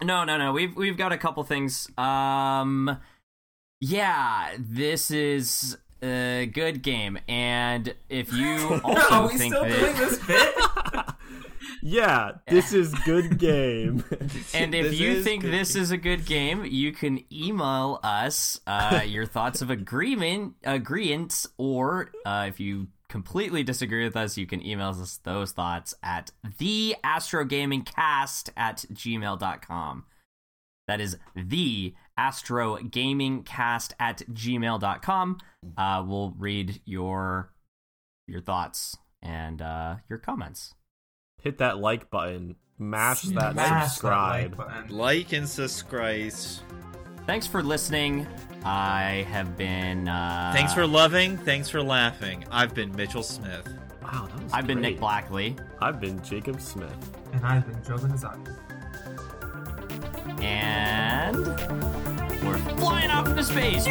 no, 0.04 0.24
no, 0.26 0.38
no. 0.38 0.52
We've 0.52 0.76
we've 0.76 0.98
got 0.98 1.12
a 1.14 1.18
couple 1.18 1.44
things. 1.44 1.88
Um, 1.98 3.00
yeah, 3.80 4.56
this 4.60 5.12
is 5.12 5.78
a 6.02 6.50
good 6.54 6.82
game, 6.82 7.20
and 7.28 7.94
if 8.10 8.34
you 8.34 8.82
also 8.84 9.14
Are 9.14 9.28
we 9.28 9.38
think 9.38 9.54
still 9.54 9.64
that, 9.64 9.80
doing 9.80 9.96
this 9.96 10.18
bit? 10.26 10.56
Yeah, 11.86 12.32
this 12.48 12.72
is 12.72 12.94
good 13.06 13.38
game. 13.40 14.06
and 14.54 14.74
if 14.74 14.92
This 14.92 15.00
you 15.00 15.22
think 15.22 15.42
good 15.42 15.52
this 15.52 15.76
is 15.76 15.92
a 15.92 15.98
good 15.98 16.26
game, 16.26 16.64
you 16.64 16.94
can 16.94 17.26
email 17.32 18.00
us 18.04 18.58
uh, 18.66 19.02
your 19.06 19.26
thoughts 19.26 19.62
of 19.62 19.70
agreement, 19.70 20.54
agreements, 20.64 21.46
or 21.58 22.10
uh, 22.26 22.46
if 22.48 22.62
you 22.62 22.88
completely 23.10 23.64
disagree 23.64 24.06
with 24.06 24.16
us, 24.16 24.38
you 24.38 24.48
can 24.48 24.66
email 24.66 24.90
us 24.90 25.20
those 25.24 25.52
thoughts 25.52 25.94
at 26.02 26.32
the 26.58 26.96
astrogamingcast 27.04 28.50
at 28.56 28.86
gmail.com. 28.94 30.06
That 30.88 31.02
is 31.02 31.18
the 31.36 31.94
astrogamingcast 32.18 33.92
at 34.00 34.20
gmail.com. 34.32 35.38
Uh, 35.78 36.04
we'll 36.08 36.34
read 36.38 36.82
your 36.86 37.52
your 38.26 38.40
thoughts 38.40 38.96
and 39.22 39.62
uh, 39.62 39.98
your 40.10 40.20
comments. 40.20 40.76
Hit 41.44 41.60
that 41.60 41.78
like 41.78 42.10
button. 42.10 42.56
Mash 42.80 43.22
that 43.22 43.54
Smash 43.54 43.88
subscribe. 43.92 44.58
That 44.58 44.58
like 44.58 44.68
button. 44.74 44.98
like 44.98 45.34
and 45.34 45.48
subscribe 45.48 46.34
Thanks 47.28 47.46
for 47.48 47.62
listening. 47.64 48.28
I 48.66 49.26
have 49.30 49.56
been. 49.56 50.08
Uh, 50.10 50.52
thanks 50.56 50.74
for 50.74 50.88
loving 50.88 51.38
thanks 51.38 51.68
for 51.70 51.82
laughing 51.84 52.44
i've 52.52 52.74
been 52.74 52.94
mitchell 52.96 53.22
smith 53.24 53.68
wow, 54.02 54.26
that 54.28 54.44
was 54.44 54.54
I've 54.54 54.68
been. 54.68 54.80
Nick 54.82 55.00
Blackley, 55.00 55.56
I've 55.82 56.00
been 56.00 56.22
Jacob 56.24 56.62
Smith. 56.62 56.96
And 57.34 57.46
I've 57.46 57.66
been 57.66 57.82
Joe 57.84 57.96
Benazati. 57.98 58.58
and 60.44 61.38
we're 62.46 62.58
flying 62.78 63.10
off 63.12 63.28
into 63.28 63.44
space. 63.44 63.86